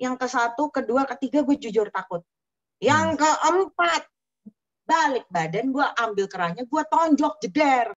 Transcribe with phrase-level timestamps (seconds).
[0.00, 2.24] yang ke satu, kedua, ketiga gue jujur takut.
[2.80, 3.20] Yang Hmm.
[3.20, 4.02] keempat,
[4.88, 7.92] balik badan gue ambil kerahnya, gue tonjok jeder.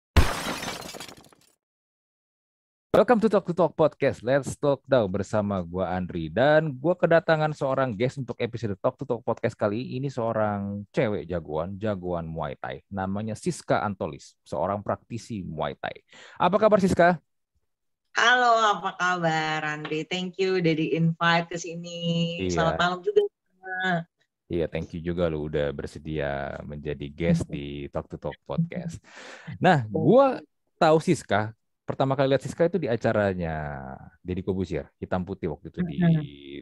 [2.90, 4.18] Welcome to Talk to Talk Podcast.
[4.18, 9.06] Let's talk now bersama gua Andri dan gua kedatangan seorang guest untuk episode Talk to
[9.06, 12.82] Talk Podcast kali ini seorang cewek jagoan, jagoan Muay Thai.
[12.90, 16.02] Namanya Siska Antolis, seorang praktisi Muay Thai.
[16.34, 17.22] Apa kabar Siska?
[18.10, 20.02] Halo, apa kabar Andri?
[20.02, 21.98] Thank you udah di-invite ke sini.
[22.46, 22.58] Iya.
[22.58, 23.22] Selamat malam juga.
[24.50, 28.98] Iya, thank you juga lu udah bersedia menjadi guest di Talk to Talk Podcast.
[29.62, 30.42] Nah, gua
[30.74, 31.54] tahu Siska
[31.90, 33.50] pertama kali lihat Siska itu di acaranya
[34.26, 35.96] Deddy Kobusier, Hitam Putih waktu itu di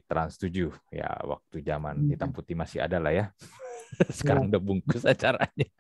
[0.09, 1.97] Trans 7 ya, waktu zaman.
[2.11, 3.25] Hitam Putih masih ada lah ya.
[4.19, 5.69] Sekarang udah bungkus acaranya.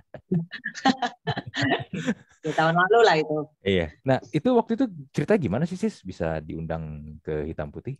[2.46, 3.36] Ya, tahun lalu lah itu.
[3.66, 3.86] Iya.
[4.06, 7.98] Nah, itu waktu itu cerita gimana sih Sis bisa diundang ke Hitam Putih?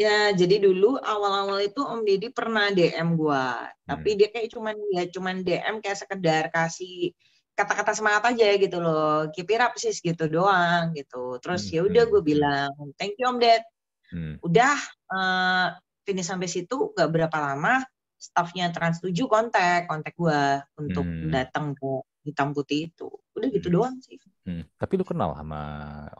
[0.00, 3.84] Ya, jadi dulu awal-awal itu Om Deddy pernah DM gua, Hmm.
[3.84, 7.12] tapi dia kayak cuman ya cuman DM kayak sekedar kasih
[7.60, 11.36] kata-kata semangat aja gitu loh, keep it up sis gitu doang gitu.
[11.44, 13.62] Terus Hmm, ya udah hmm, gue bilang thank you Om Ded.
[14.10, 14.34] Hmm.
[14.40, 14.76] Udah
[15.12, 15.66] eh,
[16.02, 17.84] finish sampai situ gak berapa lama
[18.20, 21.32] staffnya Trans 7 kontak kontak gua untuk Hmm.
[21.32, 21.90] datang ke
[22.26, 23.08] hitam putih itu.
[23.36, 23.76] Udah gitu Hmm.
[23.80, 24.16] doang sih.
[24.44, 24.64] Hmm.
[24.76, 25.60] Tapi lu kenal sama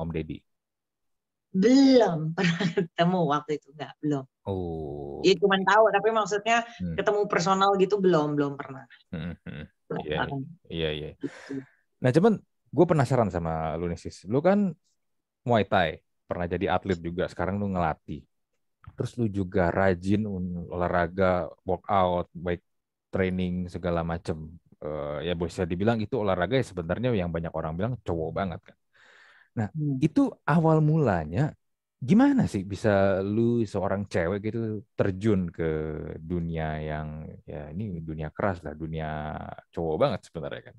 [0.00, 0.40] Om Deddy?
[1.50, 4.24] Belum pernah ketemu waktu itu nggak belum.
[4.46, 5.18] Oh.
[5.26, 6.94] Ya cuman tahu tapi maksudnya Hmm.
[6.96, 8.86] ketemu personal gitu belum belum pernah.
[9.10, 9.64] Hmm, hmm.
[9.66, 9.66] Belum
[10.04, 10.18] Iya.
[10.70, 11.10] Iya, iya.
[11.18, 11.60] Gitu.
[12.00, 12.32] Nah, cuman
[12.70, 14.24] gue penasaran sama lu nih, Sis.
[14.30, 14.70] Lu kan
[15.42, 18.22] Muay Thai, pernah jadi atlet juga, sekarang lu ngelatih.
[18.96, 20.24] Terus lu juga rajin
[20.70, 22.62] olahraga, workout, baik
[23.10, 24.48] training segala macem.
[24.80, 28.76] Eh, ya bisa dibilang itu olahraga ya sebenarnya yang banyak orang bilang cowok banget kan.
[29.56, 29.98] Hmm.
[30.00, 31.52] Itu awal mulanya
[32.00, 35.68] gimana sih bisa lu seorang cewek gitu terjun ke
[36.16, 39.36] dunia yang ya ini dunia keras lah, dunia
[39.68, 40.76] cowok banget sebenarnya kan.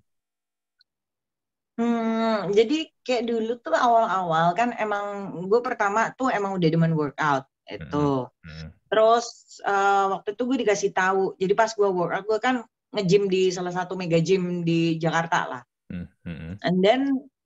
[1.82, 7.46] Hmm, jadi kayak dulu tuh awal-awal kan emang gue pertama tuh emang udah demen workout
[7.70, 8.28] itu.
[8.28, 8.70] Hmm.
[8.90, 9.26] Terus
[9.64, 11.38] eh, waktu itu gue dikasih tahu.
[11.38, 15.62] Jadi pas gue workout gue kan nge-gym di salah satu mega gym di Jakarta lah.
[15.88, 16.54] Hmm, hmm, hmm.
[16.66, 17.02] And then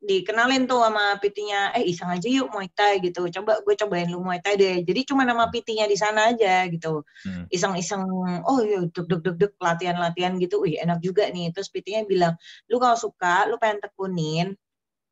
[0.05, 3.25] dikenalin tuh sama PT-nya, eh iseng aja yuk Muay Thai gitu.
[3.33, 4.75] Coba gue cobain lu Muay Thai deh.
[4.85, 7.01] Jadi cuma nama PT-nya di sana aja gitu.
[7.25, 7.45] Hmm.
[7.49, 8.05] Iseng-iseng,
[8.45, 10.61] oh iya deg deg deg deg latihan-latihan gitu.
[10.63, 11.49] Wih enak juga nih.
[11.53, 12.33] Terus PT-nya bilang,
[12.69, 14.47] lu kalau suka, lu pengen tekunin,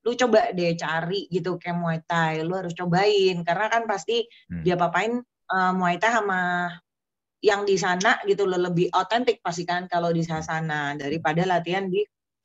[0.06, 2.46] lu coba deh cari gitu kayak Muay Thai.
[2.46, 3.42] Lu harus cobain.
[3.48, 4.64] Karena kan pasti Hmm.
[4.66, 5.20] dia papain
[5.54, 6.70] eh, Muay Thai sama
[7.44, 12.00] yang di sana gitu loh lebih otentik pasti kan kalau di sana daripada latihan di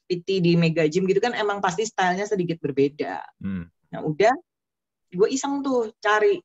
[0.08, 3.20] PT di Mega Gym gitu kan emang pasti stylenya sedikit berbeda.
[3.44, 3.68] Hmm.
[3.92, 4.32] Nah udah,
[5.12, 6.40] gue iseng tuh cari,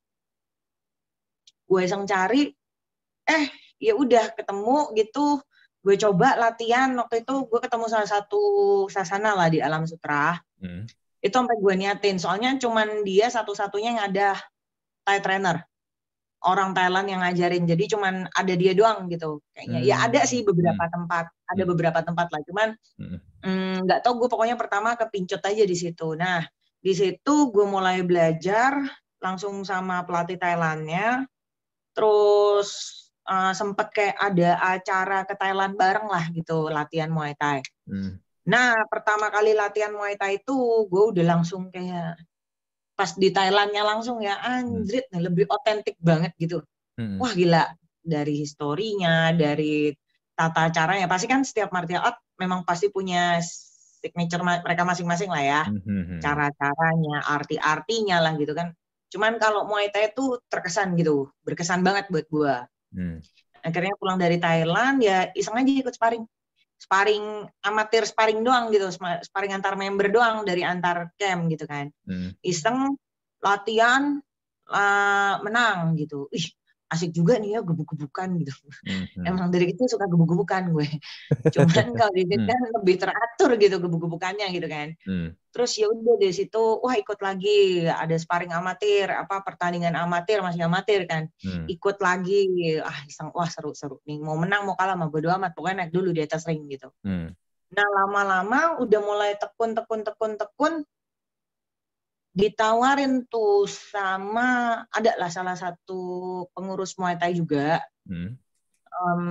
[1.64, 2.52] gue iseng cari,
[3.24, 3.44] eh
[3.80, 5.40] ya udah ketemu gitu,
[5.80, 8.42] gue coba latihan waktu itu gue ketemu salah satu
[8.92, 10.88] sasana lah di Alam Sutra, Hmm.
[11.20, 14.28] itu sampai gue niatin, soalnya cuman dia satu-satunya yang ada
[15.04, 15.60] Thai trainer,
[16.44, 19.80] orang Thailand yang ngajarin, jadi cuman ada dia doang gitu kayaknya.
[19.80, 20.06] Ya Hmm.
[20.12, 21.70] ada sih beberapa tempat, ada Hmm.
[21.72, 22.68] beberapa tempat lah, cuman
[23.00, 23.18] Hmm.
[23.44, 26.16] Hmm, nggak tahu gue pokoknya pertama kepincut aja di situ.
[26.16, 26.44] Nah
[26.80, 28.76] di situ gue mulai belajar
[29.20, 31.28] langsung sama pelatih Thailandnya.
[31.92, 37.64] Terus eh, sempet kayak ada acara ke Thailand bareng lah gitu latihan Muay Thai.
[37.88, 38.20] Hmm.
[38.44, 40.56] Nah pertama kali latihan Muay Thai itu
[40.88, 42.20] gue udah langsung kayak
[42.94, 46.62] pas di Thailandnya langsung ya anjrit nih lebih otentik banget gitu.
[46.94, 47.18] Hmm.
[47.18, 47.74] Wah gila
[48.04, 49.90] dari historinya, dari
[50.34, 51.10] tata caranya.
[51.10, 53.42] Pasti kan setiap martial art memang pasti punya
[54.04, 55.62] signature mereka masing-masing lah ya.
[55.66, 56.20] Hmm, hmm, hmm.
[56.20, 58.70] Cara-caranya, arti-artinya lah gitu kan.
[59.10, 62.56] Cuman kalau Muay Thai itu terkesan gitu, berkesan banget buat gua.
[62.94, 63.18] Hmm.
[63.64, 66.26] Akhirnya pulang dari Thailand ya iseng aja ikut sparring.
[66.80, 68.90] Sparring amatir sparring doang gitu,
[69.22, 72.34] sparring antar member doang dari antar camp gitu kan Hmm.
[72.44, 72.98] iseng
[73.40, 74.20] latihan
[74.68, 76.28] lah, menang gitu.
[76.32, 76.44] Ih,
[76.94, 78.54] asik juga nih ya gebuk-gebukan gitu.
[78.86, 79.24] Hmm, hmm.
[79.26, 80.86] Emang dari itu suka gebuk-gebukan gue.
[81.54, 82.48] Cuman kalau di sini Hmm.
[82.48, 84.88] kan lebih teratur gitu gebuk-gebukannya gitu kan.
[85.02, 85.28] Hmm.
[85.50, 90.70] Terus ya udah dari situ wah ikut lagi ada sparring amatir, apa pertandingan amatir masih
[90.70, 91.26] amatir kan.
[91.42, 91.66] Hmm.
[91.66, 92.78] Ikut lagi.
[92.78, 94.22] Ah, iseng wah seru-seru nih.
[94.22, 96.88] Mau menang mau kalah mah bodo amat pokoknya naik dulu di atas ring gitu.
[97.02, 97.34] Hmm.
[97.74, 100.74] Nah lama-lama udah mulai tekun tekun tekun tekun
[102.34, 106.02] ditawarin tuh sama ada lah salah satu
[106.50, 108.36] pengurus Muay Thai juga Hmm.
[108.94, 109.22] em,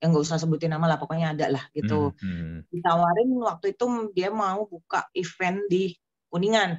[0.00, 2.62] yang nggak usah sebutin nama lah pokoknya ada lah gitu Hmm.
[2.70, 5.92] ditawarin waktu itu dia mau buka event di
[6.30, 6.78] Kuningan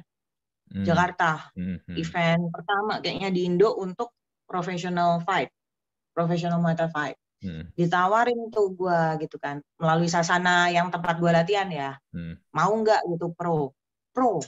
[0.72, 0.84] Hmm.
[0.84, 1.76] Jakarta Hmm.
[1.84, 1.96] Hmm.
[1.96, 4.16] event pertama kayaknya di Indo untuk
[4.48, 5.52] professional fight,
[6.16, 7.16] professional Muay Thai fight.
[7.44, 7.68] Hmm.
[7.76, 12.00] Ditawarin tuh gue gitu kan melalui sasana yang tempat gue latihan ya.
[12.16, 12.34] Hmm.
[12.56, 13.76] Mau nggak gitu pro,
[14.10, 14.40] pro,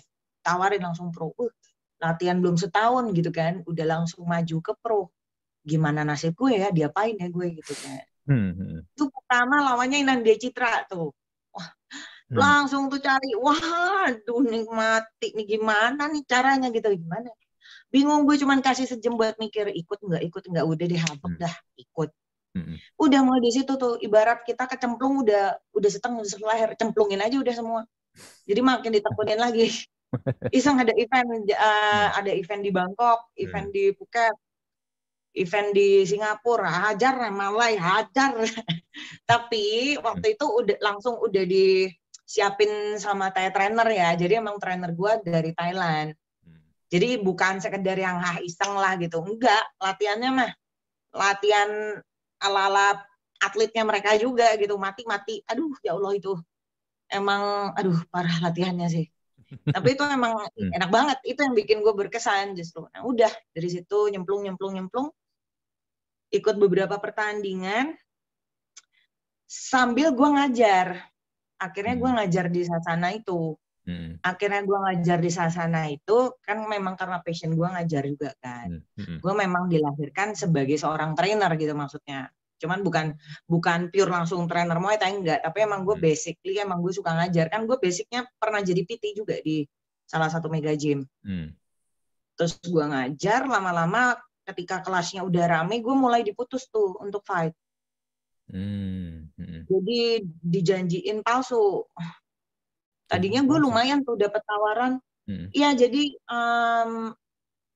[0.42, 1.32] tawarin langsung pro.
[1.36, 1.52] Uh,
[2.00, 5.12] latihan belum setahun gitu kan, udah langsung maju ke pro.
[5.60, 8.04] Gimana nasib gue ya, diapain ya gue gitu kan.
[8.24, 8.50] Hmm.
[8.56, 8.80] hmm.
[8.96, 11.12] Itu pertama lawannya Inandia Citra tuh.
[11.52, 11.68] Wah,
[12.30, 12.38] Hmm.
[12.38, 17.26] langsung tuh cari, wah, aduh nikmati nih gimana nih caranya gitu gimana?
[17.90, 21.42] Bingung gue cuman kasih sejam buat mikir ikut nggak ikut nggak udah deh habek Hmm.
[21.42, 22.10] dah ikut.
[22.54, 22.78] Hmm.
[23.02, 27.54] Udah mulai di situ tuh ibarat kita kecemplung udah udah setengah leher cemplungin aja udah
[27.54, 27.82] semua.
[28.46, 29.66] Jadi makin ditekunin lagi.
[30.56, 34.34] Iseng ada event uh, ada event di Bangkok, event di Phuket,
[35.38, 38.34] event di Singapura, hajar Malai, hajar.
[39.30, 44.08] Tapi waktu itu udah langsung udah disiapin sama Thai trainer ya.
[44.18, 46.14] Jadi emang trainer gua dari Thailand.
[46.42, 46.60] Hmm.
[46.90, 49.22] Jadi bukan sekedar yang ah iseng lah gitu.
[49.22, 50.50] Enggak, latihannya mah
[51.14, 51.70] latihan
[52.42, 52.98] ala-ala
[53.38, 54.74] atletnya mereka juga gitu.
[54.74, 55.46] Mati-mati.
[55.46, 56.34] Aduh, ya Allah itu.
[57.10, 59.06] Emang aduh parah latihannya sih.
[59.50, 60.70] Tapi itu emang Hmm.
[60.78, 61.18] enak banget.
[61.26, 62.86] Itu yang bikin gue berkesan justru.
[62.90, 65.08] Nah, udah dari situ nyemplung nyemplung nyemplung
[66.30, 67.98] ikut beberapa pertandingan
[69.50, 71.02] sambil gue ngajar.
[71.60, 72.16] Akhirnya gue Hmm.
[72.22, 74.20] ngajar di sasana itu Hmm.
[74.20, 79.02] akhirnya gue ngajar di sasana itu kan memang karena passion gue ngajar juga kan Hmm.
[79.02, 79.18] Hmm.
[79.24, 82.28] gue memang dilahirkan sebagai seorang trainer gitu maksudnya
[82.60, 83.16] cuman bukan
[83.48, 86.04] bukan pure langsung trainer Muay Thai enggak tapi emang gue Hmm.
[86.04, 89.64] basically emang gue suka ngajar kan gue basicnya pernah jadi PT juga di
[90.04, 91.56] salah satu mega gym Hmm.
[92.36, 97.56] terus gue ngajar lama-lama ketika kelasnya udah rame gue mulai diputus tuh untuk fight
[98.52, 99.32] Hmm.
[99.40, 99.64] Hmm.
[99.64, 101.88] jadi dijanjiin palsu
[103.06, 105.46] tadinya gue lumayan tuh dapat tawaran Hmm.
[105.54, 107.14] Iya, jadi em,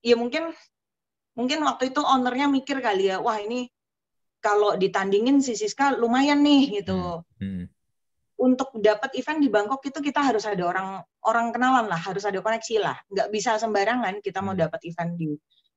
[0.02, 0.50] ya mungkin
[1.38, 3.70] mungkin waktu itu ownernya mikir kali ya, wah ini
[4.44, 7.24] kalau ditandingin si Siska lumayan nih gitu.
[7.40, 7.64] Hmm.
[8.36, 12.44] Untuk dapat event di Bangkok itu kita harus ada orang orang kenalan lah, harus ada
[12.44, 12.96] koneksi lah.
[13.08, 14.68] Nggak bisa sembarangan kita mau Hmm.
[14.68, 15.32] dapat event di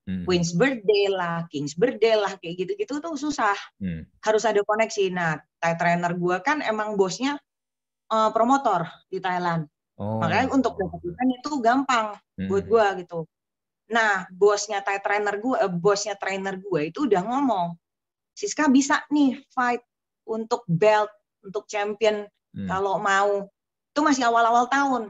[0.07, 0.23] Hmm.
[0.23, 3.55] Queen's Birthday lah, King's Birthday lah, kayak gitu-gitu tuh susah.
[3.79, 4.07] Hmm.
[4.23, 5.11] Harus ada koneksi.
[5.11, 7.39] Nah, Thai trainer gua kan emang bosnya
[8.07, 9.67] eh, promotor di Thailand.
[9.99, 10.23] Oh.
[10.23, 12.47] Makanya untuk dapat event itu gampang Hmm.
[12.47, 13.27] buat gua gitu.
[13.91, 17.75] Nah, bosnya Thai trainer gua, eh, bosnya trainer gua itu udah ngomong,
[18.37, 19.81] Siska bisa nih fight
[20.29, 21.09] untuk belt,
[21.41, 22.65] untuk champion Hmm.
[22.65, 23.45] kalau mau.
[23.93, 25.03] Itu masih awal-awal tahun.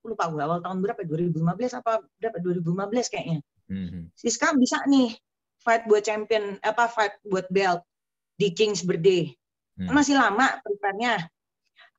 [0.00, 1.04] Lupa gua awal tahun berapa?
[1.04, 2.40] 2015 apa berapa?
[2.40, 3.44] 2015 kayaknya.
[3.68, 4.08] Hmm.
[4.16, 5.12] Siska bisa nih
[5.60, 7.84] fight buat champion, apa fight buat belt
[8.40, 9.28] di King's Birthday.
[9.76, 9.92] Hmm.
[9.92, 11.28] Masih lama prepare-nya.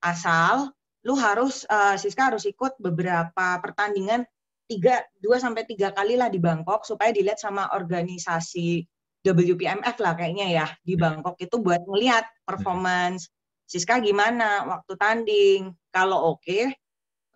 [0.01, 0.74] Asal
[1.06, 4.25] lu harus eh, Siska harus ikut beberapa pertandingan
[4.69, 8.86] tiga dua sampai tiga kali lah di Bangkok supaya dilihat sama organisasi
[9.25, 11.01] WPMF lah kayaknya ya di Hmm.
[11.19, 13.27] Bangkok itu buat ngelihat performance
[13.69, 15.62] Siska gimana waktu tanding.
[15.94, 16.74] Kalau oke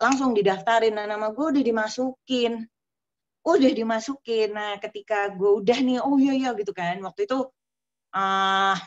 [0.02, 2.66] langsung didaftarin nah, nama gue udah dimasukin.
[3.46, 4.50] Udah dimasukin.
[4.50, 6.98] Nah, ketika gue udah nih oh iya iya gitu kan.
[7.06, 7.46] Waktu itu
[8.14, 8.78] ah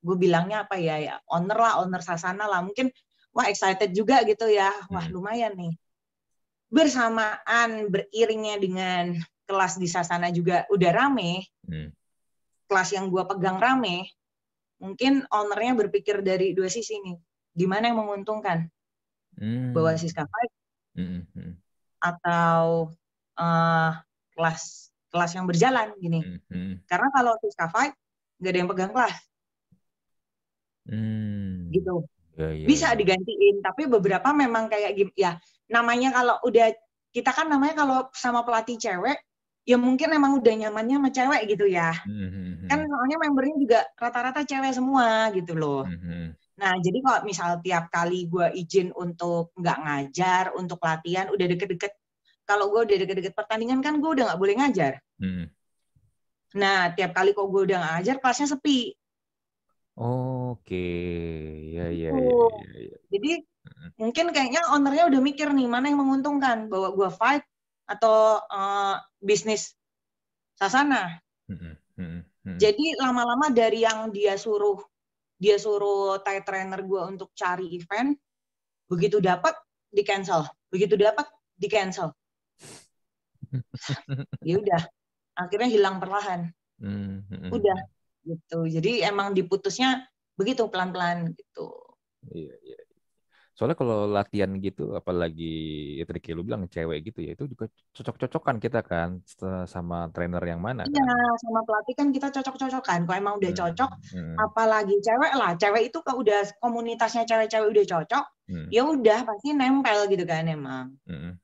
[0.00, 2.88] gue bilangnya apa ya ya owner lah owner sasana lah mungkin
[3.34, 5.12] wah excited juga gitu ya wah Hmm.
[5.16, 5.74] lumayan nih
[6.68, 9.04] bersamaan beriringnya dengan
[9.48, 11.90] kelas di sasana juga udah rame Hmm.
[12.68, 14.12] Kelas yang gue pegang rame
[14.78, 17.18] mungkin ownernya berpikir dari dua sisi nih
[17.50, 18.68] di mana yang menguntungkan
[19.38, 19.70] Hmm.
[19.70, 20.52] bahwa Siska Fight
[20.98, 21.22] Hmm.
[21.30, 21.54] Hmm.
[22.02, 22.90] atau
[23.38, 23.90] eh,
[24.34, 24.62] kelas
[25.08, 26.40] kelas yang berjalan gini Hmm.
[26.50, 26.74] Hmm.
[26.90, 27.94] karena kalau Siska Fight
[28.38, 29.16] nggak ada yang pegang kelas
[30.88, 31.68] Hmm.
[31.70, 32.96] gitu Ya, ya, bisa ya.
[32.98, 36.70] digantiin tapi beberapa memang kayak ya namanya kalau udah
[37.10, 39.18] kita kan namanya kalau sama pelatih cewek
[39.68, 42.28] ya mungkin emang udah nyamannya sama cewek gitu ya Hmm.
[42.32, 42.52] Hmm.
[42.56, 42.68] Hmm.
[42.72, 46.00] kan soalnya membernya juga rata-rata cewek semua gitu loh Hmm.
[46.00, 46.28] Hmm.
[46.56, 51.92] nah jadi kalau misal tiap kali gue izin untuk nggak ngajar untuk latihan udah deket-deket
[52.48, 55.52] kalau gue udah deket-deket pertandingan kan gue udah nggak boleh ngajar Hmm.
[56.56, 58.96] nah tiap kali kok gue udah ngajar kelasnya sepi
[59.98, 60.86] Oke,
[61.74, 62.22] ya ya Gitu.
[62.22, 62.86] ya ya.
[62.86, 62.98] ya.
[63.10, 63.32] Jadi
[63.68, 63.90] Mm.
[63.98, 67.42] mungkin kayaknya ownernya udah mikir nih mana yang menguntungkan bahwa gua fight
[67.88, 69.72] atau eh, bisnis
[70.54, 71.16] sasana.
[72.60, 74.78] Jadi lama-lama dari yang dia suruh
[75.38, 78.12] dia suruh Thai trainer gua untuk cari event,
[78.90, 79.54] begitu dapat
[79.88, 82.10] di cancel, begitu dapat di cancel.
[84.48, 84.82] ya udah,
[85.38, 86.50] akhirnya hilang perlahan.
[87.54, 87.78] Udah
[88.26, 88.66] gitu.
[88.68, 90.04] Jadi emang diputusnya
[90.34, 91.66] begitu pelan-pelan gitu.
[92.28, 92.78] Iya, iya.
[93.58, 95.50] Soalnya kalau latihan gitu, apalagi
[95.98, 99.18] ya tadi kayak lu bilang cewek gitu ya, itu juga cocok-cocokan kita kan
[99.66, 101.34] sama trainer yang mana Iya, kan?
[101.42, 103.02] sama pelatih kan kita cocok-cocokan.
[103.02, 105.58] Kalau emang udah Hmm, cocok, hmm, apalagi cewek lah.
[105.58, 110.46] Cewek itu kalau udah komunitasnya cewek-cewek udah cocok, hmm, ya udah pasti nempel gitu kan
[110.46, 110.94] emang.
[111.10, 111.34] hmm,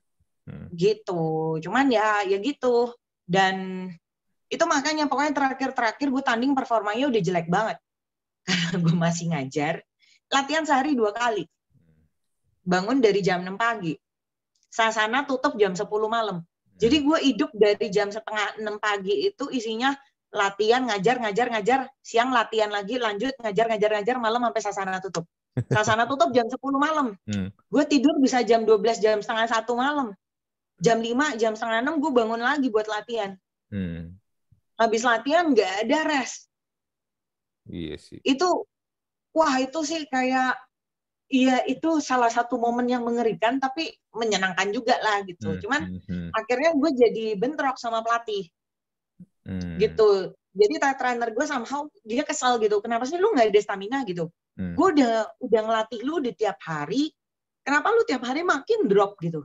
[0.47, 0.65] hmm.
[0.71, 1.23] Gitu.
[1.67, 2.95] Cuman ya ya gitu.
[3.27, 3.91] Dan
[4.47, 7.75] itu makanya pokoknya terakhir-terakhir gue tanding performanya udah jelek banget.
[8.71, 9.83] Karena gue masih ngajar.
[10.31, 11.43] Latihan sehari dua kali.
[12.65, 13.93] Bangun dari jam 6 pagi.
[14.73, 16.41] Sasana tutup jam 10 malam.
[16.75, 19.95] Jadi gue hidup dari jam setengah 6 pagi itu isinya
[20.35, 21.79] latihan, ngajar, ngajar, ngajar.
[22.03, 24.15] Siang latihan lagi, lanjut, ngajar, ngajar, ngajar.
[24.19, 25.23] Malam sampai sasana tutup.
[25.71, 27.15] Sasana tutup jam 10 malam.
[27.23, 27.47] Hmm.
[27.71, 30.11] Gue tidur bisa jam 12, jam setengah satu malam.
[30.83, 33.39] Jam 5, jam setengah 6 gue bangun lagi buat latihan.
[33.71, 34.19] Hmm.
[34.75, 36.51] Habis latihan nggak ada rest.
[37.71, 38.19] Iya sih.
[38.27, 38.67] Itu,
[39.31, 40.59] wah itu sih kayak,
[41.35, 45.51] iya itu salah satu momen yang mengerikan tapi menyenangkan juga lah gitu.
[45.51, 48.47] Hmm, Cuman hmm, hmm, akhirnya gue jadi bentrok sama pelatih
[49.43, 50.31] hmm, gitu.
[50.55, 52.79] Jadi trainer gue somehow dia kesal gitu.
[52.79, 54.31] Kenapa sih lu nggak ada stamina gitu?
[54.55, 54.79] hmm.
[54.79, 57.11] Gue udah udah ngelatih lu di tiap hari.
[57.65, 59.43] Kenapa lu tiap hari makin drop gitu?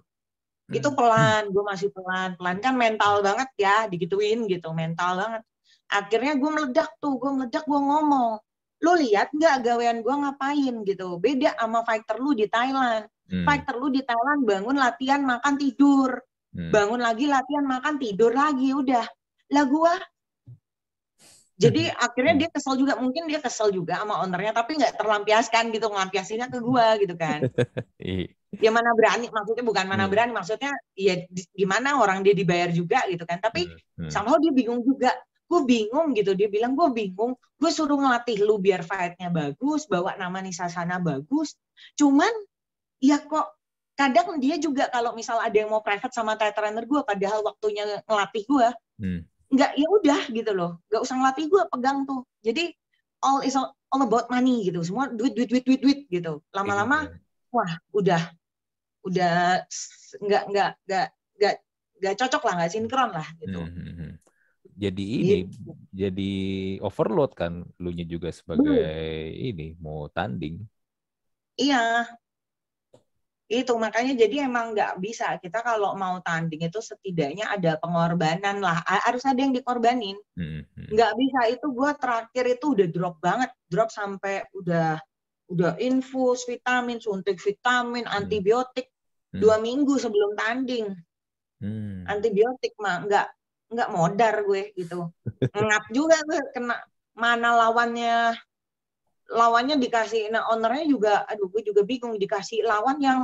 [0.71, 0.95] Gitu Hmm.
[0.95, 2.39] pelan, gue masih pelan.
[2.39, 5.43] Pelan kan mental banget ya, digituin gitu, mental banget.
[5.91, 8.39] Akhirnya gue meledak tuh, gue meledak, gue ngomong.
[8.81, 11.21] Lu lihat nggak gawean gue ngapain gitu?
[11.21, 13.05] Beda sama fighter lu di Thailand.
[13.31, 16.19] Hmm, Fighter lu di Thailand bangun latihan, makan, tidur.
[16.57, 16.73] hmm.
[16.75, 19.07] Bangun lagi latihan, makan, tidur lagi, udah.
[19.55, 19.93] Lah gue
[21.61, 25.93] jadi akhirnya dia kesel juga, mungkin dia kesel juga sama ownernya, tapi nggak terlampiaskan gitu,
[25.93, 27.45] ngelampiasinnya ke gua gitu kan.
[28.01, 28.33] Iya.
[28.51, 30.13] Ya mana berani, maksudnya bukan mana Hmm.
[30.13, 33.39] berani, maksudnya ya di- gimana orang dia dibayar juga gitu kan.
[33.39, 34.11] Tapi Hmm, hmm.
[34.11, 35.13] somehow dia bingung juga.
[35.51, 40.15] Gue bingung gitu, dia bilang gue bingung, gue suruh ngelatih lu biar fight-nya bagus, bawa
[40.15, 41.59] nama Nisasana bagus.
[41.99, 42.31] Cuman
[43.03, 43.59] ya kok
[43.99, 48.01] kadang dia juga kalau misal ada yang mau private sama Thai trainer gue, padahal waktunya
[48.07, 48.69] ngelatih gue,
[49.01, 49.25] Hmm.
[49.49, 52.69] nggak ya udah gitu loh nggak usah ngelatih gue pegang tuh jadi
[53.25, 57.09] all is all, all about money gitu semua duit duit duit duit duit gitu lama-lama
[57.09, 57.17] Iya.
[57.49, 58.23] wah udah
[59.03, 59.65] udah
[60.21, 61.07] nggak nggak nggak
[61.41, 61.55] nggak
[61.97, 63.90] nggak cocok lah nggak sinkron lah gitu hmm, hmm.
[64.83, 65.71] Jadi ini Gitu.
[66.03, 66.23] jadi
[66.87, 68.75] overload kan lu nya juga sebagai
[69.49, 70.55] ini mau tanding.
[71.57, 72.07] iya
[73.51, 78.79] itu makanya jadi emang nggak bisa kita kalau mau tanding itu setidaknya ada pengorbanan lah
[79.07, 80.95] harus ada yang dikorbanin Hmm, hmm.
[80.95, 84.99] nggak bisa itu gue terakhir itu udah drop banget drop sampai udah
[85.53, 88.87] udah infus vitamin suntik vitamin antibiotik
[89.33, 89.41] Hmm.
[89.43, 90.87] dua minggu sebelum tanding
[91.61, 92.13] Hmm.
[92.13, 93.27] antibiotik mah nggak
[93.71, 95.09] nggak modar gue gitu
[95.55, 96.75] ngap juga gue kena
[97.15, 98.35] mana lawannya
[99.31, 103.19] lawannya dikasih nah ownernya juga aduh gue juga bingung dikasih lawan yang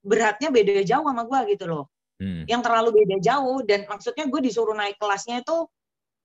[0.00, 1.86] beratnya beda jauh sama gue gitu loh
[2.18, 2.42] Hmm.
[2.50, 5.70] yang terlalu beda jauh dan maksudnya gue disuruh naik kelasnya itu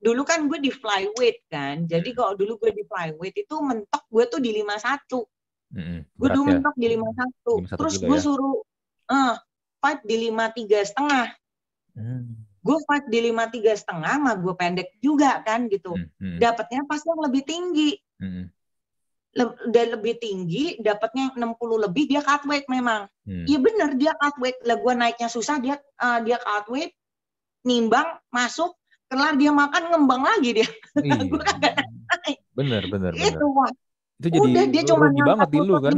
[0.01, 2.17] dulu kan gue di flyweight kan jadi Hmm.
[2.17, 5.21] kalau dulu gue di flyweight itu mentok gue tuh di 51
[5.69, 6.01] Hmm.
[6.01, 6.49] gue dulu ya.
[6.49, 8.23] mentok di 51 51 terus gue ya.
[8.25, 8.57] suruh
[9.05, 9.33] eh
[9.77, 11.27] fight di 53 setengah
[11.93, 12.41] Hmm.
[12.63, 16.07] Gue fight di 53 setengah mah gue pendek juga kan gitu Hmm.
[16.15, 16.37] Hmm.
[16.37, 18.47] dapatnya pas yang lebih tinggi Hmm.
[19.33, 21.43] Le- udah lebih tinggi dapatnya 60
[21.81, 23.43] lebih dia cut weight memang Hmm.
[23.43, 26.93] iya bener dia cut weight lah gue naiknya susah dia eh, dia cut weight
[27.61, 28.71] nimbang masuk
[29.05, 31.19] kelar dia makan ngembang lagi dia Iya.
[31.27, 31.75] gue kagak
[32.53, 33.33] Bener bener bener.
[33.33, 33.71] itu wah
[34.15, 35.93] Itu jadi udah dia cuma banget di lu kan.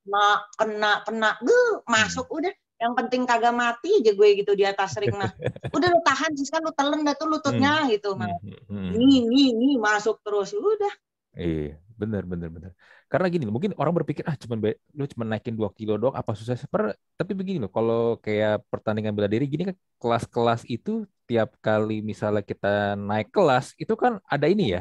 [0.00, 0.26] kena
[0.56, 5.14] kena kena Beuh, masuk udah yang penting kagak mati aja gue gitu di atas ring
[5.20, 5.30] mah
[5.76, 8.56] udah lu tahan sih kan lu telen dah tuh lututnya gitu mah Hmm.
[8.68, 8.92] Hmm.
[8.98, 10.92] nih nih nih masuk terus udah
[11.38, 12.70] Iya, bener bener bener.
[13.10, 14.58] Karena gini, mungkin orang berpikir ah cuman
[14.98, 16.82] lu cuma naikin 2 kilo doang apa susah seper
[17.18, 20.90] tapi begini loh, kalau kayak pertandingan bela diri gini kan kelas-kelas itu
[21.28, 22.66] tiap kali misalnya kita
[23.08, 24.80] naik kelas itu kan ada ini ya.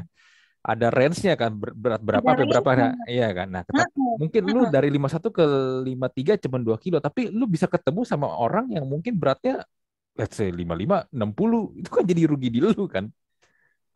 [0.59, 3.05] Ada range-nya kan ber- berat berapa sampai berapa range-nya.
[3.07, 3.47] iya kan.
[3.47, 3.63] Nah,
[4.19, 5.45] mungkin lu dari 51 ke
[5.87, 9.63] 53 cuma 2 kilo, tapi lu bisa ketemu sama orang yang mungkin beratnya
[10.19, 13.07] let's say 55, 60 itu kan jadi rugi di lu kan.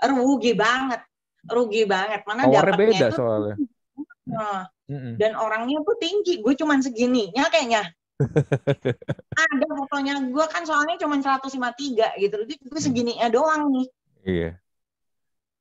[0.04, 1.00] rugi banget
[1.48, 3.56] rugi banget mana Powernya beda itu soalnya.
[4.28, 5.16] Nah, Mm-mm.
[5.20, 7.92] dan orangnya tuh tinggi gue cuman segininya kayaknya
[9.52, 13.88] ada fotonya gue kan soalnya cuman 153 gitu jadi gue segininya doang nih
[14.24, 14.63] Iya.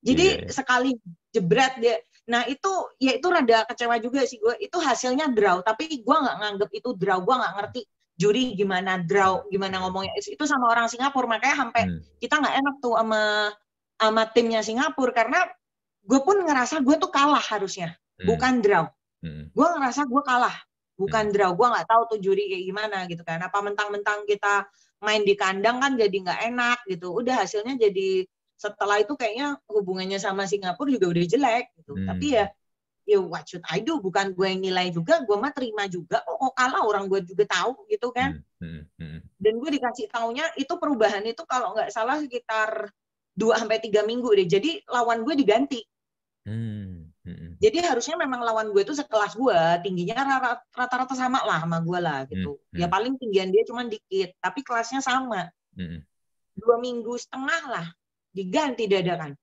[0.02, 0.50] Jadi Iya, iya.
[0.50, 0.90] sekali
[1.30, 1.96] jebret dia.
[2.26, 6.36] Nah itu ya itu rada kecewa juga sih gue itu hasilnya draw tapi gue nggak
[6.42, 7.22] nganggep itu draw.
[7.22, 7.80] Gue nggak ngerti
[8.18, 10.14] juri gimana draw gimana ngomongnya.
[10.18, 11.26] Itu sama orang Singapura.
[11.26, 11.98] Makanya sampai Hmm.
[12.18, 13.22] kita nggak enak tuh sama
[13.98, 15.14] sama timnya Singapura.
[15.14, 15.40] Karena
[16.02, 17.94] gue pun ngerasa gue tuh kalah harusnya.
[18.20, 18.28] Hmm.
[18.28, 18.84] bukan draw.
[19.22, 19.50] Hmm.
[19.54, 20.56] gue ngerasa gue kalah.
[20.98, 21.50] Bukan draw.
[21.54, 23.38] Gue nggak tahu tuh juri kayak gimana gitu kan.
[23.42, 24.66] Apa mentang-mentang kita
[25.02, 27.10] main di kandang kan jadi nggak enak gitu.
[27.10, 28.22] Udah hasilnya jadi
[28.62, 31.98] setelah itu kayaknya hubungannya sama Singapura juga udah jelek gitu.
[31.98, 32.06] Hmm.
[32.14, 32.46] tapi ya
[33.02, 33.98] ya what should I do?
[33.98, 37.44] Bukan gue yang nilai juga gue mah terima juga kok kok kalah orang gue juga
[37.50, 38.38] tahu gitu kan.
[38.62, 39.20] Hmm, hmm, hmm.
[39.42, 42.94] dan gue dikasih taunya itu perubahan itu kalau nggak salah sekitar
[43.34, 44.46] 2 sampai tiga minggu deh.
[44.46, 45.82] Jadi lawan gue diganti.
[46.42, 47.52] Hmm, hmm, hmm.
[47.62, 50.42] jadi harusnya memang lawan gue itu sekelas gue tingginya
[50.74, 52.58] rata-rata sama lah sama gue lah gitu.
[52.70, 52.94] Hmm, ya hmm.
[52.94, 55.50] paling tinggian dia cuma dikit tapi kelasnya sama.
[55.74, 56.02] Hmm,
[56.58, 57.86] dua minggu setengah lah
[58.32, 59.36] diganti dadakan.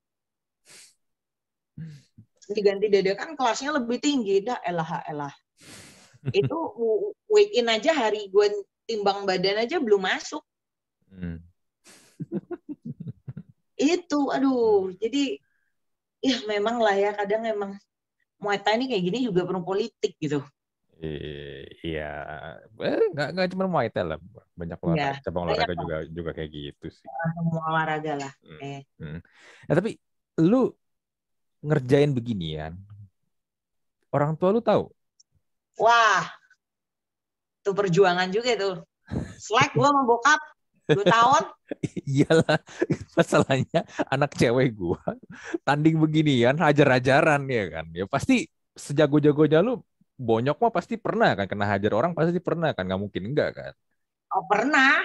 [2.50, 4.42] Diganti dadakan kelasnya lebih tinggi.
[4.42, 5.34] Dah elah elah.
[6.34, 10.42] Itu w- weigh in aja hari gue timbang badan aja belum masuk.
[11.14, 11.40] Hmm.
[13.78, 14.90] itu aduh.
[14.98, 15.38] Jadi
[16.20, 17.72] ya memang lah ya kadang memang
[18.42, 20.42] Muay Thai ini kayak gini juga penuh politik gitu.
[21.80, 22.12] Iya,
[22.76, 24.20] eh, nggak nggak cuma Muay Thai lah,
[24.52, 25.80] banyak olahraga, Iya, cabang banyak olahraga lah.
[25.80, 27.08] juga juga kayak gitu sih.
[27.08, 29.20] semua olahraga lah Hmm.
[29.20, 29.20] eh
[29.68, 29.92] Nah, tapi
[30.40, 30.72] lu
[31.64, 32.74] ngerjain beginian,
[34.16, 34.92] orang tua lu tahu?
[35.80, 36.28] wah
[37.64, 38.76] itu perjuangan juga tuh
[39.40, 40.40] slack gue sama bokap
[40.92, 41.44] dua tahun
[42.10, 42.58] Iyalah,
[43.14, 44.98] masalahnya anak cewek gua
[45.62, 47.86] tanding beginian hajar-hajaran ya kan.
[47.94, 49.78] Ya pasti sejago-jagonya lu
[50.18, 53.74] bonyok mah pasti pernah kan kena hajar orang pasti pernah kan nggak mungkin enggak kan.
[54.34, 54.98] oh, pernah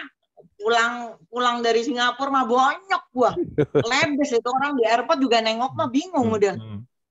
[0.54, 3.32] pulang pulang dari Singapura mah bonyok gua
[3.90, 6.54] lebes itu orang di airport juga nengok mah bingung udah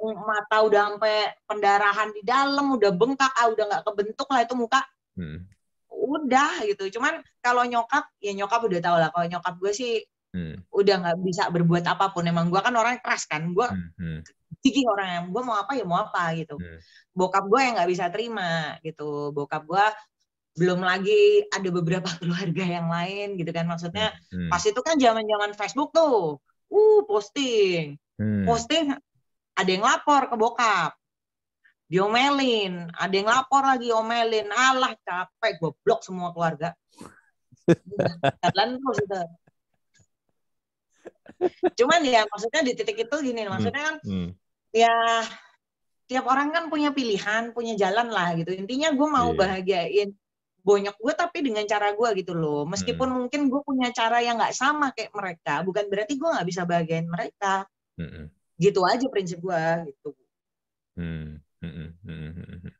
[0.03, 0.19] Hmm.
[0.19, 4.83] mata udah sampai pendarahan di dalam udah bengkak ah udah nggak kebentuk lah itu muka
[5.15, 5.47] Hmm.
[5.87, 10.57] udah gitu cuman kalau nyokap ya nyokap udah tau lah kalau nyokap gue sih Hmm.
[10.73, 14.19] udah nggak bisa berbuat apa pun emang gue kan orang keras kan gue Hmm.
[14.19, 14.89] Hmm.
[14.91, 16.79] orang yang gue mau apa ya mau apa gitu Hmm.
[17.13, 19.85] bokap gue yang nggak bisa terima gitu bokap gue
[20.53, 24.49] belum lagi ada beberapa keluarga yang lain gitu kan maksudnya Hmm.
[24.49, 26.37] pas itu kan zaman zaman Facebook tuh
[26.69, 28.45] uh posting Hmm.
[28.45, 28.93] posting
[29.53, 30.93] ada yang lapor ke bokap
[31.89, 36.77] diomelin ada yang lapor lagi omelin alah capek gue blok semua keluarga
[38.53, 39.21] jalan terus itu
[41.73, 44.29] cuman ya maksudnya di titik itu gini maksudnya kan Hmm.
[44.69, 44.93] ya
[46.05, 49.39] tiap orang kan punya pilihan punya jalan lah gitu intinya gue mau Iya.
[49.39, 50.09] bahagiain
[50.63, 52.63] bonyok gue tapi dengan cara gue gitu loh.
[52.67, 56.61] Meskipun mungkin gue punya cara yang nggak sama kayak mereka bukan berarti gue nggak bisa
[56.69, 57.67] bahagiain mereka.
[57.99, 58.25] Hmm.
[58.57, 60.09] gitu aja prinsip gue gitu.
[60.97, 62.71] Hmm, hmm, hmm, hmm, hmm, hmm.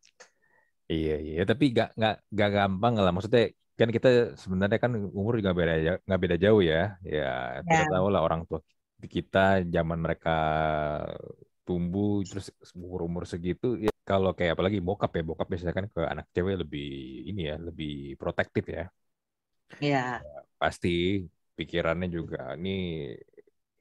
[0.94, 1.40] Iya iya.
[1.50, 3.12] Tapi gak nggak nggak gampang lah.
[3.16, 3.44] Maksudnya
[3.80, 4.08] kan kita
[4.44, 5.74] sebenarnya kan umur juga beda
[6.08, 6.76] nggak beda jauh ya.
[7.14, 7.24] Ya
[7.68, 7.90] kita Ya.
[7.94, 8.60] tahu lah orang tua
[9.16, 9.40] kita
[9.76, 10.30] zaman mereka
[11.68, 12.46] tumbuh terus
[12.78, 16.56] umur umur segitu ya kalau kayak apalagi bokap ya bokap biasanya kan ke anak cewek
[16.62, 16.84] lebih
[17.30, 17.90] ini ya lebih
[18.22, 18.82] protektif ya.
[19.80, 20.22] Ya
[20.62, 20.90] pasti
[21.58, 22.70] pikirannya juga ini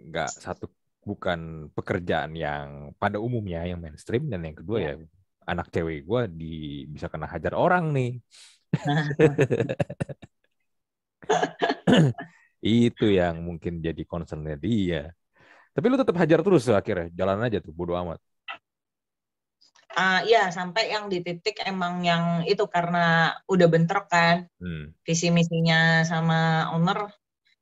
[0.08, 0.64] nggak satu
[1.08, 1.40] bukan
[1.76, 2.66] pekerjaan yang
[3.00, 5.06] pada umumnya yang mainstream dan yang kedua ya, Ya.
[5.50, 6.46] anak cewek gue di
[6.94, 8.10] bisa kena hajar orang nih.
[12.62, 15.10] Itu yang mungkin jadi concernnya dia
[15.72, 17.08] tapi lu tetap hajar terus akhirnya.
[17.16, 18.20] Jalan aja tuh bodo amat.
[19.92, 24.48] Ah, ya sampai yang di titik emang yang itu karena udah bentrok kan.
[24.60, 24.92] Hmm.
[25.04, 27.08] visi misinya sama owner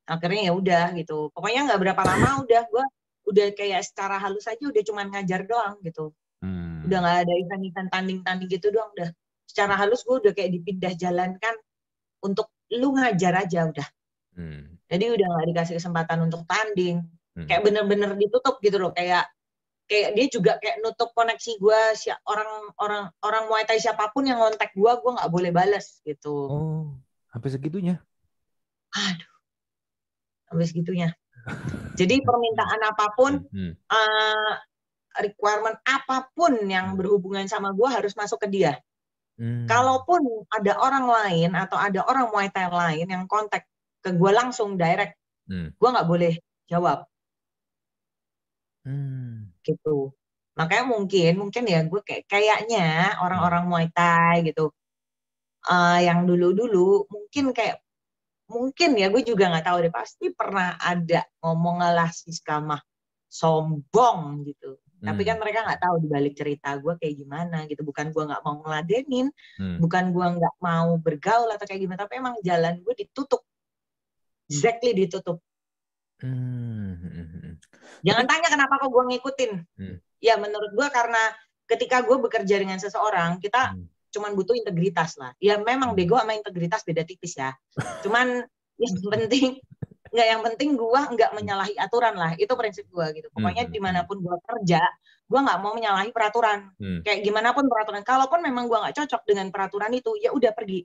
[0.06, 1.30] akhirnya ya udah gitu.
[1.34, 2.84] Pokoknya nggak berapa lama udah gue
[3.30, 6.10] udah kayak secara halus aja udah cuman ngajar doang gitu.
[6.40, 6.88] Hmm.
[6.88, 9.10] udah nggak ada event-event tanding-tanding gitu doang udah.
[9.46, 11.54] Secara halus gue udah kayak dipindah jalankan
[12.22, 13.88] untuk lu ngajar aja udah.
[14.30, 14.78] Hmm.
[14.86, 17.46] jadi udah nggak dikasih kesempatan untuk tanding Hmm.
[17.46, 19.30] kayak bener-bener ditutup gitu loh kayak
[19.86, 24.22] kayak dia juga kayak nutup koneksi gue si orang orang orang Muay Thai siapa pun
[24.22, 26.86] yang kontak gue gue nggak boleh balas gitu oh
[27.30, 27.98] sampai segitunya
[28.90, 29.34] aduh
[30.46, 31.08] sampai segitunya
[31.98, 33.74] jadi permintaan apa pun Hmm.
[33.74, 34.52] eh,
[35.26, 38.78] requirement apa pun yang berhubungan sama gue harus masuk ke dia
[39.40, 39.64] Hmm.
[39.64, 43.64] kalaupun ada orang lain atau ada orang Muay Thai lain yang kontak
[44.02, 45.18] ke gue langsung direct
[45.50, 45.74] Hmm.
[45.74, 46.38] gue nggak boleh
[46.70, 47.09] jawab
[48.90, 49.54] Hmm.
[49.62, 50.10] gitu.
[50.58, 54.74] Makanya mungkin mungkin ya gue kayak kayaknya orang-orang Muay Thai gitu
[55.70, 57.78] eh, yang dulu-dulu mungkin kayak
[58.50, 62.82] mungkin ya gue juga nggak tahu deh pasti pernah ada ngomong lah si Skama
[63.30, 64.74] sombong gitu.
[65.00, 65.42] Tapi kan Hmm.
[65.46, 67.80] mereka nggak tahu dibalik cerita gue kayak gimana gitu.
[67.86, 69.78] Bukan gue nggak mau ngeladenin, Hmm.
[69.80, 72.04] bukan gue nggak mau bergaul atau kayak gimana.
[72.04, 73.40] Tapi emang jalan gue ditutup,
[74.50, 75.40] exactly ditutup.
[76.20, 76.94] Hmm.
[77.00, 77.26] Hmm.
[77.28, 77.52] Hmm.
[78.04, 79.52] Jangan tanya kenapa kok gue ngikutin.
[79.76, 79.96] Hmm.
[80.20, 81.22] Ya menurut gue karena
[81.64, 83.86] ketika gue bekerja dengan seseorang, kita Hmm.
[84.10, 85.32] cuman butuh integritas lah.
[85.40, 87.54] Ya memang bego sama integritas beda tipis ya.
[88.04, 88.44] Cuman
[88.84, 89.60] yang penting
[90.10, 93.74] nggak yang penting gue nggak menyalahi aturan lah itu prinsip gue gitu pokoknya hmm.
[93.74, 94.82] di mana pun gue kerja
[95.30, 97.06] gue nggak mau menyalahi peraturan hmm.
[97.06, 100.82] kayak gimana pun peraturan kalaupun memang gue nggak cocok dengan peraturan itu ya udah pergi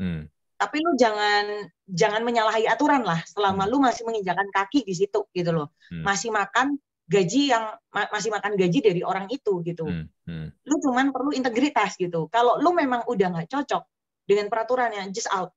[0.00, 0.20] hmm.
[0.54, 3.70] Tapi lu jangan jangan menyalahi aturan lah selama hmm.
[3.70, 6.02] lu masih menginjakan kaki di situ gitu loh hmm.
[6.06, 10.06] masih makan gaji yang ma masih makan gaji dari orang itu gitu hmm.
[10.24, 10.48] Hmm.
[10.64, 13.84] lu cuman perlu integritas gitu kalau lu memang udah nggak cocok
[14.24, 15.52] dengan peraturannya just out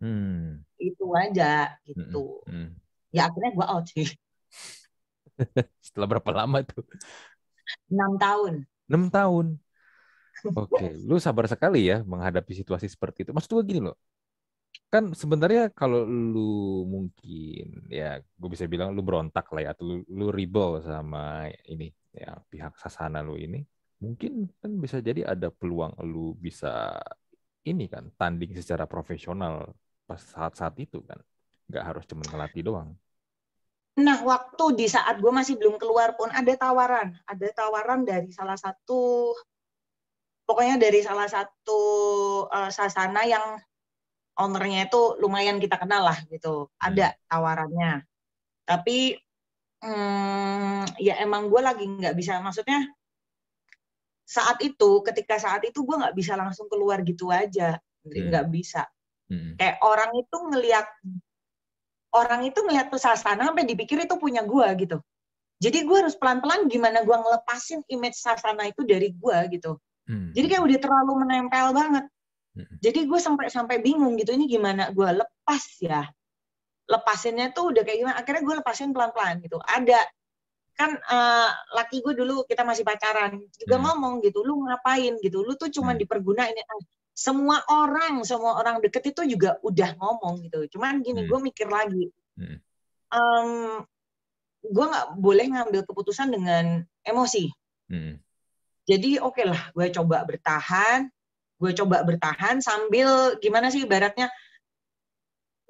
[0.00, 0.64] Hmm.
[0.80, 2.40] Itu aja gitu.
[2.48, 2.72] Hmm.
[2.72, 2.80] Hmm.
[3.12, 4.08] Ya akhirnya gue out sih.
[5.84, 6.84] Setelah berapa lama tuh?
[7.92, 8.64] Enam tahun.
[8.88, 9.46] Enam tahun.
[10.40, 10.90] Oke, okay.
[11.04, 13.30] lu sabar sekali ya menghadapi situasi seperti itu.
[13.36, 13.96] Maksud gue gini loh,
[14.90, 19.96] kan sebenarnya kalau lu mungkin ya gue bisa bilang lu berontak lah ya atau lu,
[20.10, 23.62] lu rebel sama ini ya pihak sasana lu ini
[24.02, 26.98] mungkin kan bisa jadi ada peluang lu bisa
[27.62, 29.70] ini kan tanding secara profesional
[30.10, 31.22] pas saat-saat itu kan
[31.70, 32.90] nggak harus cuma ngelatih doang
[33.94, 38.58] nah waktu di saat gue masih belum keluar pun ada tawaran ada tawaran dari salah
[38.58, 39.34] satu
[40.50, 41.80] pokoknya dari salah satu
[42.50, 43.54] uh, sasana yang
[44.34, 47.18] ownernya itu lumayan kita kenal lah gitu ada hmm.
[47.30, 47.92] tawarannya
[48.66, 49.14] tapi
[49.86, 52.82] hmm, ya emang gue lagi nggak bisa maksudnya
[54.26, 58.54] saat itu ketika saat itu gue nggak bisa langsung keluar gitu aja nggak hmm.
[58.54, 58.90] bisa
[59.30, 59.54] Hmm.
[59.54, 60.86] Kayak orang itu ngelihat
[62.10, 64.98] orang itu ngelihat sasana sampai dipikir itu punya gua gitu.
[65.62, 69.78] Jadi gue harus pelan-pelan gimana gue ngelepasin image sasana itu dari gue gitu.
[70.10, 70.34] Hmm.
[70.34, 72.04] Jadi kayak udah terlalu menempel banget.
[72.58, 72.74] Hmm.
[72.82, 76.02] Jadi gue sampai sampai bingung gitu ini gimana gue lepas ya.
[76.90, 78.16] Lepasinnya tuh udah kayak gimana?
[78.18, 79.62] Akhirnya gue lepasin pelan-pelan gitu.
[79.62, 80.02] Ada
[80.74, 83.84] kan uh, laki gue dulu kita masih pacaran juga hmm.
[83.86, 86.00] ngomong gitu, lu ngapain gitu, lu tuh cuma hmm.
[86.02, 86.66] dipergunain
[87.20, 91.28] semua orang semua orang deket itu juga udah ngomong gitu cuman gini hmm.
[91.28, 92.08] gue mikir lagi
[92.40, 92.58] hmm.
[93.12, 93.84] um,
[94.64, 97.52] gue nggak boleh ngambil keputusan dengan emosi
[97.92, 98.16] hmm.
[98.90, 101.06] Jadi oke okay lah gue coba bertahan
[101.60, 104.26] gue coba bertahan sambil gimana sih ibaratnya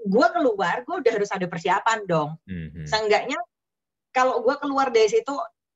[0.01, 2.69] gue keluar gue udah harus ada persiapan dong hmm.
[2.73, 2.87] hmm.
[2.89, 3.37] seenggaknya
[4.17, 5.35] kalau gue keluar dari situ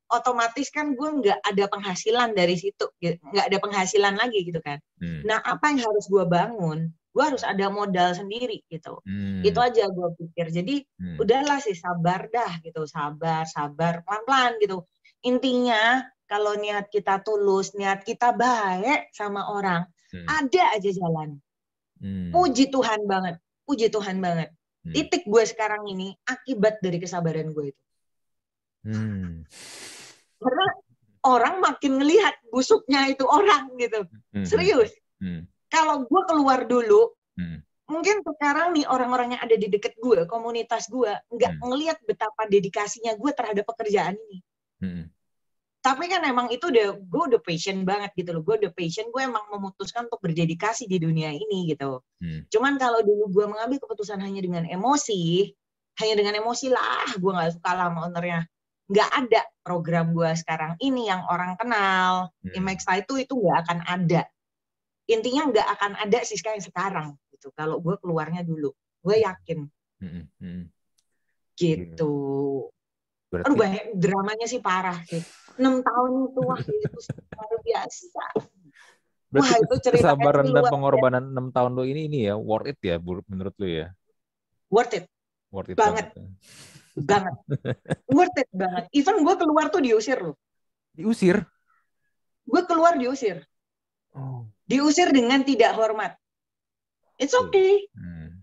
[0.09, 5.28] otomatis kan gue nggak ada penghasilan dari situ nggak ada penghasilan lagi gitu kan hmm.
[5.28, 9.44] nah apa yang harus gue bangun gue harus ada modal sendiri gitu hmm.
[9.44, 11.20] itu aja gue pikir jadi hmm.
[11.20, 14.83] udahlah sih sabar dah gitu sabar sabar pelan pelan gitu
[15.24, 16.04] intinya
[16.35, 20.27] kalau niat kita tulus niat kita baik sama orang hmm.
[20.27, 21.38] ada aja jalan
[22.03, 22.35] hmm.
[22.35, 24.51] puji Tuhan banget puji Tuhan banget
[24.83, 24.90] hmm.
[24.90, 27.85] titik gue sekarang ini akibat dari kesabaran gue itu
[28.85, 29.49] Hmm.
[30.38, 30.66] Karena
[31.25, 34.05] orang makin ngelihat busuknya itu orang gitu.
[34.37, 34.44] Hmm.
[34.44, 34.92] Serius.
[35.18, 35.49] Hmm.
[35.73, 37.64] Kalau gue keluar dulu, hmm.
[37.88, 41.64] mungkin sekarang nih orang-orang yang ada di deket gue, komunitas gue, nggak hmm.
[41.64, 44.38] ngelihat betapa dedikasinya gue terhadap pekerjaan ini.
[44.85, 45.05] Hmm.
[45.85, 48.40] Tapi kan emang itu udah gue udah passion banget gitu loh.
[48.40, 52.01] Gue udah passion, gue emang memutuskan untuk berdedikasi di dunia ini gitu.
[52.25, 52.49] Hmm.
[52.49, 55.53] Cuman kalau dulu gue mengambil keputusan hanya dengan emosi,
[56.01, 58.49] hanya dengan emosi lah, gue nggak suka lah sama ownernya
[58.85, 62.53] nggak ada program gue sekarang ini yang orang kenal hmm.
[62.53, 64.29] Imexa itu itu nggak akan ada
[65.09, 69.64] intinya nggak akan ada sih sekarang sekarang gitu kalau gue keluarnya dulu gue yakin
[70.05, 70.25] hmm.
[70.37, 70.64] Hmm.
[71.57, 72.12] gitu
[73.35, 73.47] Berarti...
[73.51, 75.23] Aduh banyak dramanya sih parah sih
[75.59, 76.99] enam tahun itu wah itu
[77.35, 78.27] luar biasa
[79.35, 82.79] Berarti Wah, itu cerita kesabaran dan pengorbanan enam tahun lo ini ini ya worth it
[82.79, 83.90] ya menurut lo ya?
[84.70, 85.11] Worth it.
[85.51, 86.14] Worth it banget.
[86.14, 86.23] banget.
[86.23, 87.35] Ya banget
[88.14, 90.38] worth it banget even gue keluar tuh diusir loh
[90.94, 91.42] diusir
[92.47, 93.42] gue keluar diusir
[94.14, 94.47] oh.
[94.70, 96.14] diusir dengan tidak hormat
[97.18, 98.38] it's okay hmm.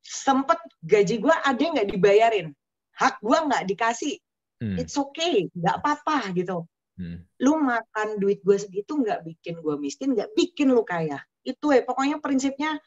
[0.00, 2.56] sempet gaji gue ada nggak dibayarin
[2.96, 4.16] hak gue nggak dikasih
[4.64, 4.76] hmm.
[4.80, 6.64] it's okay nggak apa-apa gitu.
[6.96, 7.20] Hmm.
[7.44, 11.20] lu makan duit gue segitu nggak bikin gue miskin nggak bikin lu kaya.
[11.44, 12.80] Itu ya pokoknya prinsipnya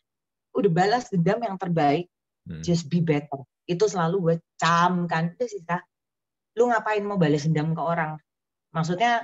[0.57, 2.09] udah balas dendam yang terbaik.
[2.49, 2.65] Hmm.
[2.65, 3.45] just be better.
[3.69, 5.85] Itu selalu gue camkan itu sih kak.
[6.57, 8.17] Lu ngapain mau balas dendam ke orang?
[8.73, 9.21] Maksudnya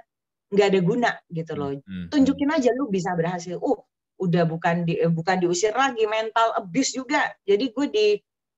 [0.54, 1.74] nggak ada guna gitu loh.
[1.74, 2.08] Hmm, hmm.
[2.14, 3.58] tunjukin aja lu bisa berhasil.
[3.58, 3.82] Uh
[4.16, 7.32] udah bukan di eh, bukan diusir lagi mental abuse juga.
[7.44, 8.08] Jadi gue di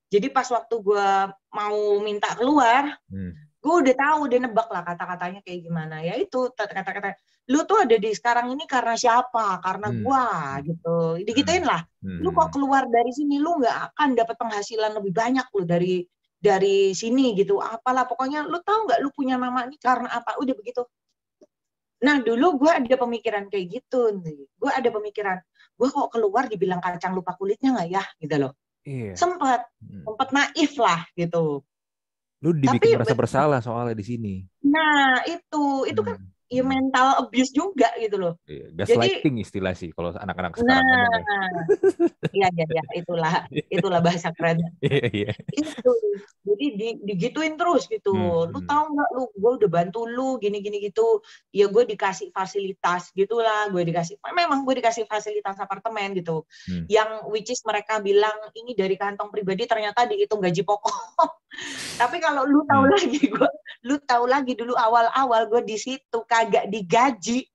[0.07, 1.09] jadi pas waktu gue
[1.51, 3.31] mau minta keluar hmm.
[3.59, 5.99] gue udah tahu udah nebak lah kata-katanya kayak gimana.
[5.99, 9.63] Ya itu kata-kata lu tuh ada di sekarang ini karena siapa?
[9.63, 9.99] Karena hmm.
[10.03, 10.95] gua gitu.
[11.23, 11.81] Digituin lah.
[12.03, 12.19] Hmm.
[12.19, 13.39] lu kok keluar dari sini?
[13.39, 16.03] Lu nggak akan dapat penghasilan lebih banyak lu dari
[16.37, 17.63] dari sini gitu.
[17.63, 20.35] Apalah pokoknya lu tahu nggak lu punya nama ini karena apa?
[20.43, 20.83] Udah begitu.
[22.03, 25.41] Nah dulu gue ada pemikiran kayak gitu, gue ada pemikiran,
[25.81, 28.53] gue kok keluar dibilang kacang lupa kulitnya nggak ya, gitu loh.
[28.87, 29.19] Iya.
[29.19, 30.03] Sempet, Hmm.
[30.07, 31.59] sempet naif lah gitu.
[32.39, 34.35] Lu dibikin Tapi- merasa bersalah soalnya di sini.
[34.63, 36.31] Nah itu, itu kan Hmm.
[36.47, 38.33] Ya mental abuse juga gitu loh.
[38.43, 41.39] Iya, gaslighting istilah sih kalau anak-anak sekarang Nah, ngomong ya.
[42.31, 43.35] iya iya iya itulah
[43.67, 44.59] itulah bahasa keren.
[44.79, 45.31] Iya, iya.
[45.51, 45.91] itu
[46.41, 48.67] jadi di, digituin terus gitu Hmm, lu hmm.
[48.67, 51.19] tahu nggak lu gue udah bantu lu gini gini gitu
[51.51, 56.87] ya gue dikasih fasilitas gitulah gue dikasih memang gue dikasih fasilitas apartemen gitu Hmm.
[56.87, 60.95] yang which is mereka bilang ini dari kantong pribadi ternyata dihitung gaji pokok
[62.01, 62.93] tapi kalau lu tahu Hmm.
[62.95, 63.49] lagi gue
[63.83, 67.49] lu tahu lagi dulu awal awal gue di situ kagak digaji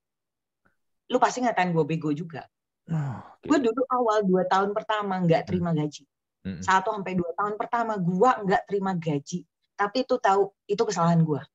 [1.07, 2.43] lu pasti ngatain gue bego juga
[2.83, 3.47] Oh, oke.
[3.47, 6.03] gue dulu awal dua tahun pertama nggak terima gaji
[6.43, 6.59] Mm-mm.
[6.59, 9.47] satu sampai dua tahun pertama gua nggak terima gaji
[9.79, 11.47] tapi itu tahu itu kesalahan gua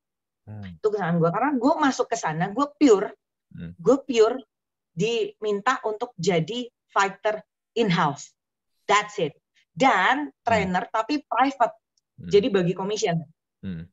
[0.49, 0.65] Hmm.
[0.81, 3.13] itu kesalahan gua karena gua masuk ke sana gua pure
[3.53, 3.77] Hmm.
[3.77, 4.41] gua pure
[4.97, 7.45] diminta untuk jadi fighter
[7.77, 8.33] in house
[8.89, 9.37] that's it
[9.77, 11.77] dan trainer tapi private
[12.17, 12.33] Hmm.
[12.33, 13.21] jadi bagi commission
[13.61, 13.85] Hmm.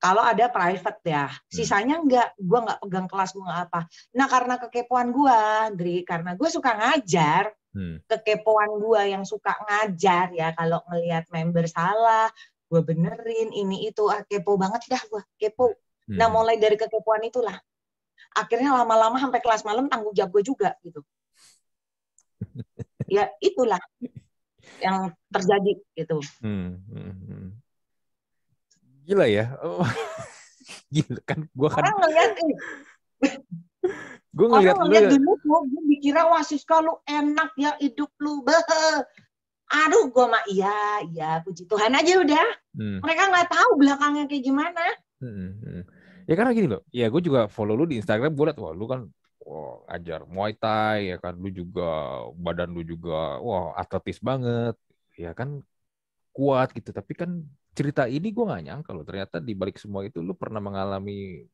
[0.00, 1.28] Kalau ada private ya.
[1.46, 3.80] Sisanya enggak gua nggak pegang kelas gua nggak apa.
[4.16, 8.02] Nah karena kekepoan gua Dri karena gua suka ngajar Hmm.
[8.02, 12.26] kekepoan gua yang suka ngajar ya kalau ngelihat member salah
[12.70, 15.74] gue benerin ini itu ah, kepo banget dah gua kepo.
[16.10, 16.18] Hmm.
[16.18, 17.54] nah mulai dari kekepoan itulah.
[18.34, 21.02] Akhirnya lama-lama sampai kelas malam tanggung jawab gue juga gitu.
[23.10, 23.82] Ya itulah
[24.78, 26.22] yang terjadi gitu.
[26.38, 27.46] Hmm, hmm, hmm.
[29.06, 29.56] Gila ya.
[29.62, 29.86] Oh.
[30.94, 32.32] Gila kan gua kan orang ngeliat
[34.34, 35.10] orang ngeliat lu ngeliat ya.
[35.18, 38.62] dulu gue dikira wah Siska lu enak ya hidup lu beh
[39.70, 44.46] aduh gue mah iya iya puji Tuhan aja udah Hmm, mereka nggak tahu belakangnya kayak
[44.46, 44.84] gimana
[45.18, 45.82] hmm, hmm.
[46.30, 46.86] Ya karena gini loh.
[46.94, 49.10] Ya gue juga follow lu di Instagram gue liat wah lu kan
[49.42, 51.82] wah, ajar Muay Thai ya kan lu juga
[52.38, 54.78] badan lu juga wah atletis banget.
[55.18, 55.58] Ya kan
[56.30, 56.94] kuat gitu.
[56.94, 60.58] Tapi kan cerita ini gue gak nyangka loh ternyata di balik semua itu lu pernah
[60.58, 61.46] mengalami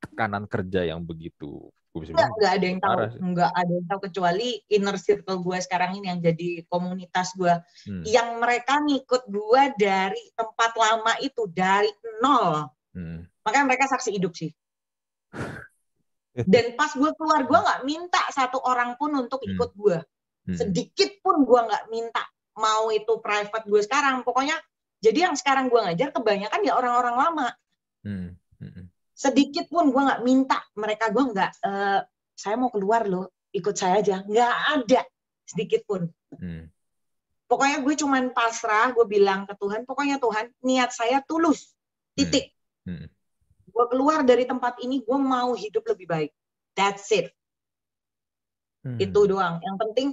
[0.00, 1.68] tekanan kerja yang begitu.
[1.90, 2.98] Gue bisa bilang nggak ada yang tahu.
[3.10, 3.20] sih.
[3.20, 7.50] nggak ada yang tahu kecuali inner circle gue sekarang ini yang jadi komunitas gue
[7.84, 11.90] Hmm, yang mereka ngikut gue dari tempat lama itu dari
[12.22, 12.70] nol.
[12.94, 14.50] Hmm, makanya mereka saksi hidup sih.
[16.32, 19.50] Dan pas gue keluar gue nggak minta satu orang pun untuk Hmm.
[19.52, 19.98] ikut gue
[20.46, 22.22] hmm, sedikit pun gue nggak minta
[22.54, 24.22] mau itu private gue sekarang.
[24.22, 24.56] Pokoknya
[25.00, 27.48] jadi yang sekarang gue ngajar kebanyakan ya orang-orang lama.
[28.04, 28.84] Hmm, hmm,
[29.16, 32.00] sedikit pun gue nggak minta mereka gue nggak "Eh,
[32.36, 34.20] saya mau keluar loh ikut saya aja.
[34.24, 35.00] Nggak ada
[35.48, 36.04] sedikit pun.
[36.36, 36.68] Hmm,
[37.48, 41.72] pokoknya gue cuman pasrah gue bilang ke Tuhan pokoknya Tuhan niat saya tulus
[42.14, 42.52] titik.
[42.86, 43.08] hmm.
[43.70, 46.30] gue keluar dari tempat ini gue mau hidup lebih baik.
[46.76, 47.32] That's it.
[48.80, 48.96] Hmm.
[48.96, 49.60] itu doang.
[49.60, 50.08] Yang penting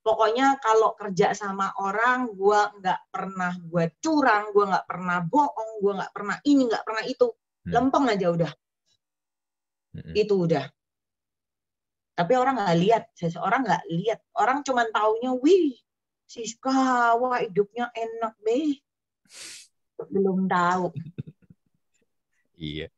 [0.00, 5.92] pokoknya kalau kerja sama orang gue nggak pernah gue curang gue nggak pernah bohong gue
[6.00, 7.28] nggak pernah ini nggak pernah itu
[7.60, 7.76] Hmm.
[7.76, 8.52] lempeng aja udah
[9.92, 10.14] Hmm.
[10.16, 10.64] itu udah
[12.16, 15.76] tapi orang nggak lihat seseorang nggak lihat orang cuman taunya wih
[16.24, 18.80] Siska wah hidupnya enak deh
[20.08, 20.88] belum tahu
[22.60, 22.92] Iya.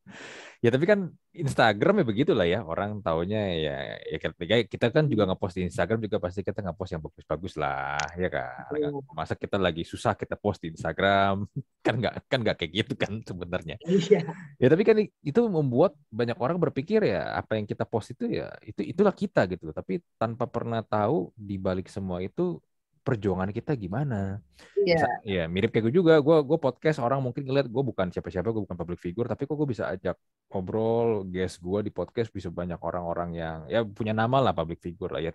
[0.58, 5.24] Ya tapi kan Instagram ya begitulah ya orang taunya ya ya kita, kita kan juga
[5.24, 8.68] ngepost di Instagram juga pasti kita ngepost yang bagus-bagus lah ya kan.
[8.68, 9.00] Betul.
[9.16, 11.48] Masa kita lagi susah kita post di Instagram
[11.86, 13.80] kan nggak kan nggak kayak gitu kan sebenarnya.
[13.88, 14.28] iya
[14.60, 18.52] Ya tapi kan itu membuat banyak orang berpikir ya apa yang kita post itu ya
[18.60, 19.72] itu itulah kita gitu.
[19.72, 22.60] Tapi tanpa pernah tahu di balik semua itu
[23.02, 24.38] perjuangan kita gimana.
[24.78, 26.14] iya Iya, mirip kayak gue juga.
[26.22, 29.58] Gue gue podcast orang mungkin ngeliat gue bukan siapa-siapa, gue bukan public figure, tapi kok
[29.58, 30.16] gue bisa ajak
[30.50, 35.10] ngobrol guest gue di podcast bisa banyak orang-orang yang ya punya nama lah public figure
[35.10, 35.30] lah ya.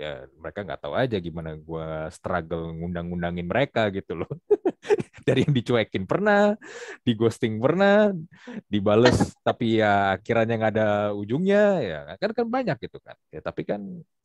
[0.00, 4.30] Ya mereka nggak tahu aja gimana gue struggle ngundang-ngundangin mereka gitu loh.
[5.28, 6.56] Dari yang dicuekin pernah,
[7.04, 8.08] di ghosting pernah,
[8.64, 9.12] dibales
[9.46, 13.16] tapi ya kiranya nggak ada ujungnya ya kan kan banyak gitu kan.
[13.28, 13.80] Ya tapi kan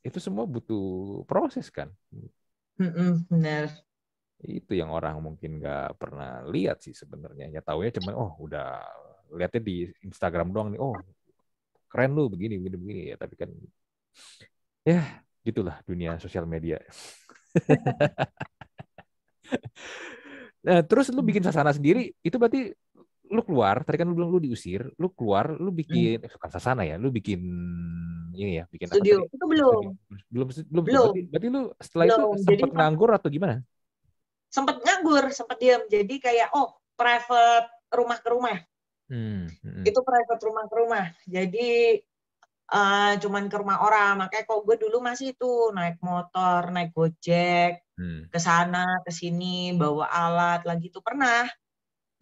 [0.05, 1.91] itu semua butuh proses kan.
[2.79, 3.85] Mm-mm, benar
[4.45, 7.49] itu yang orang mungkin nggak pernah lihat sih sebenarnya.
[7.49, 8.83] Ya tahu ya cuman oh udah
[9.33, 10.79] lihatnya di Instagram doang nih.
[10.81, 10.95] Oh
[11.89, 13.01] keren lu begini begini begini.
[13.11, 13.49] Ya tapi kan
[14.85, 15.01] ya
[15.45, 16.77] gitulah dunia sosial media.
[20.65, 22.73] Nah terus lu bikin sasana sendiri itu berarti
[23.27, 26.85] lu keluar tadi kan lu bilang lu diusir lu keluar lu bikin eh, bukan sasana
[26.85, 27.41] ya lu bikin
[28.35, 29.33] ini ya bikin apa studio tadi?
[29.33, 29.83] itu belum
[30.29, 31.05] belum belum Belum.
[31.09, 32.35] berarti, berarti lu setelah itu Belum.
[32.37, 33.55] sempat Jadi- nganggur atau gimana
[34.47, 38.57] sempat nganggur sempat diam jadi kayak oh private rumah ke rumah
[39.05, 39.85] Hmm, hmm.
[39.85, 41.05] Itu private rumah ke rumah.
[41.29, 42.01] Jadi
[42.73, 44.17] uh, cuman ke rumah orang.
[44.17, 48.25] Makanya kok gue dulu masih itu naik motor, naik gojek, Hmm.
[48.33, 51.45] ke sana, ke sini, bawa alat lagi itu pernah.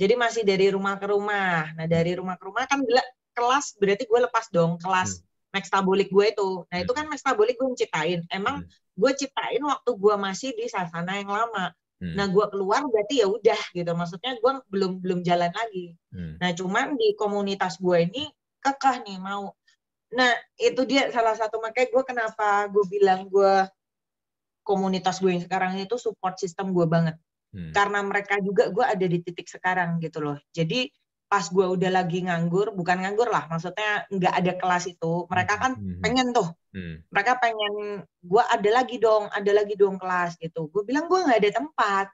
[0.04, 1.72] Jadi masih dari rumah ke rumah.
[1.80, 2.84] Nah dari rumah ke rumah kan
[3.32, 5.24] kelas berarti gue lepas dong kelas
[5.56, 6.68] mextabolik gue itu.
[6.68, 8.20] Nah itu kan mextabolik gue ciptain.
[8.28, 8.68] Emang
[9.00, 11.72] gue ciptain waktu gue masih di sasana yang lama.
[12.04, 12.20] Hmm.
[12.20, 13.92] Nah gue keluar berarti ya udah gitu.
[13.96, 15.96] Maksudnya gue belum belum jalan lagi.
[16.12, 16.36] Hmm.
[16.36, 18.28] Nah cuman di komunitas gue ini
[18.60, 19.56] kekeh nih mau.
[20.12, 23.72] Nah itu dia salah satu makanya gue kenapa gue bilang gue
[24.68, 27.16] komunitas gue yang sekarang itu support system gue banget.
[27.54, 27.70] Hmm.
[27.70, 30.38] Karena mereka juga gue ada di titik sekarang gitu loh.
[30.50, 30.90] Jadi
[31.30, 35.74] pas gue udah lagi nganggur, bukan nganggur lah, maksudnya nggak ada kelas itu, mereka kan
[35.74, 35.98] Hmm.
[35.98, 37.02] pengen tuh, Hmm.
[37.10, 40.70] mereka pengen gue ada lagi dong, ada lagi dong kelas gitu.
[40.70, 42.06] Gue bilang gue nggak ada tempat,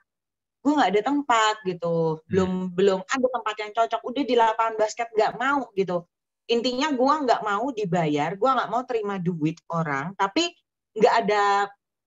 [0.63, 4.01] gue nggak ada tempat gitu, belum belum ada tempat yang cocok.
[4.07, 6.07] Udah di lapangan basket nggak mau gitu.
[6.47, 10.47] Intinya gue nggak mau dibayar, gue nggak mau terima duit orang, tapi
[10.95, 11.43] nggak ada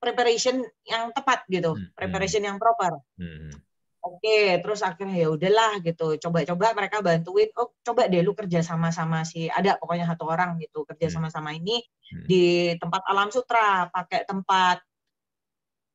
[0.03, 1.95] preparation yang tepat gitu, Hmm.
[1.95, 2.99] preparation yang proper.
[3.15, 3.55] Hmm.
[4.03, 6.19] Oke, terus akhirnya ya udahlah gitu.
[6.19, 7.47] Coba-coba mereka bantuin.
[7.55, 11.15] Oh, coba deh lu kerja sama sama si ada pokoknya satu orang gitu kerja Hmm.
[11.23, 11.79] sama-sama ini
[12.11, 12.27] Hmm.
[12.27, 12.43] di
[12.83, 14.83] tempat Alam Sutra, pakai tempat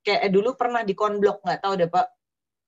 [0.02, 2.08] kayak eh, dulu pernah di Konblok nggak tahu deh Pak.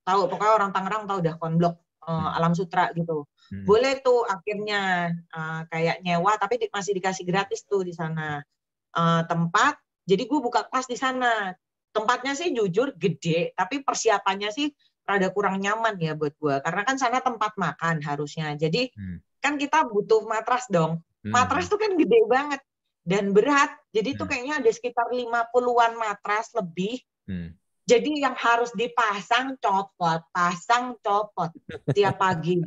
[0.03, 2.35] Tahu pokoknya orang Tangerang tahu dah Konblok eh, Hmm.
[2.35, 3.23] Alam Sutra gitu.
[3.47, 3.63] Hmm.
[3.63, 8.43] Boleh tuh akhirnya eh, kayak nyewa tapi di- masih dikasih gratis tuh di sana
[8.89, 9.77] Eh, tempat.
[10.09, 11.53] Jadi gue buka kelas di sana.
[11.93, 14.73] Tempatnya sih jujur gede, tapi persiapannya sih
[15.05, 16.55] rada kurang nyaman ya buat gue.
[16.65, 18.53] Karena kan sana tempat makan harusnya.
[18.57, 19.21] Jadi Hmm.
[19.37, 21.01] kan kita butuh matras dong.
[21.21, 21.33] Hmm.
[21.33, 22.61] Matras tuh kan gede banget
[23.05, 23.73] dan berat.
[23.89, 24.31] Jadi tuh Hmm.
[24.33, 27.01] kayaknya ada sekitar 50-an matras lebih.
[27.25, 27.57] Hmm.
[27.89, 31.49] Jadi yang harus dipasang copot, pasang copot
[31.89, 32.61] tiap pagi.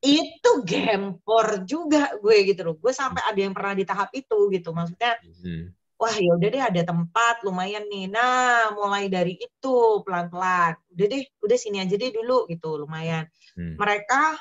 [0.00, 2.74] Itu gempor juga gue gitu loh.
[2.80, 4.72] Gue sampai ada yang pernah di tahap itu gitu.
[4.72, 5.76] Maksudnya Hmm.
[5.96, 8.06] Wah ya udah deh ada tempat lumayan nih.
[8.12, 10.76] Nah, mulai dari itu pelan-pelan.
[10.92, 13.24] Udah deh, udah sini aja deh dulu gitu, lumayan.
[13.56, 13.80] Hmm.
[13.80, 14.36] Mereka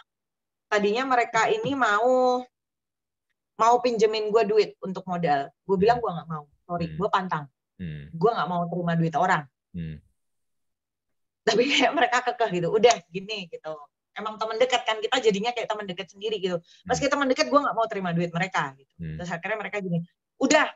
[0.67, 2.43] tadinya mereka ini mau
[3.55, 5.47] mau pinjemin gue duit untuk modal.
[5.63, 6.43] Gue bilang gue nggak mau.
[6.67, 6.97] Sorry, Hmm.
[6.99, 7.45] gue pantang.
[7.79, 8.11] Hmm.
[8.11, 9.43] Gue nggak mau terima duit orang.
[9.71, 9.97] Hmm.
[11.47, 12.67] Tapi kayak mereka kekeh gitu.
[12.75, 13.73] Udah gini gitu.
[14.15, 16.59] Emang teman dekat kan kita jadinya kayak teman dekat sendiri gitu.
[16.83, 18.91] Pas kita teman dekat gue nggak mau terima duit mereka gitu.
[18.99, 19.15] Hmm.
[19.19, 20.03] Terus akhirnya mereka gini,
[20.39, 20.67] udah,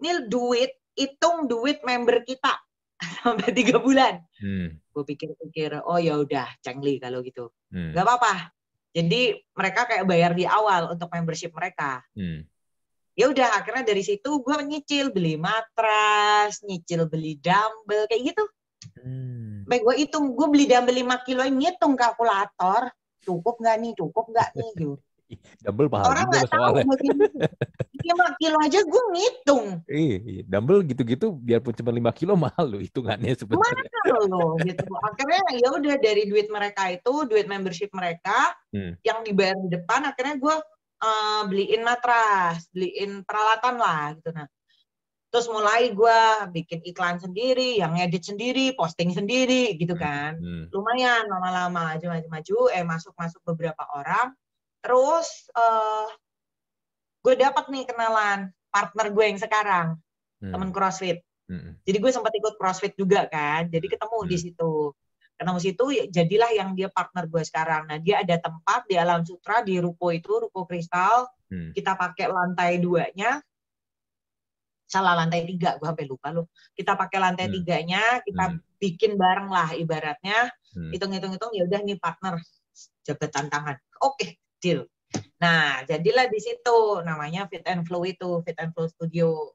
[0.00, 2.56] ini duit, hitung duit member kita
[3.24, 4.22] sampai tiga bulan.
[4.38, 4.78] Hmm.
[4.92, 7.96] Gue pikir-pikir, oh ya udah, cengli kalau gitu, Hmm.
[7.96, 8.52] nggak apa-apa.
[8.92, 12.04] Jadi mereka kayak bayar di awal untuk membership mereka.
[12.12, 12.44] Hmm.
[13.16, 18.44] Ya udah, akhirnya dari situ gue nyicil beli matras, nyicil beli dumbbell kayak gitu.
[19.00, 19.64] Hmm.
[19.64, 22.92] Baik gue hitung, gue beli dumbbell 5 kilo, ngitung kalkulator,
[23.24, 24.96] cukup nggak nih, cukup nggak nih, gitu.
[25.64, 27.48] Double mahal Orang nggak tahu bagaimana.
[28.02, 29.66] 5 kilo aja gue ngitung.
[29.86, 30.42] Iya, iya.
[30.44, 33.86] Dumbbell gitu-gitu biarpun cuma 5 kilo mahal loh hitungannya sebenarnya.
[34.02, 34.84] mahal loh gitu.
[35.06, 38.96] Akhirnya ya udah dari duit mereka itu, duit membership mereka Hmm.
[39.04, 40.56] yang dibayar di depan, akhirnya gue
[41.02, 44.30] eh, beliin matras, beliin peralatan lah gitu.
[44.32, 44.46] Nah,
[45.28, 46.18] terus mulai gue
[46.54, 50.38] bikin iklan sendiri, yang edit sendiri, posting sendiri gitu kan.
[50.38, 50.70] Hmm.
[50.70, 54.32] Lumayan lama-lama maju maju maju, eh masuk masuk beberapa orang.
[54.80, 56.06] Terus eh
[57.22, 59.86] gue dapat nih kenalan partner gue yang sekarang,
[60.42, 60.52] Hmm.
[60.52, 61.22] temen CrossFit.
[61.46, 61.78] Hmm.
[61.86, 63.70] Jadi gue sempat ikut CrossFit juga kan.
[63.70, 64.44] Jadi ketemu di Hmm.
[64.48, 64.72] situ.
[65.38, 67.86] Ketemu situ ya jadilah yang dia partner gue sekarang.
[67.86, 71.30] Nah, dia ada tempat di Alam Sutra di ruko itu, ruko kristal.
[71.46, 71.70] Hmm.
[71.70, 73.38] Kita pakai lantai duanya.
[74.86, 76.52] Salah lantai tiga, gue sampai lupa loh.
[76.76, 77.54] Kita pakai lantai Hmm.
[77.56, 78.60] tiganya, kita Hmm.
[78.76, 80.52] bikin bareng lah ibaratnya.
[80.76, 80.92] Hmm.
[80.92, 82.36] Hitung-hitung-hitung ya udah nih partner
[83.02, 83.76] jabatan tangan.
[84.04, 84.84] Oke, deal.
[85.36, 89.52] Nah, jadilah di situ namanya Fit and Flow itu, Fit and Flow Studio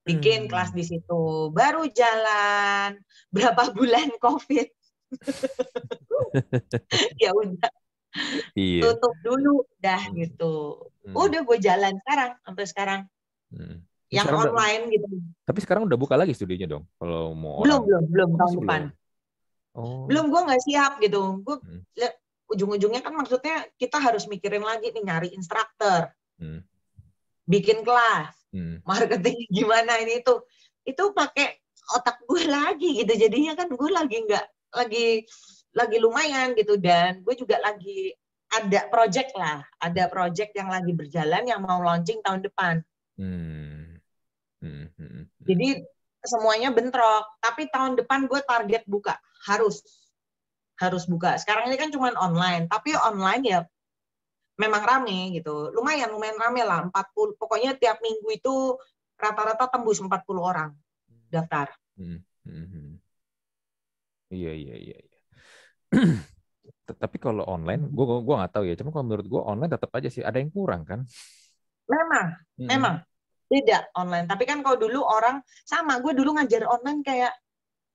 [0.00, 0.48] bikin Hmm.
[0.48, 2.98] kelas di situ baru jalan
[3.34, 4.66] berapa bulan covid
[7.20, 7.70] ya udah
[8.56, 8.80] Iya.
[8.90, 10.14] tutup dulu dah Hmm.
[10.18, 10.52] gitu
[11.04, 11.14] Hmm.
[11.14, 13.00] udah gue jalan sekarang sampai sekarang
[13.48, 13.76] Hmm.
[14.08, 15.06] yang Sekarang udah- online gitu
[15.44, 16.84] Tapi sekarang udah buka lagi studionya dong.
[16.96, 17.86] Kalau mau belum orang.
[17.86, 18.98] belum belum tahun depan belum.
[19.70, 20.02] Oh.
[20.08, 21.80] belum gue nggak siap gitu gue Hmm.
[22.50, 26.64] Ujung-ujungnya kan maksudnya kita harus mikirin lagi nih nyari instruktur Hmm.
[27.44, 28.80] bikin kelas Hmm.
[28.82, 30.34] marketing gimana ini itu
[30.88, 31.60] itu pakai
[31.94, 35.06] otak gue lagi gitu jadinya kan gue lagi nggak lagi
[35.76, 38.14] lagi lumayan gitu dan gue juga lagi
[38.50, 42.82] ada project lah ada project yang lagi berjalan yang mau launching tahun depan
[43.20, 44.00] Hmm.
[44.64, 44.88] Hmm.
[44.96, 45.08] Hmm.
[45.12, 45.24] Hmm.
[45.44, 45.84] jadi
[46.24, 49.84] semuanya bentrok tapi tahun depan gue target buka harus
[50.80, 53.60] harus buka sekarang ini kan cuma online tapi online ya
[54.60, 55.72] memang rame gitu.
[55.72, 56.84] Lumayan, lumayan rame lah.
[56.84, 58.76] 40, pokoknya tiap minggu itu
[59.16, 60.76] rata-rata tembus 40 orang
[61.32, 61.72] daftar.
[61.96, 62.20] Hmm.
[62.44, 62.66] Hmm.
[62.68, 62.90] hmm.
[64.30, 64.96] Iya iya iya.
[65.00, 65.18] iya.
[67.02, 68.74] Tapi kalau online, gue gua nggak tahu ya.
[68.76, 71.00] Cuma kalau menurut gue online tetap aja sih ada yang kurang kan.
[71.88, 72.26] Memang,
[72.60, 72.68] hmm.
[72.68, 72.94] memang
[73.50, 74.26] tidak online.
[74.28, 77.32] Tapi kan kalau dulu orang sama, gue dulu ngajar online kayak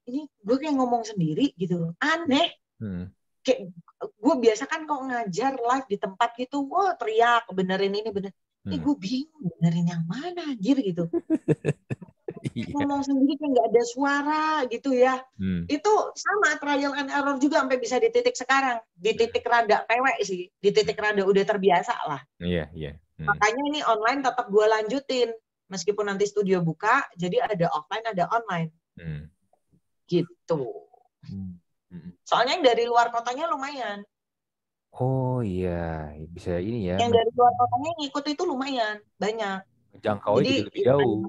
[0.05, 2.51] ini gue kayak ngomong sendiri gitu, aneh.
[2.81, 3.11] Hmm.
[3.45, 3.71] Kayak
[4.01, 8.31] gue biasa kan kalau ngajar live di tempat gitu, wah teriak benerin ini bener.
[8.65, 8.85] Ini hmm.
[8.85, 11.05] gue bingung benerin yang mana anjir gitu.
[12.57, 12.71] iya.
[12.73, 15.21] ngomong sendiri kayak nggak ada suara gitu ya.
[15.37, 15.65] Hmm.
[15.69, 18.81] Itu sama trial and error juga sampai bisa di titik sekarang.
[18.93, 19.19] Di iya.
[19.25, 22.21] titik rada pewek sih, di titik rada udah terbiasa lah.
[22.41, 22.91] Iya, iya.
[23.21, 23.31] Hmm.
[23.31, 25.29] Makanya ini online tetap gue lanjutin.
[25.65, 28.69] Meskipun nanti studio buka, jadi ada offline, ada online.
[29.01, 29.25] Hmm.
[30.05, 30.61] Gitu.
[31.25, 31.57] Hmm.
[32.25, 34.01] Soalnya yang dari luar kotanya lumayan.
[34.95, 36.97] Oh iya, bisa ini ya.
[37.03, 39.59] Yang dari luar kotanya ngikut itu lumayan, banyak.
[39.99, 41.27] Jangkau jadi lebih jauh.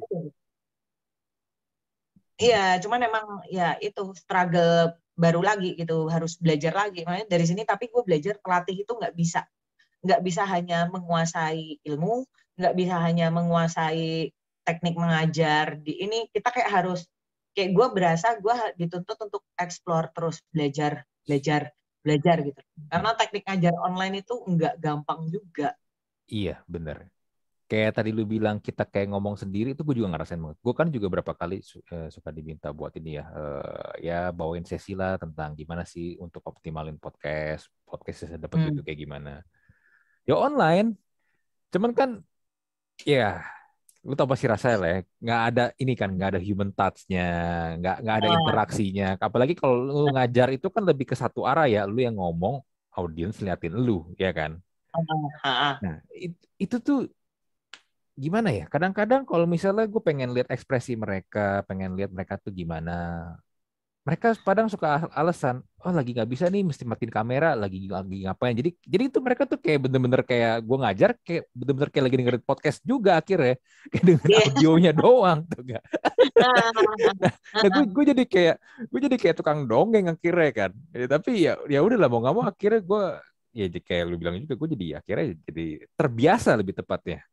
[2.37, 7.03] Iya, cuman emang ya itu struggle baru lagi gitu, harus belajar lagi.
[7.03, 9.49] Makanya dari sini tapi gue belajar pelatih itu nggak bisa,
[10.05, 12.29] nggak bisa hanya menguasai ilmu,
[12.61, 14.31] nggak bisa hanya menguasai
[14.63, 15.81] teknik mengajar.
[15.81, 17.09] Di ini kita kayak harus
[17.57, 21.73] kayak gue berasa gue dituntut untuk explore terus belajar, belajar,
[22.05, 22.61] belajar gitu.
[22.93, 25.73] Karena teknik ngajar online itu nggak gampang juga.
[26.29, 27.09] Iya, benar
[27.67, 30.59] kayak tadi lu bilang kita kayak ngomong sendiri itu gue juga ngerasain banget.
[30.63, 31.59] Gue kan juga berapa kali
[31.91, 36.47] uh, suka diminta buat ini ya, uh, ya bawain sesi lah tentang gimana sih untuk
[36.47, 38.67] optimalin podcast, podcast saya dapat hmm.
[38.71, 39.43] gitu kayak gimana.
[40.27, 40.95] Ya online,
[41.75, 42.11] cuman kan
[43.03, 43.43] ya
[44.07, 47.27] lu tau pasti rasanya lah ya, nggak ada ini kan nggak ada human touch-nya,
[47.83, 48.35] nggak nggak ada ah.
[48.39, 49.09] interaksinya.
[49.19, 52.63] Apalagi kalau lu ngajar itu kan lebih ke satu arah ya, lu yang ngomong,
[52.95, 54.63] audiens liatin lu, ya kan.
[55.43, 57.11] Ah, ah, nah itu, itu tuh
[58.15, 58.65] gimana ya?
[58.71, 63.35] Kadang-kadang kalau misalnya gue pengen lihat ekspresi mereka, pengen lihat mereka tuh gimana.
[64.07, 68.55] Mereka padang suka alasan, oh lagi nggak bisa nih, mesti matiin kamera, lagi lagi ngapain.
[68.55, 72.45] Jadi jadi itu mereka tuh kayak bener-bener kayak gue ngajar, kayak bener-bener kayak lagi dengerin
[72.47, 73.59] podcast juga akhirnya,
[73.91, 74.47] kayak denger yeah.
[74.47, 75.83] audionya doang tuh gak.
[76.39, 80.71] nah, nah gue gue jadi kayak gue jadi kayak tukang dongeng akhirnya kan.
[80.95, 83.03] Ya, tapi ya ya udah lah mau nggak mau akhirnya gue
[83.57, 85.67] ya kayak lu bilang juga gue jadi akhirnya jadi
[85.99, 87.25] terbiasa lebih tepatnya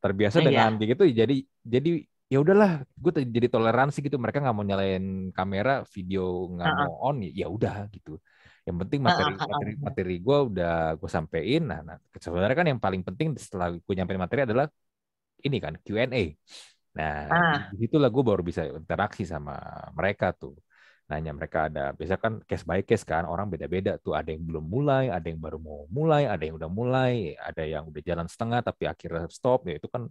[0.00, 0.86] terbiasa nah, dengan iya.
[0.92, 1.92] gitu jadi jadi
[2.30, 4.16] ya udahlah gue jadi toleransi gitu.
[4.22, 8.22] Mereka nggak mau nyalain kamera video nggak mau on ya udah gitu.
[8.62, 11.62] Yang penting materi materi materi gue udah gue sampein.
[11.66, 14.70] Nah, nah sebenarnya kan yang paling penting setelah gue nyampein materi adalah
[15.42, 16.36] ini kan Q&A
[16.90, 17.58] nah uh.
[17.70, 19.58] di situlah gue baru bisa interaksi sama
[19.98, 20.54] mereka tuh.
[21.10, 24.14] Nanya mereka ada biasa kan case by case kan orang beda-beda tuh.
[24.14, 27.90] Ada yang belum mulai ada yang baru mau mulai ada yang udah mulai ada yang
[27.90, 29.66] udah jalan setengah tapi akhirnya stop.
[29.66, 30.06] Ya itu kan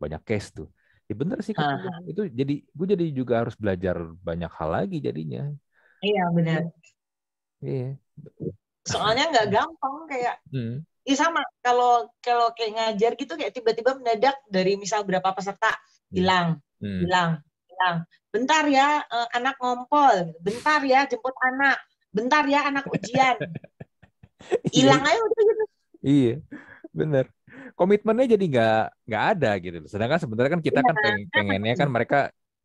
[0.00, 0.68] banyak case tuh
[1.08, 5.48] ya bener sih kan itu jadi gue jadi juga harus belajar banyak hal lagi jadinya.
[6.04, 6.62] Iya benar
[7.64, 7.96] iya.
[8.84, 10.84] Soalnya nggak gampang kayak hmm.
[11.08, 11.40] ya sama.
[11.64, 16.14] Kalau kalau kayak ngajar gitu kayak tiba-tiba mendadak dari misal berapa peserta hmm.
[16.14, 16.48] hilang
[16.80, 17.00] hmm.
[17.04, 17.30] hilang
[17.68, 17.96] hilang.
[18.28, 20.36] Bentar ya uh, anak ngompol.
[20.44, 21.80] Bentar ya jemput anak.
[22.12, 23.36] Bentar ya anak ujian.
[24.76, 25.64] Hilang aja udah gitu.
[25.98, 26.34] Iya
[26.94, 27.30] bener
[27.78, 31.88] komitmennya jadi nggak nggak ada gitu sedangkan sebenarnya kan kita ya, kan peng pengennya kan
[31.88, 32.18] mereka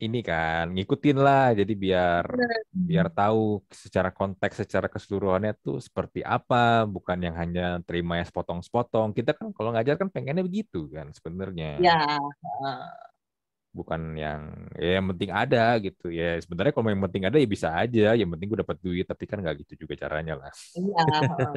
[0.04, 1.56] ini kan ngikutin lah.
[1.56, 2.60] Jadi biar bener.
[2.76, 6.84] biar tahu secara konteks secara keseluruhannya tuh seperti apa.
[6.84, 9.16] Bukan yang hanya terima ya sepotong-sepotong.
[9.16, 11.80] Kita kan kalau ngajar kan pengennya begitu kan sebenarnya.
[11.80, 12.20] Ya
[13.74, 17.74] bukan yang ya yang penting ada gitu ya sebenarnya kalau yang penting ada ya bisa
[17.74, 21.04] aja yang penting gue dapat duit tapi kan nggak gitu juga caranya lah iya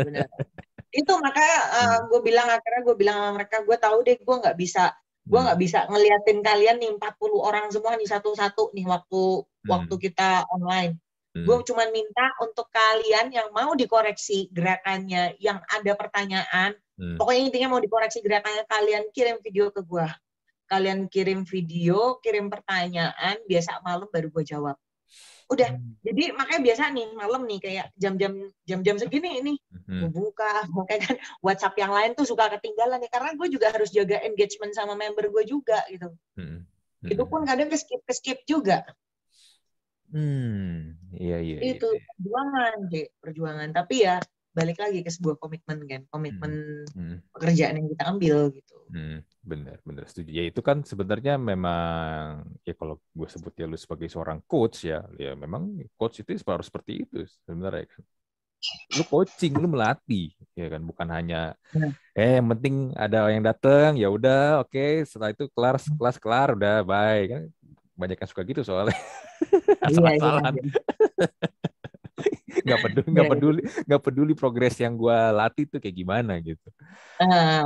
[0.00, 0.28] benar
[1.00, 2.02] itu makanya uh, hmm.
[2.08, 4.96] gue bilang akhirnya gue bilang sama mereka gue tahu deh gue nggak bisa
[5.26, 5.66] gue nggak hmm.
[5.68, 9.68] bisa ngeliatin kalian nih 40 orang semua nih satu-satu nih waktu hmm.
[9.68, 10.96] waktu kita online
[11.36, 11.44] hmm.
[11.44, 17.20] gue cuma minta untuk kalian yang mau dikoreksi gerakannya yang ada pertanyaan hmm.
[17.20, 20.08] pokoknya intinya mau dikoreksi gerakannya kalian kirim video ke gue
[20.66, 24.76] kalian kirim video, kirim pertanyaan, biasa malam baru gue jawab.
[25.46, 26.02] Udah, hmm.
[26.02, 30.02] jadi makanya biasa nih malam nih kayak jam-jam jam-jam segini ini hmm.
[30.02, 33.94] gue buka, makanya kan WhatsApp yang lain tuh suka ketinggalan nih karena gue juga harus
[33.94, 36.10] jaga engagement sama member gue juga gitu.
[36.34, 36.66] Hmm.
[36.66, 37.08] Hmm.
[37.14, 38.82] Itu pun kadang ke skip ke skip juga.
[40.10, 41.58] Hmm, iya iya.
[41.62, 42.02] iya Itu iya.
[42.14, 43.68] perjuangan, deh, perjuangan.
[43.70, 44.18] Tapi ya
[44.56, 46.52] balik lagi ke sebuah komitmen kan, komitmen
[46.96, 46.96] hmm.
[46.96, 47.16] Hmm.
[47.36, 48.76] pekerjaan yang kita ambil gitu.
[48.88, 49.20] Hmm.
[49.46, 50.30] Benar, benar setuju.
[50.42, 55.06] Ya itu kan sebenarnya memang ya kalau gue sebut ya lu sebagai seorang coach ya,
[55.22, 55.62] ya memang
[55.94, 58.02] coach itu harus seperti itu sebenarnya kan.
[58.96, 60.82] lu coaching, lu melatih, ya kan?
[60.82, 61.88] Bukan hanya Ya.
[62.18, 65.04] eh yang penting ada yang datang, ya udah, oke.
[65.06, 67.42] Setelah itu kelas kelas kelar, udah bye kan?
[68.00, 68.96] Banyak yang suka gitu soalnya.
[69.86, 70.54] Iya, iya, Asal-asalan.
[70.56, 70.64] iya.
[72.66, 76.68] Nggak peduli nggak peduli nggak peduli progres yang gua latih tuh kayak gimana gitu.
[77.22, 77.62] Ah,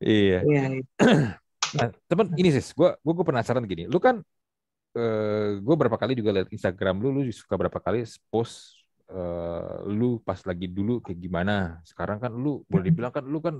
[0.00, 0.44] iya.
[0.44, 0.80] Iya, iya.
[1.76, 3.88] nah, temen ini sih gua, gua penasaran gini.
[3.88, 4.20] Lu kan
[4.96, 8.76] eh gua berapa kali juga lihat Instagram lu lu suka berapa kali post
[9.08, 11.80] eh, lu pas lagi dulu kayak gimana.
[11.88, 13.56] Sekarang kan lu boleh dibilang kan lu kan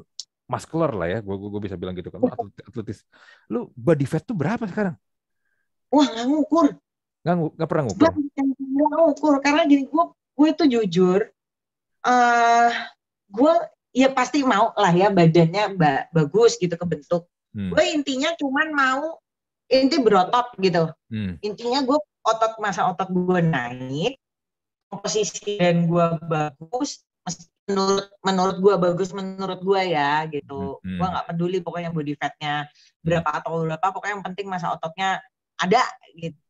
[0.47, 2.21] muscular lah ya gua, gua bisa bilang gitu kan.
[2.21, 2.99] Lu atlet- atletis.
[3.49, 4.95] Lu body fat tuh berapa sekarang?
[5.91, 6.67] Wah, nggak ngukur.
[7.27, 8.07] Nggak nggak pernah ngukur
[8.87, 10.05] nggak ngukur karena gini gue
[10.37, 11.21] gue itu jujur,
[12.05, 12.73] eh
[13.33, 13.53] gue
[13.97, 17.25] ya pasti mau lah ya badannya ba- bagus gitu kebentuk.
[17.57, 17.73] hmm.
[17.73, 19.17] Gue intinya cuman mau
[19.73, 20.93] inti berotot gitu.
[21.09, 21.41] Hmm.
[21.41, 24.21] Intinya gue otot masa otot gue naik,
[24.93, 27.01] posisi dan gue bagus.
[27.67, 30.79] Menurut menurut gue bagus menurut gue ya gitu.
[30.85, 30.99] Hmm.
[31.01, 32.69] Gue nggak peduli pokoknya body fatnya
[33.01, 33.87] berapa atau berapa.
[33.91, 35.19] Pokoknya yang penting masa ototnya
[35.57, 35.81] ada
[36.13, 36.46] gitu.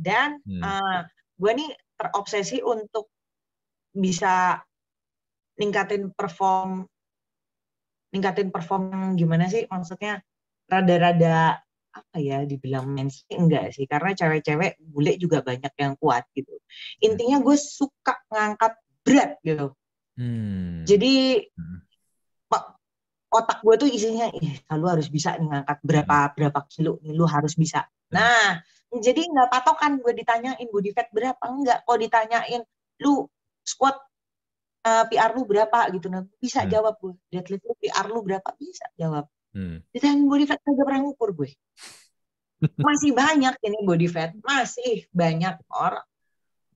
[0.00, 1.04] Dan Hmm.
[1.36, 3.12] gue nih terobsesi untuk
[3.96, 4.60] bisa
[5.56, 6.84] ningkatin perform
[8.12, 9.68] ningkatin perform gimana sih?
[9.68, 10.20] Maksudnya
[10.68, 11.60] rada-rada
[11.96, 13.88] apa ya dibilang mens enggak sih.
[13.88, 16.52] Karena cewek-cewek bule juga banyak yang kuat gitu.
[17.00, 18.72] Intinya gue suka ngangkat
[19.04, 19.72] berat gitu.
[20.16, 20.88] Hmm.
[20.88, 21.84] jadi Hmm.
[23.26, 27.28] otak gue tuh isinya ih lu harus bisa nih ngangkat berapa berapa kilo nih lu
[27.28, 27.84] harus bisa.
[28.08, 31.42] Nah jadi nggak patokan gue ditanyain body fat berapa?
[31.42, 31.82] Enggak.
[31.82, 32.62] Kok ditanyain
[33.02, 33.26] lu
[33.66, 33.98] squat
[34.86, 35.90] eh, PR lu berapa?
[35.90, 36.06] Gitu.
[36.06, 36.70] Nah bisa Hmm.
[36.70, 37.14] jawab gue.
[37.28, 38.48] Deadlift lu PR lu berapa?
[38.54, 39.26] Bisa jawab.
[39.56, 39.80] Hmm.
[39.88, 41.50] ditanyain body fat kagak pernah ngukur gue?
[42.86, 44.30] Masih banyak ini body fat.
[44.44, 46.06] Masih banyak orang.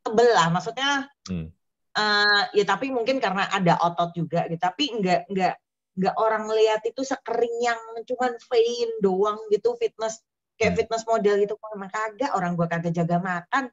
[0.00, 1.52] Tebel lah maksudnya Hmm.
[1.90, 4.58] eh, ya tapi mungkin karena ada otot juga gitu.
[4.58, 5.54] Tapi enggak enggak
[5.94, 10.22] enggak orang lihat itu sekering yang cuman vein doang gitu fitness
[10.60, 10.78] kayak Hmm.
[10.84, 13.72] fitness model gitu emang kagak orang gua kagak jaga makan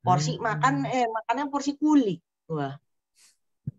[0.00, 0.46] porsi Hmm.
[0.46, 2.78] makan eh makannya porsi kuli gua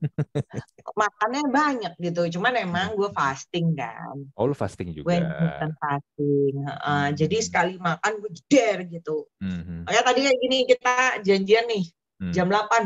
[0.99, 5.15] makannya banyak gitu cuman emang gue fasting kan Oh, lu fasting gue juga.
[5.15, 7.15] intermittent fasting Heeh, Hmm.
[7.15, 9.87] jadi sekali makan gue jeder gitu Mhm.
[9.87, 11.85] kayak tadi kayak gini kita janjian nih
[12.19, 12.31] Hmm.
[12.31, 12.83] jam 8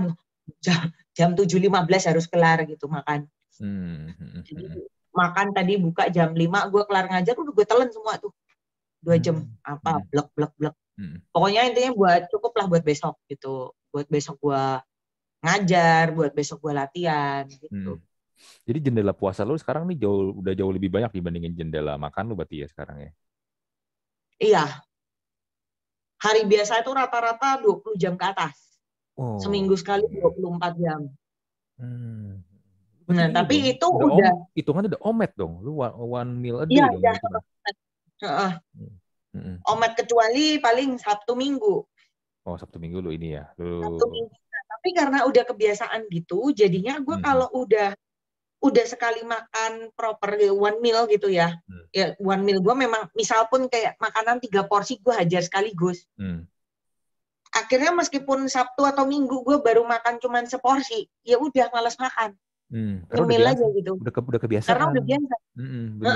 [0.64, 0.80] jam
[1.14, 3.26] jam 7.15 harus kelar gitu makan
[3.58, 4.86] Hmm, hmm, jadi hmm.
[5.12, 8.30] makan tadi buka jam 5 gue kelar ngajar udah gue telan semua tuh
[9.08, 9.56] dua jam Hmm.
[9.64, 10.06] apa Hmm.
[10.12, 11.18] blek blek blek Hmm.
[11.32, 14.64] pokoknya intinya buat cukup lah buat besok gitu buat besok gue
[15.40, 18.04] ngajar buat besok gue latihan gitu Hmm.
[18.70, 22.38] Jadi jendela puasa lu sekarang nih jauh udah jauh lebih banyak dibandingin jendela makan lu
[22.38, 23.12] berarti ya sekarang ya.
[24.38, 24.64] iya
[26.18, 28.78] hari biasa itu rata-rata 20 jam ke atas
[29.18, 29.42] Oh.
[29.42, 31.02] seminggu sekali 24 jam
[31.78, 32.42] Hmm.
[33.08, 35.64] Nah, tapi itu om- udah hitungannya udah omet dong.
[35.64, 37.02] Lu one, one meal a day Iya, dong.
[38.20, 39.62] Mm-mm.
[39.64, 41.86] omet kecuali paling Sabtu Minggu
[42.48, 43.52] Oh, Sabtu Minggu lu ini ya.
[43.60, 47.22] Lu Sabtu Minggu Nah, tapi karena udah kebiasaan gitu jadinya gue Hmm.
[47.22, 47.92] kalau udah
[48.58, 51.86] udah sekali makan proper ya, one meal gitu ya Hmm.
[51.92, 56.50] ya one meal gue memang misal pun kayak makanan tiga porsi gue hajar sekaligus Hmm.
[57.52, 62.34] akhirnya meskipun Sabtu atau Minggu gue baru makan cuman seporsi ya udah males makan
[62.68, 63.06] Hmm.
[63.08, 64.72] Udah ngemil aja gitu Udah, ke, udah kebiasaan.
[64.74, 66.16] karena udah biasa bener,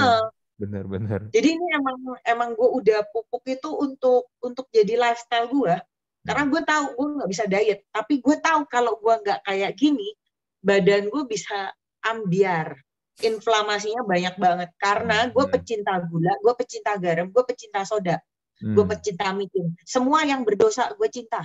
[0.62, 0.70] Heeh.
[0.70, 1.20] bener, bener.
[1.34, 5.74] jadi ini emang emang gue udah pupuk itu untuk untuk jadi lifestyle gue
[6.22, 10.14] karena gue tahu gue nggak bisa diet tapi gue tahu kalau gue nggak kayak gini
[10.62, 12.78] badan gue bisa ambiar
[13.20, 15.54] inflamasinya banyak banget karena gue Hmm.
[15.54, 18.22] pecinta gula gue pecinta garam gue pecinta soda
[18.62, 18.78] Hmm.
[18.78, 21.42] gue pecinta micin semua yang berdosa gue cinta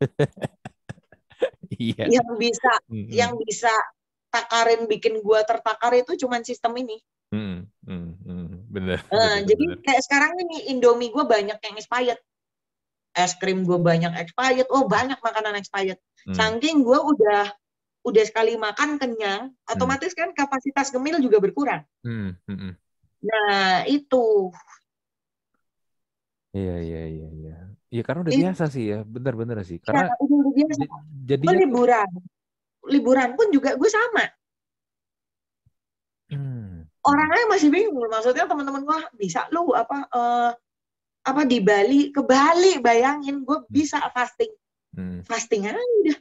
[1.72, 2.04] Iya.
[2.20, 3.08] yang bisa Mm-mm.
[3.10, 3.72] yang bisa
[4.28, 7.00] takarin bikin gue tertakar itu cuman sistem ini
[7.32, 8.98] Mm, mm, mm, bener.
[9.08, 9.78] Eh, bener, jadi bener.
[9.88, 12.20] kayak sekarang ini Indomie gue banyak yang expired
[13.12, 16.38] es krim gue banyak expired oh banyak makanan expired Hmm.
[16.38, 17.50] saking gue udah
[18.06, 22.72] udah sekali makan kenyang otomatis kan kapasitas gemil juga berkurang Hmm, mm, mm.
[23.26, 24.52] nah itu
[26.52, 27.52] Iya, iya, iya, iya.
[27.92, 28.42] Iya, karena udah Iya.
[28.44, 29.78] biasa sih ya, bener-bener sih.
[29.80, 30.98] ya, Karena udah, udah biasa j- gue
[31.30, 32.10] jadinya tuh, liburan
[32.94, 34.24] liburan pun juga gue sama
[36.30, 40.50] hmm, orangnya masih bingung maksudnya teman-teman gue bisa lu apa eh,
[41.22, 44.52] apa di Bali ke Bali bayangin gue bisa fasting
[44.94, 46.18] hmm, fasting aja udah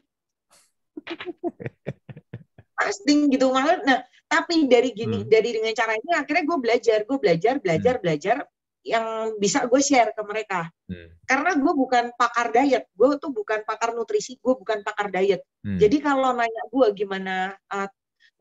[2.81, 3.99] fasting gitu malah nah
[4.31, 5.29] tapi dari gini Hmm.
[5.29, 8.37] dari dengan cara ini akhirnya gue belajar gue belajar belajar belajar
[8.81, 10.65] yang bisa gue share ke mereka.
[10.89, 11.13] Hmm.
[11.29, 15.45] Karena gue bukan pakar diet, gue tuh bukan pakar nutrisi, gue bukan pakar diet.
[15.61, 15.77] Hmm.
[15.77, 17.87] Jadi kalau nanya gue gimana, uh,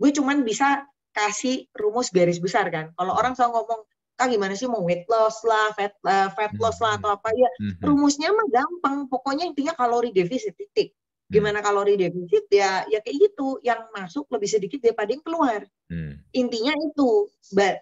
[0.00, 0.80] gue cuman bisa
[1.20, 2.96] kasih rumus garis besar kan.
[2.96, 3.80] Kalau orang selalu ngomong,
[4.16, 7.50] kak gimana sih mau weight loss lah, fat, uh, fat loss lah atau apa ya,
[7.60, 7.76] Hmm.
[7.84, 9.04] rumusnya mah gampang.
[9.06, 10.96] Pokoknya intinya kalori defisit titik.
[11.30, 13.62] Gimana kalori defisit ya, ya kayak gitu.
[13.62, 16.22] Yang masuk lebih sedikit daripada yang keluar Hmm.
[16.30, 17.26] intinya itu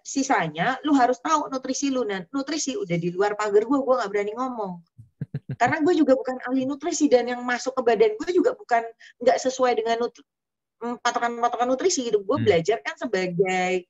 [0.00, 4.08] sisanya lu harus tahu nutrisi lu nah nutrisi udah di luar pagar gue gue nggak
[4.08, 4.80] berani ngomong
[5.60, 8.80] karena gue juga bukan ahli nutrisi dan yang masuk ke badan gue juga bukan
[9.20, 10.37] nggak sesuai dengan nut- mm,
[10.78, 12.22] patokan-patokan nutrisi gitu.
[12.22, 12.46] Gue Hmm.
[12.46, 13.86] belajar kan sebagai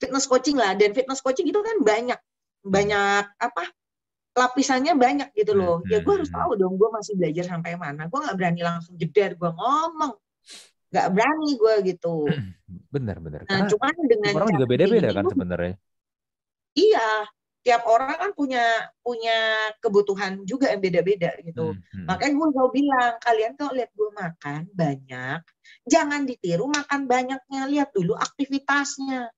[0.00, 0.74] fitness coaching lah.
[0.74, 2.18] Dan fitness coaching itu kan banyak.
[2.60, 3.64] Banyak apa
[4.30, 5.82] lapisannya banyak gitu loh.
[5.90, 6.38] Ya gue harus Hmm.
[6.42, 8.06] tahu dong gue masih belajar sampai mana.
[8.06, 9.34] Gue nggak berani langsung jeder.
[9.38, 10.14] Gue ngomong.
[10.90, 12.26] Nggak berani gue gitu.
[12.94, 13.46] Benar, benar.
[13.46, 15.74] Nah, Karena cuman dengan orang juga beda-beda kan gini, sebenarnya.
[16.74, 17.10] Iya,
[17.60, 18.64] tiap orang kan punya
[19.04, 19.36] punya
[19.84, 21.76] kebutuhan juga yang beda-beda gitu.
[21.76, 22.06] Hmm, hmm.
[22.08, 25.40] Makanya gue selalu bilang, kalian kalau lihat gue makan banyak,
[25.84, 29.28] jangan ditiru makan banyaknya, lihat dulu aktivitasnya.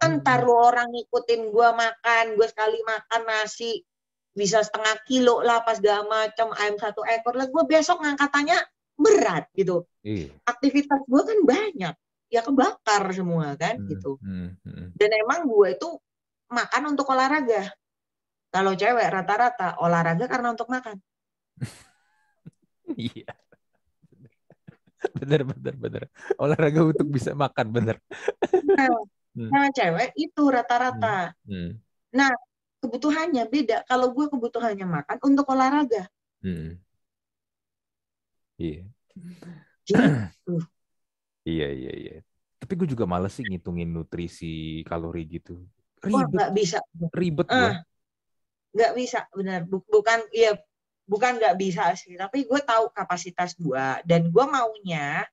[0.00, 0.48] Entar Hmm.
[0.48, 3.84] lu orang ngikutin gue makan, gue sekali makan nasi
[4.30, 8.56] bisa setengah kilo lah pas segala macam ayam satu ekor lah gue besok ngangkatannya
[8.94, 10.30] berat gitu Iya.
[10.46, 11.94] aktivitas gue kan banyak
[12.30, 14.86] ya kebakar semua kan Hmm, gitu hmm, hmm.
[14.94, 15.88] dan emang gue itu
[16.50, 17.70] makan untuk olahraga.
[18.50, 20.98] Kalau cewek rata-rata olahraga karena untuk makan.
[22.90, 23.30] Iya.
[25.14, 26.02] Bener, bener, bener.
[26.42, 28.02] Olahraga untuk bisa makan, bener.
[28.66, 28.90] Nah,
[29.30, 29.46] Hmm.
[29.46, 31.30] nah cewek itu rata-rata.
[31.46, 31.78] Hmm,
[32.80, 33.84] Kebutuhannya beda.
[33.84, 36.08] Kalau gue kebutuhannya makan untuk olahraga.
[36.40, 36.80] hmm.
[38.56, 38.84] Iya.
[39.84, 39.96] Gitu.
[41.40, 42.14] Iya, iya, iya.
[42.60, 45.64] Tapi gue juga males sih ngitungin nutrisi kalori gitu.
[46.00, 46.78] Ribet, nggak bisa.
[47.12, 47.46] ribet.
[47.48, 47.84] Ah,
[48.72, 49.60] nggak bisa benar.
[49.64, 50.56] Bu- Bukan ya
[51.04, 52.16] bukan nggak bisa sih.
[52.16, 55.26] Tapi gue tahu kapasitas gue dan gue maunya.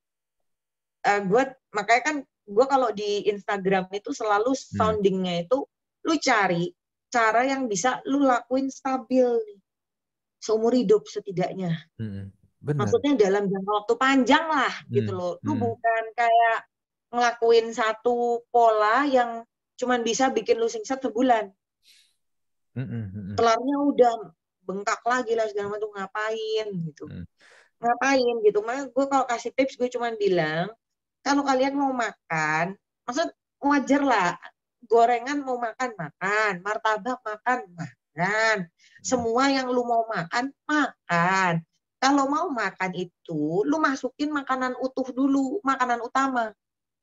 [1.01, 5.63] eh gue makanya kan gue kalau di Instagram itu selalu soundingnya itu
[6.03, 6.67] lu cari
[7.07, 9.59] cara yang bisa lu lakuin stabil nih
[10.37, 11.75] seumur hidup setidaknya.
[11.95, 12.79] Hmm, bener.
[12.83, 15.33] Maksudnya dalam jangka waktu panjang lah gitu Hmm, loh.
[15.43, 15.61] Lu hmm.
[15.63, 16.57] bukan kayak
[17.07, 19.47] ngelakuin satu pola yang
[19.77, 21.53] cuman bisa bikin lu singset sebulan.
[22.73, 23.35] Hmm, hmm, hmm, hmm.
[23.37, 24.13] Telurnya udah
[24.67, 27.05] bengkak lagi lah segala macam ngapain gitu.
[27.07, 27.25] Hmm.
[27.79, 28.59] Ngapain gitu.
[28.65, 30.67] Makanya gue kalau kasih tips gue cuman bilang
[31.21, 33.29] kalau kalian mau makan, maksud
[33.61, 34.37] wajar lah
[34.87, 38.57] gorengan mau makan makan, martabak makan makan,
[39.03, 41.53] semua yang lu mau makan makan.
[41.97, 46.53] Kalau mau makan itu, lu masukin makanan utuh dulu, makanan utama.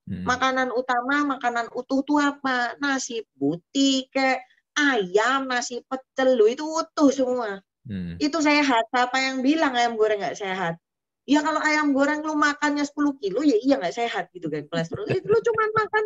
[0.05, 0.25] Hmm.
[0.29, 2.77] Makanan utama, makanan utuh tuh apa?
[2.77, 4.45] Nasi putih, kayak
[4.77, 7.65] ayam, nasi pecel, lu itu utuh semua.
[7.89, 8.21] Hmm.
[8.21, 8.85] Itu sehat.
[8.93, 10.77] Siapa yang bilang ayam goreng nggak sehat?
[11.25, 15.09] Ya kalau ayam goreng lu makannya 10 kilo, ya iya nggak sehat gitu kan kolesterol.
[15.09, 16.05] Eh, lu cuman makan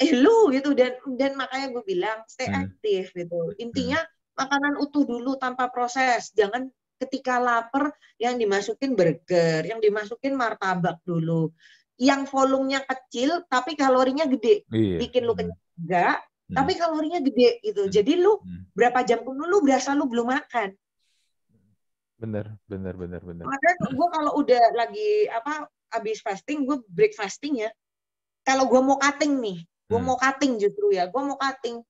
[0.00, 2.70] eh lu gitu dan dan makanya gue bilang stay Hmm.
[2.70, 3.52] aktif gitu.
[3.58, 4.00] Intinya
[4.38, 6.30] makanan utuh dulu tanpa proses.
[6.32, 6.70] Jangan
[7.02, 11.50] ketika lapar yang dimasukin burger, yang dimasukin martabak dulu.
[12.00, 14.64] Yang volumenya kecil tapi kalorinya gede.
[14.72, 14.96] Iya.
[15.04, 16.16] Bikin lu kenyang enggak,
[16.48, 16.56] Hmm.
[16.56, 17.86] tapi kalorinya gede gitu.
[17.86, 17.92] Hmm.
[17.92, 18.64] Jadi lu Hmm.
[18.72, 20.72] berapa jam dulu lu berasa lu belum makan.
[22.16, 23.44] Bener, bener, bener, bener.
[23.48, 27.70] Makanya gue kalau udah lagi apa habis fasting, gue break fasting ya.
[28.44, 30.08] Kalau gue mau cutting nih, gue Hmm.
[30.08, 31.80] mau cutting justru ya, gue mau cutting.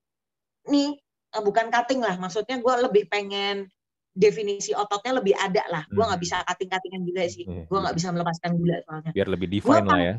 [0.71, 0.99] Nih,
[1.35, 3.67] eh, bukan cutting lah, maksudnya gue lebih pengen
[4.11, 5.83] definisi ototnya lebih ada lah.
[5.87, 6.27] Gue nggak Hmm.
[6.27, 7.45] bisa cutting-cuttingan juga sih.
[7.47, 9.11] Gue nggak bisa melepaskan gula soalnya.
[9.15, 10.15] Biar lebih define lah ya.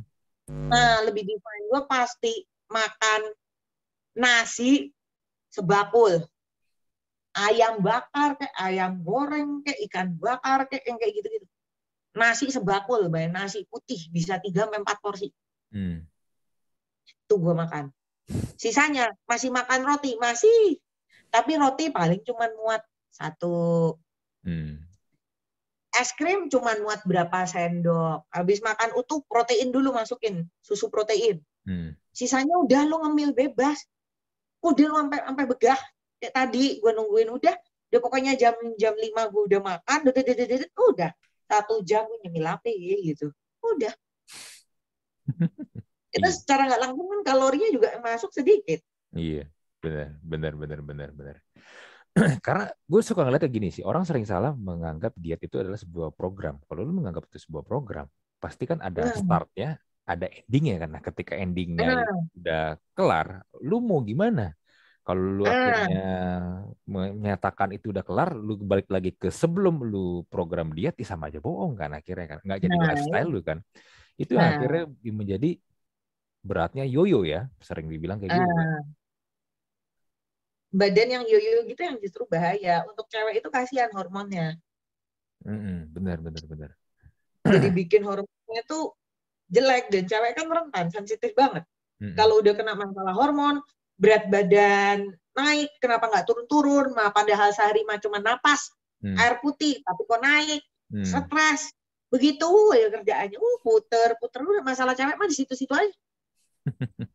[0.51, 1.63] Nah, lebih define.
[1.71, 2.33] Gue pasti
[2.71, 3.21] makan
[4.15, 4.91] nasi
[5.51, 6.23] sebakul.
[7.31, 11.47] Ayam bakar kayak ayam goreng kayak ikan bakar kayak yang kayak gitu-gitu.
[12.11, 15.31] Nasi sebakul, bayang nasi putih bisa 3 sampai 4 porsi.
[15.71, 16.03] Hmm.
[17.07, 17.87] Itu gue makan.
[18.59, 20.75] Sisanya masih makan roti, masih.
[21.31, 23.95] Tapi roti paling cuma muat satu.
[24.41, 24.82] Hmm.
[25.91, 28.26] Es krim cuma muat berapa sendok.
[28.32, 31.43] Habis makan utuh protein dulu masukin, susu protein.
[31.62, 31.93] Hmm.
[32.09, 33.86] sisanya udah lu ngemil bebas
[34.66, 35.80] udah lu sampai sampai begah
[36.18, 37.53] kayak tadi gue nungguin udah
[37.93, 41.12] udah pokoknya jam jam lima gue udah makan udah udah, udah, udah, udah
[41.45, 43.30] satu jam gue nyemil apa ya gitu
[43.62, 43.93] udah
[46.18, 48.82] itu secara nggak langsung kan kalorinya juga masuk sedikit
[49.12, 49.43] Iya,
[49.84, 51.38] benar, benar, benar, benar, benar.
[52.45, 56.59] Karena gue suka ngeliatnya gini sih, orang sering salah menganggap diet itu adalah sebuah program.
[56.68, 58.05] Kalau lu menganggap itu sebuah program,
[58.36, 59.16] pasti kan ada Hmm.
[59.16, 59.70] startnya,
[60.03, 60.89] ada endingnya kan.
[60.91, 62.03] Nah, ketika endingnya
[62.36, 63.28] udah kelar,
[63.64, 64.51] lu mau gimana?
[65.01, 66.05] Kalau lu akhirnya
[66.86, 71.41] menyatakan itu udah kelar, lu balik lagi ke sebelum lu program diet, ya sama aja
[71.41, 72.38] bohong kan akhirnya kan.
[72.45, 73.57] Nggak jadi lifestyle lu kan.
[74.20, 75.57] Itu akhirnya menjadi
[76.45, 78.45] beratnya yoyo ya, sering dibilang kayak gitu.
[78.45, 78.84] kan.
[80.72, 82.88] Badan yang yoyo gitu yang justru bahaya.
[82.88, 84.55] Untuk cewek itu kasihan hormonnya.
[85.91, 86.72] Benar, benar, benar.
[87.43, 88.95] Jadi bikin hormonnya tuh
[89.51, 91.67] jelek dan cewek kan rentan, sensitif banget.
[91.99, 92.15] Mm-mm.
[92.15, 93.59] Kalau udah kena masalah hormon,
[93.99, 96.95] berat badan naik, kenapa nggak turun-turun?
[96.95, 100.61] Padahal sehari mah cuma napas, Hmm, air putih, tapi kok naik,
[100.93, 101.05] hmm.
[101.09, 101.74] stres.
[102.13, 102.45] Begitu
[102.78, 105.95] ya kerjaannya, uh puter, puter udah masalah cewek mah di situ-situ aja.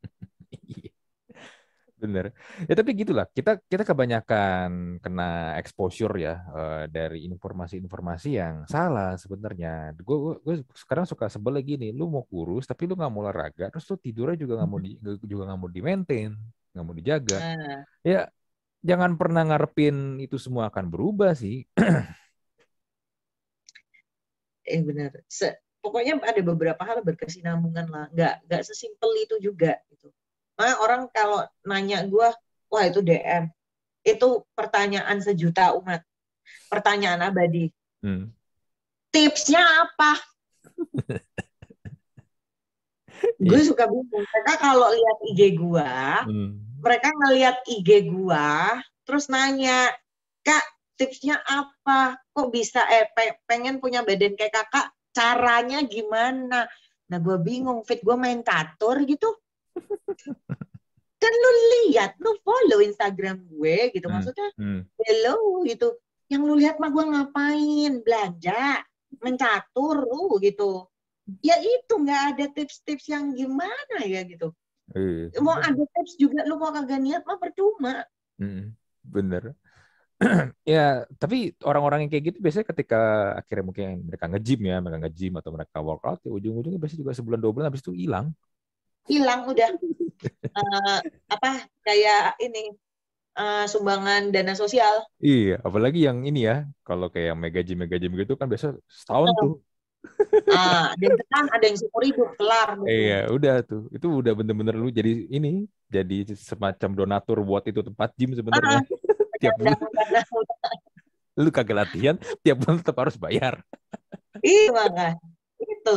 [1.96, 2.28] Bener.
[2.68, 3.24] Ya tapi gitulah.
[3.32, 9.96] Kita kita kebanyakan kena exposure ya eh, dari informasi-informasi yang salah sebenarnya.
[10.04, 11.96] Gue gue sekarang suka sebel lagi nih.
[11.96, 14.90] Lu mau kurus tapi lu nggak mau olahraga, terus lu tidurnya juga nggak mau di,
[15.24, 16.30] juga nggak mau di maintain,
[16.76, 17.38] nggak mau dijaga.
[17.40, 18.20] Nah, Ya
[18.84, 21.64] jangan pernah ngarepin itu semua akan berubah sih.
[24.72, 25.10] eh benar.
[25.30, 28.06] Se- pokoknya ada beberapa hal berkesinambungan lah.
[28.14, 30.08] Nggak nggak sesimpel itu juga gitu.
[30.56, 32.28] Nah, orang kalau nanya gue,
[32.72, 33.52] wah itu DM,
[34.02, 36.00] itu pertanyaan sejuta umat,
[36.72, 37.68] pertanyaan abadi.
[38.00, 38.32] Hmm.
[39.12, 40.16] Tipsnya apa?
[43.40, 44.24] gue suka bingung.
[44.24, 45.92] Mereka kalau lihat IG gue,
[46.26, 46.50] Hmm.
[46.80, 48.76] mereka ngelihat IG gua
[49.06, 49.86] terus nanya
[50.42, 50.64] kak
[50.98, 56.66] tipsnya apa kok bisa eh pe- pengen punya badan kayak kakak caranya gimana
[57.06, 59.30] nah gue bingung fit gue main catur gitu
[61.22, 61.50] kan lu
[61.88, 64.14] lihat lu follow Instagram gue gitu Hmm.
[64.20, 64.80] maksudnya Hmm.
[65.00, 65.96] hello gitu
[66.28, 68.82] yang lu lihat mah gue ngapain belanja
[69.22, 70.86] mencatur lu gitu
[71.42, 74.52] ya itu nggak ada tips-tips yang gimana ya gitu
[74.94, 75.42] Iya.
[75.42, 78.06] mau ada tips juga lu mau kagak niat mah percuma
[78.36, 79.56] Mm, bener.
[80.68, 83.00] ya, tapi orang-orang yang kayak gitu biasanya ketika
[83.40, 87.40] akhirnya mungkin mereka nge-gym ya, mereka nge-gym atau mereka workout, ya ujung-ujungnya biasanya juga sebulan
[87.40, 88.36] dua bulan habis itu hilang.
[89.10, 89.70] Hilang udah
[90.56, 90.98] Eh,
[91.28, 92.72] apa kayak ini
[93.36, 97.96] eh, sumbangan dana sosial Iya, apalagi yang ini ya, kalau kayak yang mega gym mega
[97.96, 99.52] gym gitu kan biasa setahun tuh.
[100.52, 102.88] ah ada yang tenang ada yang seumur hidup kelar gitu.
[102.88, 103.82] Iya, udah tuh.
[103.96, 108.80] Itu udah bener-bener lu jadi ini, jadi semacam donatur buat itu tempat gym sebenarnya.
[109.42, 109.76] tiap bulan
[111.36, 113.60] lu kagak latihan, tiap bulan tetap harus bayar.
[114.44, 115.16] iya maka
[115.60, 115.94] itu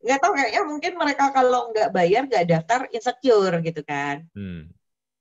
[0.00, 4.24] nggak tahu kayaknya mungkin mereka kalau nggak bayar nggak daftar insecure gitu kan.
[4.32, 4.72] Hmm.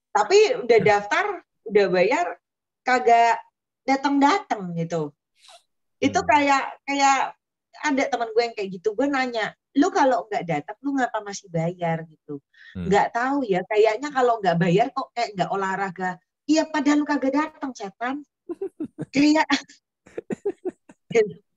[0.10, 1.26] tapi udah daftar
[1.70, 2.26] udah bayar
[2.82, 3.38] kagak
[3.86, 5.14] datang datang gitu.
[6.02, 6.28] Itu Hmm.
[6.28, 7.20] kayak kayak
[7.80, 11.48] ada teman gue yang kayak gitu gue nanya lu kalau nggak datang lu ngapa masih
[11.54, 12.04] bayar?
[12.10, 12.42] gitu.
[12.74, 12.90] Hmm.
[12.90, 16.12] nggak tahu ya kayaknya kalau nggak bayar kok kayak nggak olahraga.
[16.50, 18.16] Iya padahal lu kagak datang setan.
[19.14, 19.46] Kayak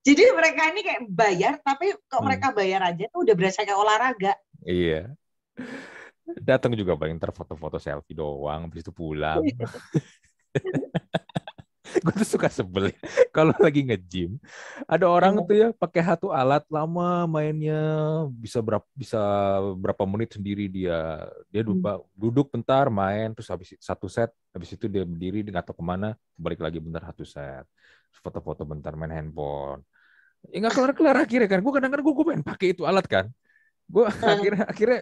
[0.00, 2.26] jadi mereka ini kayak bayar tapi kok Hmm.
[2.26, 5.16] mereka bayar aja tuh udah berasa kayak olahraga Iya.
[6.30, 9.40] Datang juga paling ntar foto-foto selfie doang, habis itu pulang.
[11.90, 12.98] gue tuh suka sebel ya.
[13.34, 14.38] kalau lagi nge-gym
[14.86, 15.46] ada orang Hmm.
[15.48, 17.74] tuh ya pakai satu alat lama mainnya
[18.30, 19.18] bisa berapa bisa
[19.74, 21.74] berapa menit sendiri dia dia Hmm.
[21.74, 25.82] duduk, duduk bentar main terus habis satu set habis itu dia berdiri dia nggak tahu
[25.82, 27.66] ke mana balik lagi bentar satu set
[28.22, 29.82] foto-foto bentar main handphone
[30.48, 31.60] ya nggak kelar kelar akhirnya kan.
[31.60, 33.26] Gue kadang-kadang gue pengen pakai itu alat kan.
[33.90, 35.00] Gue akhirnya akhirnya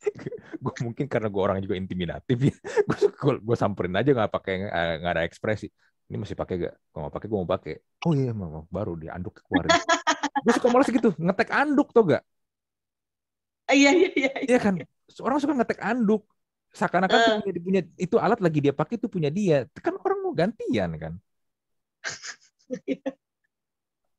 [0.64, 2.54] gue mungkin karena gue orang juga intimidatif ya.
[3.20, 5.68] Gue gue samperin aja nggak pakai eh, nggak ada ekspresi.
[6.10, 7.74] Ini masih pakai gak kalau mau pakai gue mau pakai.
[8.02, 9.70] Oh iya mama baru dia anduk keluarin.
[10.42, 12.22] Gue suka malas gitu ngetek anduk tuh gak
[13.70, 14.58] iya iya iya Iya.
[14.58, 14.74] Kan?
[15.22, 16.26] Orang suka ngetek anduk.
[16.74, 17.38] Seakan-akan Eh.
[17.46, 19.66] punya, punya itu alat lagi dia pakai itu punya dia.
[19.78, 21.14] Kan orang mau gantian kan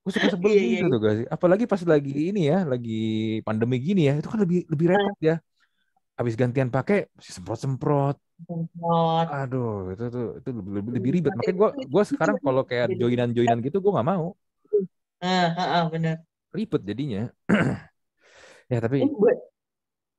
[0.02, 2.92] gue suka sebel Iya, iya, gitu tuh guys apalagi pas lagi ini ya lagi
[3.46, 4.92] pandemi gini ya itu kan lebih lebih Eh.
[4.98, 5.36] repot ya.
[6.20, 8.16] Habis gantian pakai masih semprot-semprot.
[8.46, 9.26] Semprot.
[9.30, 11.34] aduh itu tuh itu lebih lebih, lebih ribet.
[11.38, 14.26] Makanya gue gue sekarang kalau kayak joinan joinan gitu gue nggak mau.
[15.22, 16.16] Ah, ah, ah, benar
[16.52, 17.22] ribet jadinya.
[18.72, 19.04] Ya tapi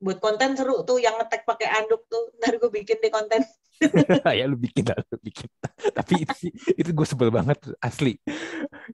[0.02, 3.42] buat konten seru tuh yang ngetek pakai anduk tuh ntar gue bikin deh konten.
[4.38, 5.50] Ya lu bikin lah lu bikin.
[5.74, 8.14] Tapi itu itu gue sebel banget asli.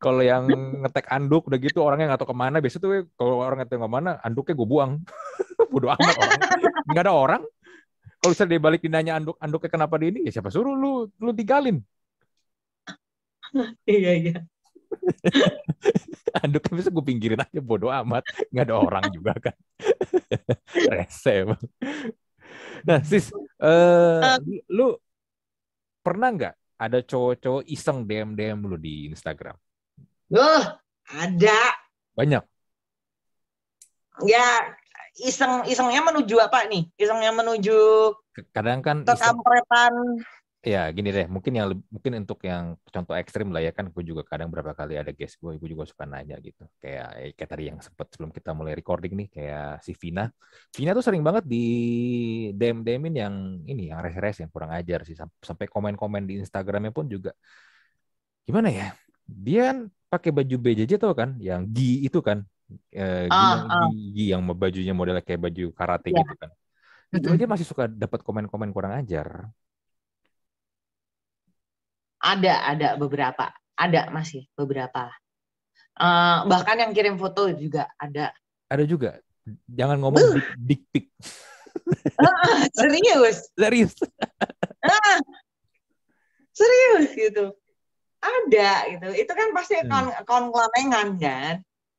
[0.00, 0.48] Kalau yang
[0.80, 2.56] ngetek anduk udah gitu orangnya nggak tahu ke mana.
[2.60, 4.92] Biasa tuh kalau orang nggak tahu ke mana anduknya gue buang.
[5.72, 6.40] Bodoh amat orang
[6.88, 7.42] nggak ada orang.
[8.18, 11.30] Kalau misalnya dia balik dinanya anduk anduknya kenapa di ini ya siapa suruh lu lu
[11.30, 11.78] tinggalin
[13.86, 14.36] iya iya
[16.44, 19.56] anduknya bisa gue pinggirin aja bodoh amat nggak ada orang juga kan
[20.92, 21.48] rese
[22.86, 24.38] nah sis uh,
[24.70, 24.96] lu
[26.00, 29.58] pernah nggak ada cowok-cowok iseng DM DM lu di Instagram?
[30.30, 30.78] Uh,
[31.10, 31.60] ada.
[32.14, 32.46] Banyak.
[34.22, 34.46] Ya,
[35.18, 36.86] iseng isengnya menuju apa nih?
[36.94, 38.14] Isengnya menuju
[38.54, 40.22] kadang kan kekampretan
[40.58, 44.26] ya gini deh mungkin yang mungkin untuk yang contoh ekstrim lah ya kan gue juga
[44.26, 46.66] kadang berapa kali ada guest gue gue juga suka nanya gitu.
[46.82, 50.26] Kayak eh, kayak tadi yang sempet sebelum kita mulai recording nih kayak si Vina.
[50.74, 51.64] Vina tuh sering banget di
[52.58, 53.34] DM DMin yang
[53.70, 55.14] ini yang res-res yang kurang ajar sih.
[55.38, 57.30] Sampai komen-komen di Instagramnya pun juga.
[58.42, 58.98] Gimana ya?
[59.30, 59.78] Dia kan
[60.10, 61.38] pakai baju BJJ tau kan?
[61.38, 62.42] Yang gi itu kan?
[62.90, 63.88] Eh, gi, ah, ah.
[63.94, 66.18] gi, yang bajunya modelnya kayak baju karate yeah.
[66.18, 66.50] gitu kan.
[67.14, 69.48] Itu aja masih suka dapat komen-komen kurang ajar
[72.34, 73.48] ada, ada beberapa.
[73.78, 75.08] Ada masih beberapa.
[75.98, 78.30] Uh, bahkan yang kirim foto juga ada.
[78.70, 79.18] Ada juga.
[79.66, 80.42] Jangan ngomong uh.
[80.58, 81.08] dick pic.
[82.20, 83.48] uh, serius.
[83.56, 83.94] Serius.
[84.84, 85.18] uh,
[86.52, 87.44] serius gitu.
[88.18, 89.08] Ada gitu.
[89.14, 89.88] Itu kan pasti hmm.
[89.88, 91.54] akun akun kelamengan kan.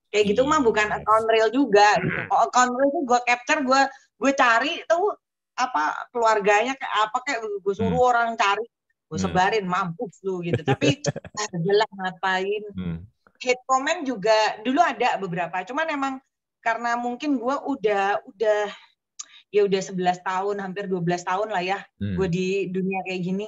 [0.10, 2.18] Kayak gitu mah bukan account real juga gitu.
[2.28, 3.82] Kalau account real itu gue capture, gue
[4.20, 5.16] gue cari tuh
[5.60, 8.10] apa keluarganya kayak apa kayak gue suruh hmm.
[8.10, 8.64] orang cari
[9.10, 9.26] gue hmm.
[9.26, 9.74] sebarin hmm.
[9.74, 11.02] mampus lu gitu tapi
[11.66, 12.98] jelas ngapain hmm.
[13.42, 16.14] hate comment juga dulu ada beberapa cuman emang
[16.62, 18.70] karena mungkin gue udah udah
[19.50, 22.16] ya udah 11 tahun hampir 12 tahun lah ya hmm.
[22.16, 23.48] gue di dunia kayak gini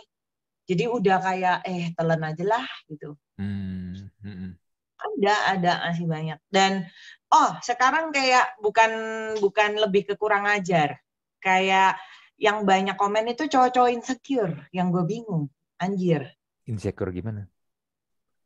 [0.66, 4.10] jadi udah kayak eh telan aja lah gitu hmm.
[4.26, 4.52] Hmm.
[4.98, 6.90] ada ada masih banyak dan
[7.30, 8.92] oh sekarang kayak bukan
[9.38, 10.98] bukan lebih ke kurang ajar
[11.38, 12.02] kayak
[12.42, 15.46] yang banyak komen itu cowok-cowok insecure yang gue bingung.
[15.78, 16.26] Anjir.
[16.66, 17.46] Insecure gimana?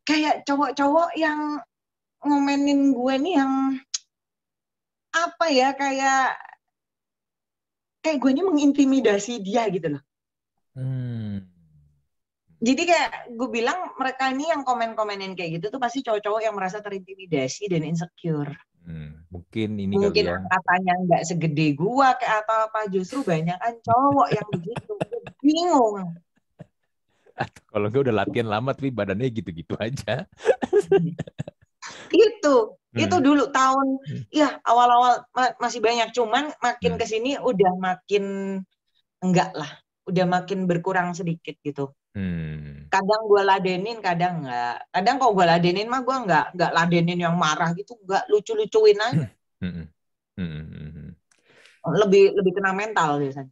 [0.04, 1.64] Kayak cowok-cowok yang
[2.20, 3.54] ngomenin gue nih yang
[5.16, 6.36] apa ya kayak
[8.04, 10.04] kayak gue ini mengintimidasi dia gitu loh.
[10.76, 11.55] Hmm.
[12.66, 16.82] Jadi kayak gue bilang mereka ini yang komen-komenin kayak gitu tuh pasti cowok-cowok yang merasa
[16.82, 20.46] terintimidasi dan insecure Hmm, mungkin ini mungkin kali ya.
[20.46, 24.94] katanya nggak segede gua kayak atau apa justru banyak kan cowok yang begitu
[25.42, 26.14] bingung
[27.34, 30.30] atau kalau nggak udah latihan lama tapi badannya gitu-gitu aja
[32.14, 32.56] itu
[32.94, 33.02] hmm.
[33.02, 34.22] itu dulu tahun hmm.
[34.30, 35.26] ya awal-awal
[35.58, 37.00] masih banyak cuman makin hmm.
[37.02, 38.26] ke sini udah makin
[39.26, 42.88] enggak lah udah makin berkurang sedikit gitu Hmm.
[42.88, 44.88] Kadang gue ladenin, kadang enggak.
[44.88, 49.28] Kadang kalau gue ladenin mah gue enggak enggak ladenin yang marah gitu, enggak lucu-lucuin aja.
[49.60, 49.92] Hmm.
[50.40, 50.64] Hmm.
[50.64, 51.12] Hmm.
[51.86, 53.52] Lebih lebih kena mental biasanya.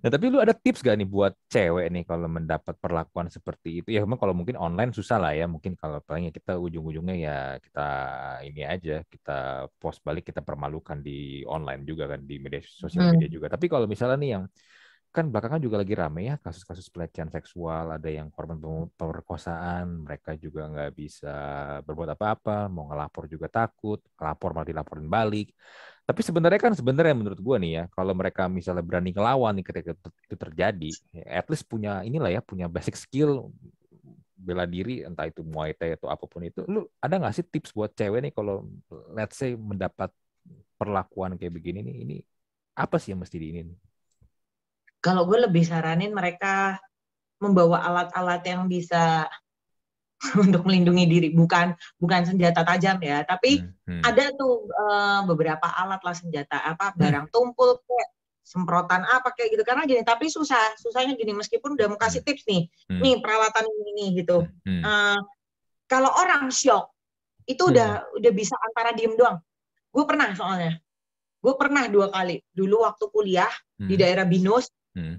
[0.00, 3.88] Nah, tapi lu ada tips gak nih buat cewek nih kalau mendapat perlakuan seperti itu?
[3.92, 5.44] Ya memang kalau mungkin online susah lah ya.
[5.44, 7.88] Mungkin kalau paling kita ujung-ujungnya ya kita
[8.48, 13.28] ini aja, kita post balik, kita permalukan di online juga kan, di media sosial media
[13.28, 13.36] hmm.
[13.36, 13.46] juga.
[13.52, 14.44] Tapi kalau misalnya nih yang
[15.10, 18.58] kan belakangan juga lagi rame ya kasus-kasus pelecehan seksual, ada yang korban
[18.94, 21.34] pemerkosaan, mereka juga nggak bisa
[21.82, 25.50] berbuat apa-apa, mau ngelapor juga takut, ngelapor malah dilaporin balik.
[26.06, 29.90] Tapi sebenarnya kan sebenarnya menurut gue nih ya, kalau mereka misalnya berani ngelawan nih ketika
[29.98, 30.90] itu terjadi,
[31.26, 33.50] at least punya inilah ya, punya basic skill
[34.40, 36.62] bela diri entah itu muay thai atau apa pun itu.
[36.70, 38.64] Lu ada nggak sih tips buat cewek nih kalau
[39.12, 40.08] let's say mendapat
[40.78, 42.16] perlakuan kayak begini nih, ini
[42.78, 43.89] apa sih yang mesti di ini?
[45.00, 46.76] Kalau gue lebih saranin mereka
[47.40, 49.26] membawa alat-alat yang bisa
[50.44, 54.02] untuk melindungi diri bukan bukan senjata tajam ya tapi hmm, hmm.
[54.04, 56.96] ada tuh uh, beberapa alat lah senjata apa hmm.
[57.00, 57.32] barang hmm.
[57.32, 58.08] tumpul kayak
[58.44, 62.28] semprotan apa kayak gitu karena gini tapi susah susahnya gini meskipun udah mau kasih hmm.
[62.28, 63.00] tips nih hmm.
[63.00, 63.64] nih peralatan
[63.96, 64.82] ini gitu hmm.
[64.84, 65.18] uh,
[65.88, 66.92] kalau orang shock
[67.48, 67.72] itu hmm.
[67.72, 67.90] udah
[68.20, 69.40] udah bisa antara diem doang
[69.88, 70.76] gue pernah soalnya
[71.40, 73.88] gue pernah dua kali dulu waktu kuliah hmm.
[73.88, 75.16] di daerah Binus Hmm.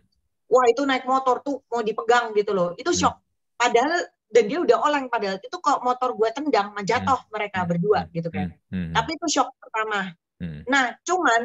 [0.52, 2.76] Wah itu naik motor tuh mau dipegang gitu loh.
[2.76, 3.00] Itu hmm.
[3.00, 3.16] shock.
[3.16, 3.58] Hmm.
[3.58, 4.00] Padahal
[4.32, 7.32] dan dia udah oleng padahal itu kok motor gue tendang menjatuh hmm.
[7.36, 7.70] mereka hmm.
[7.70, 8.12] berdua hmm.
[8.16, 8.48] gitu kan.
[8.72, 8.92] Hmm.
[8.96, 10.16] Tapi itu shock pertama.
[10.40, 10.62] Hmm.
[10.66, 11.42] Nah cuman,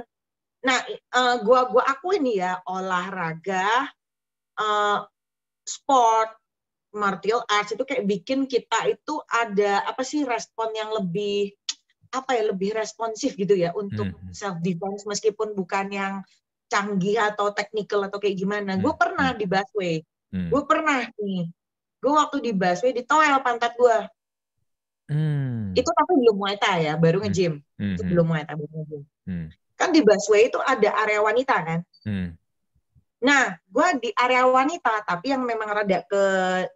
[0.64, 0.78] nah
[1.12, 3.90] uh, gua gua akuin ya olahraga,
[4.56, 5.04] uh,
[5.66, 6.30] sport,
[6.96, 11.52] martial arts itu kayak bikin kita itu ada apa sih respon yang lebih
[12.14, 14.32] apa ya lebih responsif gitu ya untuk hmm.
[14.32, 16.14] self defense meskipun bukan yang
[16.66, 18.74] canggih atau teknikal atau kayak gimana.
[18.76, 18.82] Hmm.
[18.82, 19.38] Gue pernah hmm.
[19.38, 19.96] di busway.
[20.34, 20.48] Hmm.
[20.50, 21.42] Gue pernah nih.
[22.02, 23.98] Gue waktu di busway ditoel pantat gue.
[25.06, 25.70] Hmm.
[25.78, 27.26] Itu tapi belum muay thai ya, baru hmm.
[27.30, 27.54] nge-gym.
[27.78, 27.94] Hmm.
[27.94, 29.02] Itu belum muay thai, baru nge-gym.
[29.26, 29.46] Hmm.
[29.78, 31.80] Kan di busway itu ada area wanita kan.
[32.02, 32.34] Hmm.
[33.16, 36.24] Nah, gue di area wanita, tapi yang memang rada ke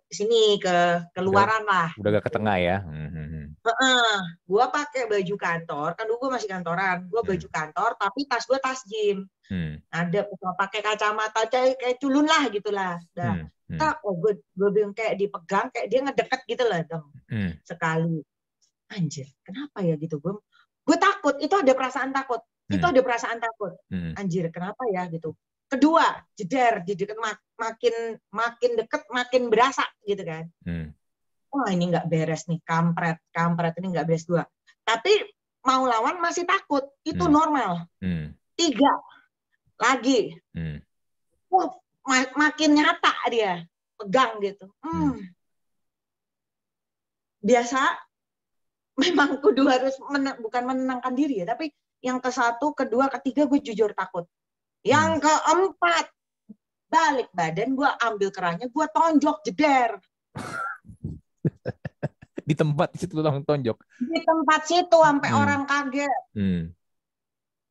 [0.08, 1.92] sini, ke keluaran lah.
[2.00, 2.76] Udah gak ke tengah ya.
[2.80, 3.10] Hmm.
[3.12, 3.29] hmm,
[3.60, 4.16] Heeh,
[4.48, 7.28] gue pakai baju kantor, kan dulu gue masih kantoran, gue Hmm.
[7.28, 9.76] baju kantor, tapi tas gue tas gym, Hmm.
[9.92, 10.24] ada
[10.56, 12.96] pakai kacamata kayak kayak culun lah gitulah.
[13.12, 13.52] Dah, Hmm.
[13.68, 13.76] Hmm.
[13.76, 17.52] tak, oh gue gue bilang kayak dipegang, kayak dia ngedeket gitu lah dong Hmm.
[17.60, 18.24] sekali.
[18.90, 20.34] Anjir, kenapa ya gitu gue?
[20.82, 22.92] Gue takut, itu ada perasaan takut, itu Hmm.
[22.96, 23.76] ada perasaan takut.
[23.92, 24.16] Hmm.
[24.16, 25.36] Anjir, kenapa ya gitu?
[25.70, 26.02] Kedua,
[26.34, 27.94] jeder, jadi kan mak- makin
[28.32, 30.48] makin deket makin berasa gitu kan.
[30.64, 30.90] Hmm.
[31.50, 34.46] Wah ini nggak beres nih, kampret, kampret ini nggak beres dua.
[34.86, 35.12] Tapi
[35.66, 37.34] mau lawan masih takut, itu Hmm.
[37.34, 37.72] normal.
[38.00, 38.32] Hmm.
[38.54, 38.90] Tiga,
[39.76, 40.78] lagi, Hmm.
[41.50, 41.68] wah
[42.06, 43.66] ma- makin nyata dia,
[43.98, 44.70] pegang gitu.
[44.80, 45.20] Hmm.
[47.40, 47.80] Biasa,
[49.02, 53.60] memang kudu harus menang, bukan menenangkan diri ya, tapi yang ke satu, kedua, ketiga gue
[53.60, 54.24] jujur takut.
[54.80, 56.08] Yang keempat,
[56.88, 60.00] balik badan gue ambil kerahnya, gue tonjok jeder.
[62.50, 63.78] Di tempat situ langsung tonjok.
[64.02, 65.40] Di tempat situ sampai Hmm.
[65.40, 66.20] orang kaget.
[66.34, 66.62] Hmm.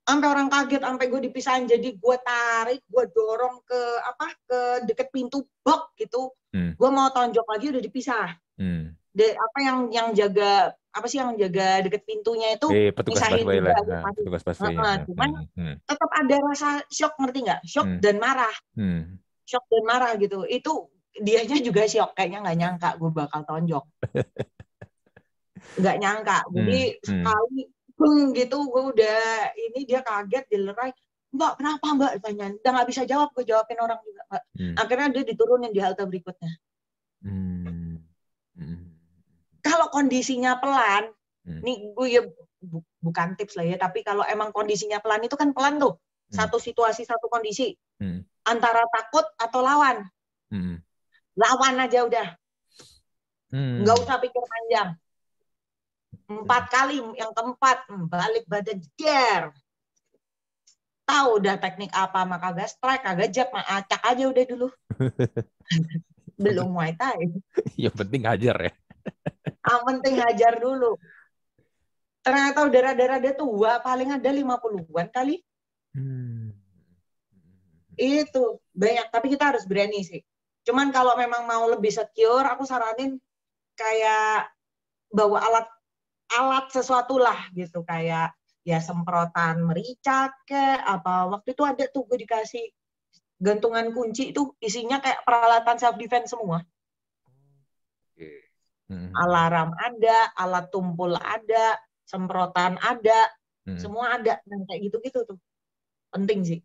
[0.01, 4.59] sampai orang kaget sampai gue dipisahin jadi gue tarik gue dorong ke apa ke
[4.89, 6.73] deket pintu bok gitu Hmm.
[6.73, 8.97] gue mau tonjok lagi udah dipisah Hmm.
[9.13, 13.45] De, apa yang yang jaga apa sih yang jaga deket pintunya itu Eh, petugas misahin
[13.45, 13.77] juga lah.
[13.85, 14.73] Nah, petugas busway.
[14.73, 15.75] Heeh, cuman Hmm.
[15.77, 18.01] tetap ada rasa shock ngerti nggak shock Hmm.
[18.01, 19.21] dan marah Hmm.
[19.45, 20.71] shock dan marah gitu itu
[21.15, 23.85] dianya juga shock kayaknya nggak nyangka gue bakal tonjok
[25.77, 26.99] nggak nyangka jadi Hmm.
[26.99, 27.05] Hmm.
[27.05, 27.61] sekali
[27.99, 29.19] beng gitu gue udah
[29.53, 30.91] ini dia kaget dilerai
[31.29, 34.75] mbak kenapa mbak tanya udah nggak bisa jawab gue jawabin orang juga mbak Hmm.
[34.75, 36.51] akhirnya dia diturunin di halte berikutnya
[37.19, 37.99] Hmm.
[38.55, 38.81] Hmm.
[39.59, 41.11] kalau kondisinya pelan
[41.43, 41.59] Hmm.
[41.59, 42.21] nih gue ya
[42.59, 45.99] bu- bukan tips lah ya tapi kalau emang kondisinya pelan itu kan pelan tuh
[46.29, 46.35] Hmm.
[46.39, 48.23] satu situasi satu kondisi Hmm.
[48.47, 50.07] antara takut atau lawan
[50.47, 50.79] Hmm.
[51.35, 52.27] lawan aja udah
[53.49, 53.81] Hmm.
[53.83, 54.93] nggak usah pikir panjang
[56.29, 59.49] empat kali yang keempat hmm, balik badan jeder
[61.09, 64.67] tahu udah teknik apa maka kagak strike kagak jab mah acak aja udah dulu.
[66.43, 67.33] Belum muay thai.
[67.89, 68.73] Yang penting hajar ya.
[69.69, 70.95] yang penting hajar dulu.
[72.23, 75.41] Ternyata udah rada-rada tua paling ada 50-an kali.
[75.97, 76.53] Hmm.
[77.99, 79.11] itu banyak.
[79.11, 80.21] Tapi kita harus berani sih.
[80.63, 83.19] Cuman kalau memang mau lebih secure aku saranin
[83.75, 84.47] kayak
[85.11, 85.67] bawa alat
[86.37, 88.33] alat sesuatu lah gitu kayak
[88.69, 92.65] ya semprotan merica ke apa waktu itu ada tuh gue dikasih
[93.39, 96.59] gantungan kunci itu isinya kayak peralatan self defense semua
[98.13, 98.29] Oke.
[98.89, 99.13] Hmm.
[99.23, 103.29] alarm ada alat tumpul ada semprotan ada
[103.67, 103.77] Hmm.
[103.77, 105.37] semua ada dan kayak gitu-gitu tuh
[106.13, 106.59] penting sih.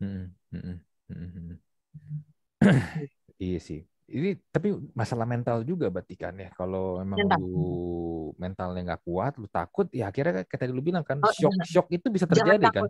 [0.00, 0.34] Hmm.
[0.52, 0.78] Hmm.
[1.08, 1.58] Hmm.
[3.38, 3.78] Iya sih.
[4.04, 6.48] Ini tapi masalah mental juga berarti kan ya.
[6.58, 7.40] Kalau emang Mental.
[7.40, 7.48] lu
[8.42, 11.64] mentalnya nggak kuat, lu takut, ya akhirnya kayak tadi lu bilang kan, Oh, shock iya.
[11.64, 12.86] shock itu bisa terjadi kan.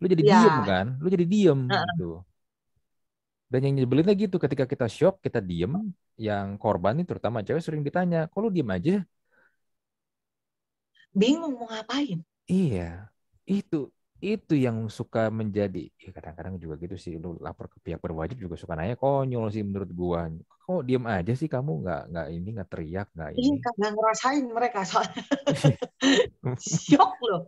[0.00, 0.34] Lu jadi Ya.
[0.34, 1.86] diem kan, lu jadi diem Heeh.
[1.86, 2.02] gitu.
[3.46, 5.72] Dan yang nyebelinnya gitu ketika kita shock, kita diem,
[6.18, 8.94] yang korban ini terutama cewek sering ditanya, kok lu diem aja?
[11.20, 12.18] bingung mau ngapain
[12.52, 12.82] Iya,
[13.54, 13.76] itu
[14.34, 18.56] itu yang suka menjadi ya kadang-kadang juga gitu sih lu lapor ke pihak berwajib juga
[18.58, 20.20] suka nanya konyol sih menurut gua
[20.66, 24.44] kok diem aja sih kamu nggak nggak ini nggak teriak nggak Iya, ini kagak ngerasain
[24.56, 25.22] mereka soalnya.
[26.58, 27.42] Shock loh.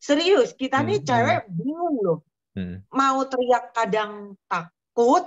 [0.00, 2.18] Serius, kita nih Hmm, cewek bingung loh.
[2.56, 4.12] Hmm, Mau teriak kadang
[4.50, 5.24] takut,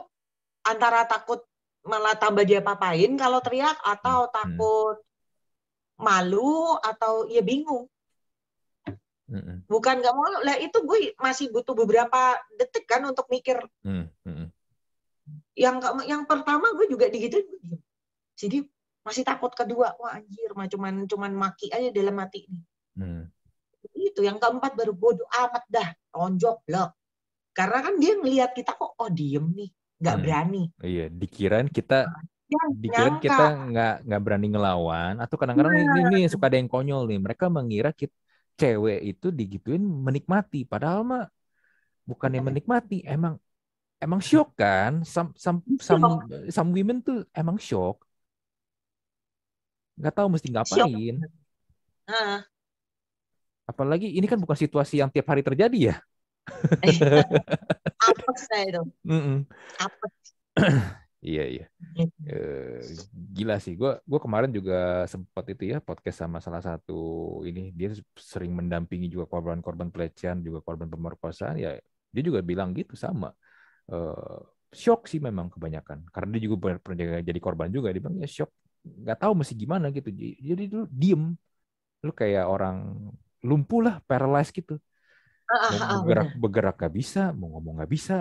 [0.65, 1.39] antara takut
[1.88, 4.34] malah tambah dia papain kalau teriak, atau Hmm.
[4.34, 4.95] takut
[6.01, 7.86] malu, atau ya bingung.
[9.34, 13.57] Hmm, Bukan nggak mau, lah itu gue masih butuh beberapa detik kan untuk mikir.
[13.81, 14.47] hmm, hmm,
[15.53, 15.75] Yang
[16.05, 17.45] yang pertama gue juga digituin.
[18.34, 18.65] Jadi
[19.01, 22.61] masih takut kedua, wah anjir, mah cuman cuman maki aja dalam hati ini.
[22.97, 23.23] hmm.
[23.93, 25.89] itu yang keempat baru bodoh amat dah.
[26.11, 26.91] Tonjok blok.
[27.51, 29.69] Karena kan dia ngelihat kita kok oh diem nih.
[29.99, 30.23] Nggak Hmm.
[30.23, 30.63] berani.
[30.79, 32.07] Iya dikirain kita
[32.79, 33.23] dikirain nyangka.
[33.23, 35.13] kita nggak nggak berani ngelawan.
[35.19, 37.19] Atau kadang-kadang ini, ini suka ada yang konyol nih.
[37.21, 38.13] Mereka mengira kita
[38.60, 40.64] cewek itu digituin menikmati.
[40.68, 41.24] Padahal mah
[42.04, 43.39] bukannya menikmati emang
[43.99, 45.01] emang shock kan?
[45.08, 46.04] Some some some,
[46.51, 48.04] some women tuh emang shock.
[49.99, 51.16] Nggak tahu mesti ngapain.
[53.64, 55.95] Apalagi ini kan bukan situasi yang tiap hari terjadi ya.
[58.04, 58.84] Apes saya itu
[59.80, 60.14] apes
[61.24, 61.65] iya iya.
[62.28, 62.84] Eh,
[63.36, 63.74] gila sih.
[63.80, 66.93] Gue gua kemarin juga sempat itu ya podcast sama salah satu
[67.49, 67.71] ini.
[67.71, 71.55] Dia sering mendampingi juga korban-korban pelecehan juga korban pemerkosaan.
[71.57, 71.80] Ya
[72.13, 73.32] dia juga bilang gitu sama.
[73.88, 74.39] Eh,
[74.76, 76.05] shock sih memang kebanyakan.
[76.13, 77.88] Karena dia juga pernah jadi korban juga.
[77.95, 78.51] Dia bilang ya shock.
[78.84, 80.11] Nggak tahu mesti gimana gitu.
[80.49, 81.24] Jadi dulu diem.
[82.03, 82.99] Lu kayak orang
[83.43, 84.76] lumpuh lah, paralyzed gitu.
[85.47, 88.17] Mau bergerak bergerak gak bisa, mau ngomong gak bisa.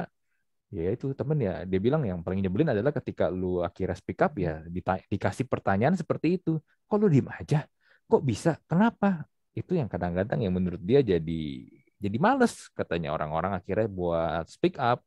[0.73, 4.33] Ya itu temen ya, dia bilang yang paling nyebelin adalah ketika lu akhirnya speak up
[4.41, 6.51] ya dita- dikasih pertanyaan seperti itu.
[6.89, 7.57] Kok lu diem aja?
[8.09, 8.51] Kok bisa?
[8.70, 9.07] Kenapa?
[9.59, 11.33] Itu yang kadang-kadang yang menurut dia jadi
[12.03, 14.99] jadi males katanya orang-orang akhirnya buat speak up.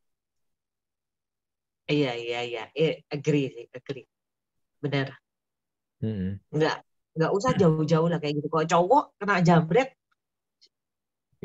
[1.91, 2.61] Iya, iya, iya.
[2.82, 4.03] Eh, agree sih, agree.
[4.84, 5.07] Benar.
[6.03, 6.39] Mm-mm.
[6.55, 6.76] Nggak,
[7.18, 8.47] nggak usah jauh-jauh lah kayak gitu.
[8.53, 9.88] Kalau cowok kena jambret,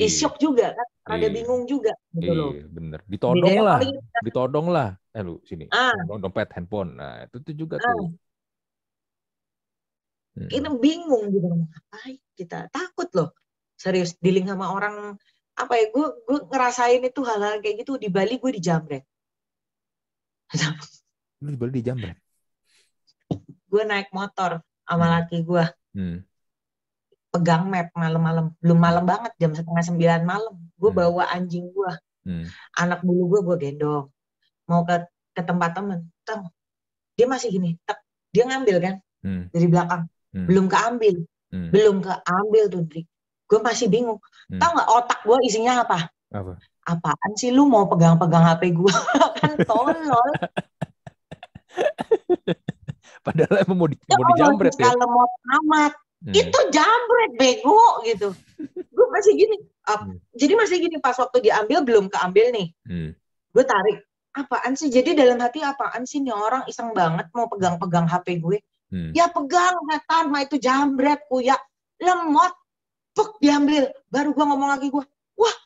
[0.01, 0.88] Iya, shock juga kan.
[1.11, 1.34] Rada Iya.
[1.36, 2.51] bingung juga gitu loh.
[2.57, 3.01] iya bener.
[3.12, 3.96] Ditodong lah, paling
[4.26, 4.88] ditodong lah.
[5.16, 6.90] Eh lu sini, ah, dom- dompet, handphone.
[6.96, 8.09] Nah itu tuh juga ah, tuh.
[10.48, 10.80] kita Mm-mm.
[10.80, 11.46] bingung gitu.
[11.51, 13.28] Ngapain kita takut loh.
[13.76, 15.16] Serius dealing sama orang
[15.59, 15.84] apa ya?
[15.92, 19.05] Gue gue ngerasain itu hal-hal kayak gitu di Bali gue dijambret.
[21.44, 22.16] Lu baru di jambret.
[23.70, 25.14] gue naik motor sama Hmm.
[25.14, 26.16] laki gue Hmm.
[27.31, 30.99] Pegang map malam-malam belum malam banget jam setengah sembilan malam gue Hmm.
[30.99, 32.45] bawa anjing gue Hmm.
[32.76, 34.07] anak bulu gue gue gendong
[34.66, 36.51] mau ke ke tempat temen Tang,
[37.14, 39.47] dia masih gini tak dia ngambil kan Hmm.
[39.49, 40.03] dari belakang
[40.35, 40.47] Hmm.
[40.47, 41.14] belum keambil
[41.51, 41.70] Hmm.
[41.70, 43.03] belum keambil tuh Dri
[43.47, 44.18] gue masih bingung
[44.51, 44.59] Hmm.
[44.59, 46.59] tau nggak otak gue isinya apa Apa?
[46.87, 48.91] apaan sih lu mau pegang-pegang HP gue
[49.39, 49.95] kan tolol
[53.20, 54.91] Padahal emang mau, di, ya mau Allah dijambret ya.
[54.91, 55.26] kalau mau
[55.61, 56.37] amat Hmm.
[56.37, 58.29] itu jambret bego gitu
[58.97, 60.21] gue masih gini ap- Hmm.
[60.33, 63.16] jadi masih gini pas waktu diambil belum keambil nih Hmm.
[63.51, 68.05] gue tarik apaan sih jadi dalam hati apaan sih nih orang iseng banget mau pegang-pegang
[68.05, 68.61] HP gue
[68.91, 69.11] Hmm.
[69.11, 71.57] ya pegang setan mah itu jambret ya
[71.97, 72.53] lemot
[73.11, 75.05] pek diambil baru gue ngomong lagi gue
[75.35, 75.57] wah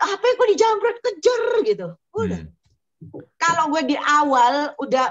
[0.00, 3.22] HP gue dijambret kejar gitu udah Hmm.
[3.36, 5.10] kalau gue di awal udah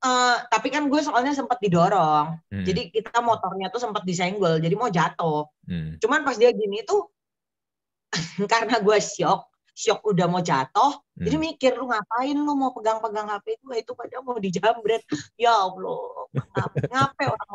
[0.00, 2.64] eh, tapi kan gue soalnya sempat didorong Hmm.
[2.64, 6.00] jadi kita motornya tuh sempat disenggol jadi mau jatuh Hmm.
[6.00, 7.08] cuman pas dia gini tuh
[8.52, 11.44] karena gue shock shock udah mau jatuh jadi Hmm.
[11.46, 15.04] mikir lu ngapain lu mau pegang-pegang HP gue itu pada mau dijambret
[15.36, 16.26] ya Allah
[16.88, 17.48] ngapain orang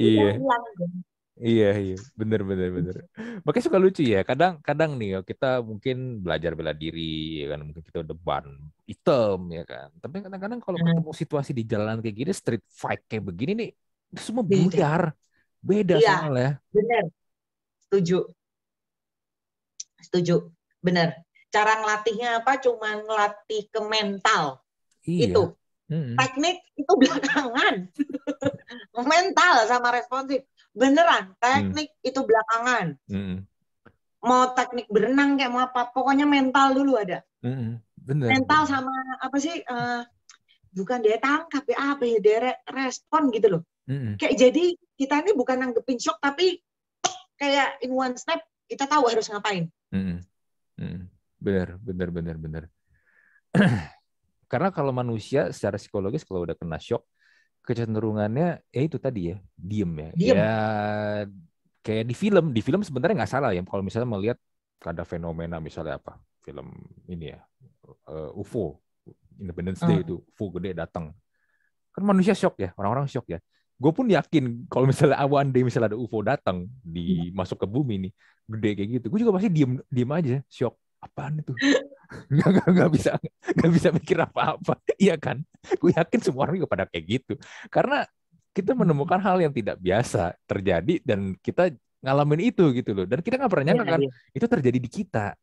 [0.00, 0.40] Iya.
[0.40, 0.64] hilang
[1.40, 2.96] Iya, iya, bener, bener, bener.
[3.44, 4.20] Makanya suka lucu ya.
[4.28, 7.60] Kadang, kadang nih kita mungkin belajar bela diri, ya kan?
[7.64, 8.46] Mungkin kita udah ban
[8.84, 9.88] hitam, ya kan.
[10.02, 10.86] Tapi kadang-kadang kalau Hmm.
[10.92, 13.70] ketemu situasi di jalan kayak gini, street fight kayak begini nih,
[14.20, 14.60] semua Beda.
[14.68, 15.02] buyar.
[15.64, 16.12] Beda Iya.
[16.24, 16.50] soalnya.
[16.76, 17.04] bener
[17.88, 18.16] setuju
[20.00, 20.34] setuju
[20.80, 21.08] bener
[21.50, 24.60] cara ngelatihnya apa cuma ngelatih ke mental
[25.04, 25.32] Iya.
[25.32, 25.42] itu
[25.90, 26.14] Mm-mm.
[26.16, 27.74] teknik itu belakangan
[29.12, 33.42] mental sama responsif beneran teknik itu belakangan Mm-mm.
[34.22, 37.80] mau teknik berenang kayak mau apa pokoknya mental dulu ada Mm-mm.
[38.00, 38.28] Bener.
[38.32, 40.02] mental sama apa sih eh,
[40.70, 44.16] bukan daya tangkap ya apa ya daya re- respon gitu loh Mm-mm.
[44.16, 44.64] kayak jadi
[44.98, 46.62] kita ini bukan nanggepin shock tapi
[47.40, 48.38] kayak in one step
[48.70, 50.22] kita tahu harus ngapain Mm-mm.
[50.78, 51.10] Mm-mm.
[51.40, 52.64] Bener, bener, bener, bener.
[54.52, 57.00] Karena kalau manusia secara psikologis kalau udah kena shock,
[57.70, 60.10] kecenderungannya ya itu tadi ya, diem ya.
[60.18, 60.34] Diem.
[60.34, 60.54] Ya
[61.80, 64.38] kayak di film, di film sebenarnya nggak salah ya kalau misalnya melihat
[64.82, 66.72] ada fenomena misalnya apa, film
[67.06, 67.40] ini ya,
[68.10, 68.80] eh, UFO,
[69.40, 70.04] Independence Day Hmm.
[70.04, 71.14] itu UFO gede datang.
[71.94, 73.38] Kan manusia shock ya, orang-orang shock ya.
[73.80, 78.08] Gue pun yakin kalau misalnya awan day misalnya ada UFO datang di masuk ke bumi
[78.08, 78.12] nih,
[78.50, 80.76] gede kayak gitu, gue juga pasti diem diem aja, shock.
[81.00, 81.56] Apaan itu?
[82.10, 83.10] Nggak, nggak, nggak bisa
[83.56, 85.36] nggak bisa mikir apa-apa, iya kan?
[85.80, 87.32] Gue yakin semua orang juga pada kayak gitu,
[87.70, 88.02] karena
[88.50, 91.70] kita menemukan hal yang tidak biasa terjadi dan kita
[92.02, 94.10] ngalamin itu gitu loh, dan kita nggak pernah nyangka Iya, kan iya.
[94.34, 95.34] itu terjadi di kita.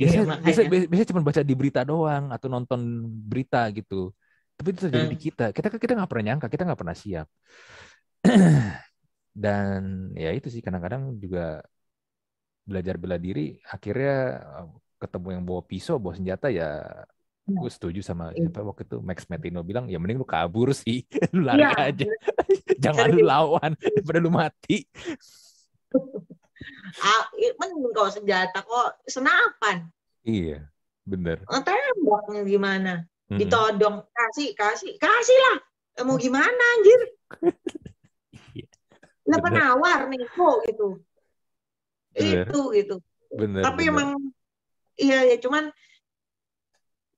[0.00, 0.44] Iya, makanya.
[0.44, 2.80] biasanya, biasanya cuma baca di berita doang atau nonton
[3.30, 3.94] berita gitu.
[4.56, 5.12] Tapi itu terjadi Hmm.
[5.12, 5.42] di kita.
[5.56, 7.26] Kita kita nggak pernah nyangka, kita nggak pernah siap.
[9.44, 9.80] Dan
[10.16, 11.40] ya itu sih kadang-kadang juga
[12.66, 13.56] belajar bela diri.
[13.64, 14.66] Akhirnya eh,
[14.98, 16.82] ketemu yang bawa pisau, bawa senjata ya.
[17.46, 17.62] Hmm.
[17.62, 18.50] Gue setuju sama Iya.
[18.50, 22.06] siapa waktu itu Max Metino bilang ya mending lu kabur sih, lu lari Iya, aja,
[22.84, 24.82] jangan lu lawan daripada lu mati.
[26.98, 29.86] Ah, i- mending kalau senjata kok senapan
[30.26, 30.66] Iya,
[31.06, 31.44] bener.
[31.46, 32.92] tembaknya gimana
[33.30, 33.38] Mm-mm.
[33.38, 35.56] ditodong kasih kasih kasih lah
[35.96, 37.00] Eh, mau gimana anjir
[38.52, 38.66] Iya,
[39.28, 41.00] lah penawar nih kok gitu
[42.16, 42.46] Bener.
[42.48, 42.96] itu gitu
[43.28, 43.92] Bener, tapi bener.
[43.92, 44.08] emang
[44.96, 45.68] iya ya cuman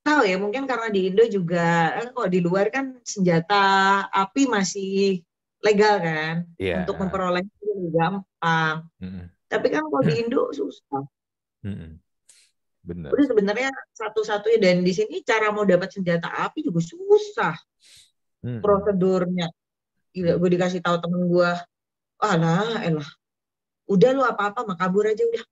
[0.02, 3.62] tahu ya mungkin karena di Indo juga eh, kalau di luar kan senjata
[4.10, 5.20] api masih
[5.60, 6.82] legal kan Iya.
[6.82, 9.26] untuk memperoleh itu lebih gampang Mm-mm.
[9.46, 11.04] tapi kan kalau di Indo susah.
[12.88, 13.12] Bener.
[13.12, 17.54] udah sebenarnya satu-satunya dan di sini cara mau dapat senjata api juga susah
[18.42, 18.64] Mm-mm.
[18.64, 19.52] prosedurnya
[20.08, 21.50] Gila, gue dikasih tahu temen gue,
[22.24, 23.04] ah lah, elah,
[23.88, 25.44] udah lu apa-apa mah kabur aja udah.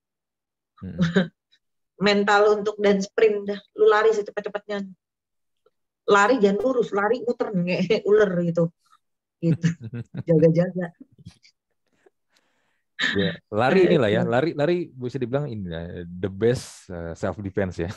[0.85, 0.99] Hmm.
[2.07, 4.85] Mental untuk dan sprint dah, lu lari secepat-cepatnya.
[6.07, 8.69] Lari jangan lurus, lari muter nge ular gitu.
[9.41, 9.69] Gitu.
[10.29, 10.93] Jaga-jaga.
[13.13, 17.77] Ya, lari inilah ya, lari lari bisa dibilang ini ya, the best uh, self defense
[17.77, 17.93] ya.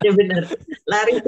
[0.00, 0.48] ya benar.
[0.88, 1.20] Lari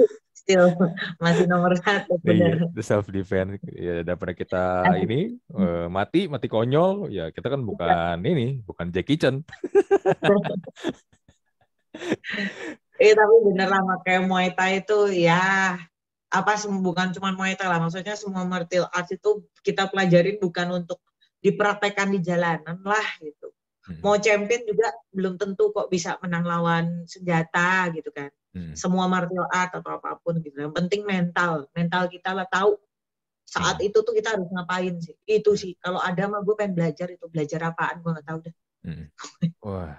[0.47, 0.71] still
[1.23, 2.63] masih nomor satu benar.
[2.63, 4.63] Iya, the self defense ya daripada kita
[5.03, 9.43] ini uh, mati mati konyol ya kita kan bukan ini bukan Jackie Chan.
[12.95, 15.75] Iya tapi bener lah kayak Muay Thai itu ya
[16.31, 21.03] apa bukan cuma Muay Thai lah maksudnya semua martial arts itu kita pelajarin bukan untuk
[21.43, 23.51] dipraktekkan di jalanan lah gitu.
[23.87, 23.99] Hmm.
[24.03, 28.31] Mau champion juga belum tentu kok bisa menang lawan senjata gitu kan.
[28.55, 28.73] Hmm.
[28.73, 30.55] Semua martial art atau apa pun gitu.
[30.59, 32.79] Yang penting mental, mental kita lah tahu
[33.47, 33.87] saat hmm.
[33.87, 35.15] itu tuh kita harus ngapain sih.
[35.27, 35.75] Itu sih.
[35.79, 38.55] Kalau ada mah gue pengen belajar itu belajar apaan gue nggak tahu deh.
[38.87, 39.05] Hmm.
[39.63, 39.95] Wah,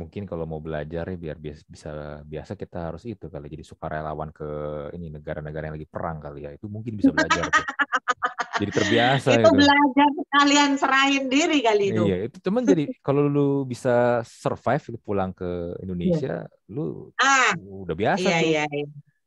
[0.00, 1.90] mungkin kalau mau belajar ya biar biasa bisa
[2.24, 4.48] biasa kita harus itu kali jadi sukarelawan ke
[4.96, 7.64] ini negara-negara yang lagi perang kali ya itu mungkin bisa belajar tuh.
[8.60, 12.02] jadi terbiasa itu, itu belajar kalian serahin diri kali itu.
[12.08, 16.72] Iya itu cuman jadi kalau lu bisa survive pulang ke Indonesia yeah.
[16.72, 18.48] lu ah, udah biasa iya, tuh.
[18.48, 18.86] iya, iya.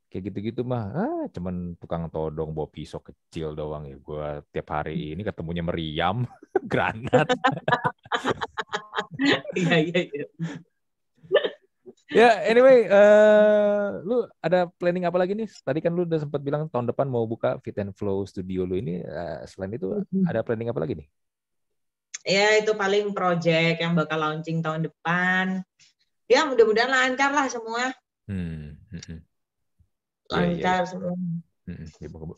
[0.09, 3.97] kayak gitu-gitu mah ah cuman tukang todong bawa pisau kecil doang ya.
[4.01, 6.25] Gua tiap hari ini ketemunya meriam
[6.71, 7.29] granat.
[9.53, 10.25] Iya iya iya
[12.13, 16.69] ya anyway uh, lu ada planning apa lagi nih tadi kan lu udah sempat bilang
[16.69, 20.29] tahun depan mau buka Fit and Flow studio lu ini uh, selain itu mm-hmm.
[20.29, 21.07] ada planning apa lagi nih
[22.25, 25.65] ya itu paling project yang bakal launching tahun depan
[26.29, 27.93] ya mudah-mudahan lancar lah semua
[28.29, 28.77] hmm.
[28.93, 29.19] hmm, hmm.
[30.29, 30.89] lancar ya, ya.
[30.89, 31.44] semua Ya,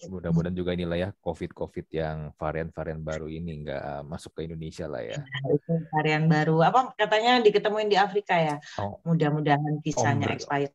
[0.07, 5.19] mudah-mudahan juga inilah ya COVID-COVID yang varian-varian baru ini nggak masuk ke Indonesia lah ya.
[5.19, 6.63] Nah, itu varian baru.
[6.63, 8.55] Apa katanya diketemuin di Afrika ya?
[8.79, 9.03] Oh.
[9.03, 10.71] Mudah-mudahan visanya expired.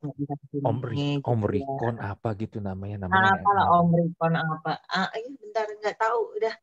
[0.60, 2.12] Omri, Omricon ya.
[2.12, 3.08] apa gitu namanya?
[3.08, 4.72] namanya apa lah Omricon apa?
[4.84, 6.54] Ah, ini bentar nggak tahu udah.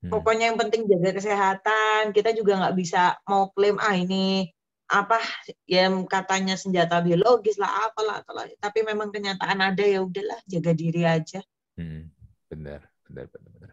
[0.00, 0.10] Hmm.
[0.16, 2.16] Pokoknya yang penting jaga kesehatan.
[2.16, 4.48] Kita juga nggak bisa mau klaim ah ini
[4.90, 5.22] apa
[5.70, 8.50] yang katanya senjata biologis lah apalah apalah.
[8.58, 11.38] Tapi memang kenyataan ada ya udahlah jaga diri aja.
[11.78, 12.10] Hmm,
[12.50, 13.70] benar benar benar benar.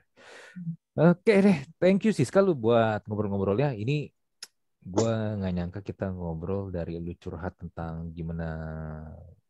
[0.57, 0.73] Hmm.
[1.13, 4.09] oke deh thank you Siska lu buat ngobrol-ngobrolnya ini
[4.87, 8.47] gue nggak nyangka kita ngobrol dari lu curhat tentang gimana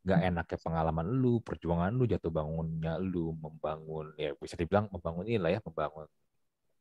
[0.01, 5.37] nggak enaknya pengalaman lu perjuangan lu jatuh bangunnya lu membangun ya bisa dibilang membangun ini
[5.37, 6.07] lah ya membangun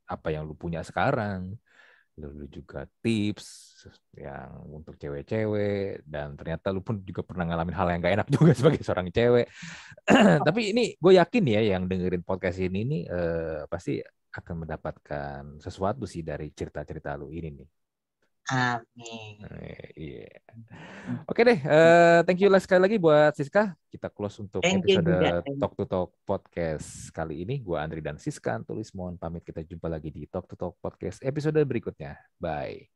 [0.06, 1.58] apa yang lu punya sekarang
[2.16, 3.76] lu juga tips
[4.16, 8.52] yang untuk cewek-cewek dan ternyata lu pun juga pernah ngalamin hal yang gak enak juga
[8.56, 9.47] sebagai seorang cewek.
[10.48, 14.01] Tapi ini gue yakin ya yang dengerin podcast ini nih eh, pasti
[14.32, 17.68] akan mendapatkan sesuatu sih dari cerita-cerita lu ini nih.
[18.47, 19.43] Amin.
[19.59, 20.31] Eh, iya.
[21.27, 23.74] Oke deh, uh, thank you sekali lagi buat Siska.
[23.90, 27.59] Kita close untuk thank episode Talk to Talk podcast kali ini.
[27.59, 29.43] Gua Andri dan Siska tulis mohon pamit.
[29.43, 32.14] Kita jumpa lagi di Talk to Talk podcast episode berikutnya.
[32.39, 32.86] Bye.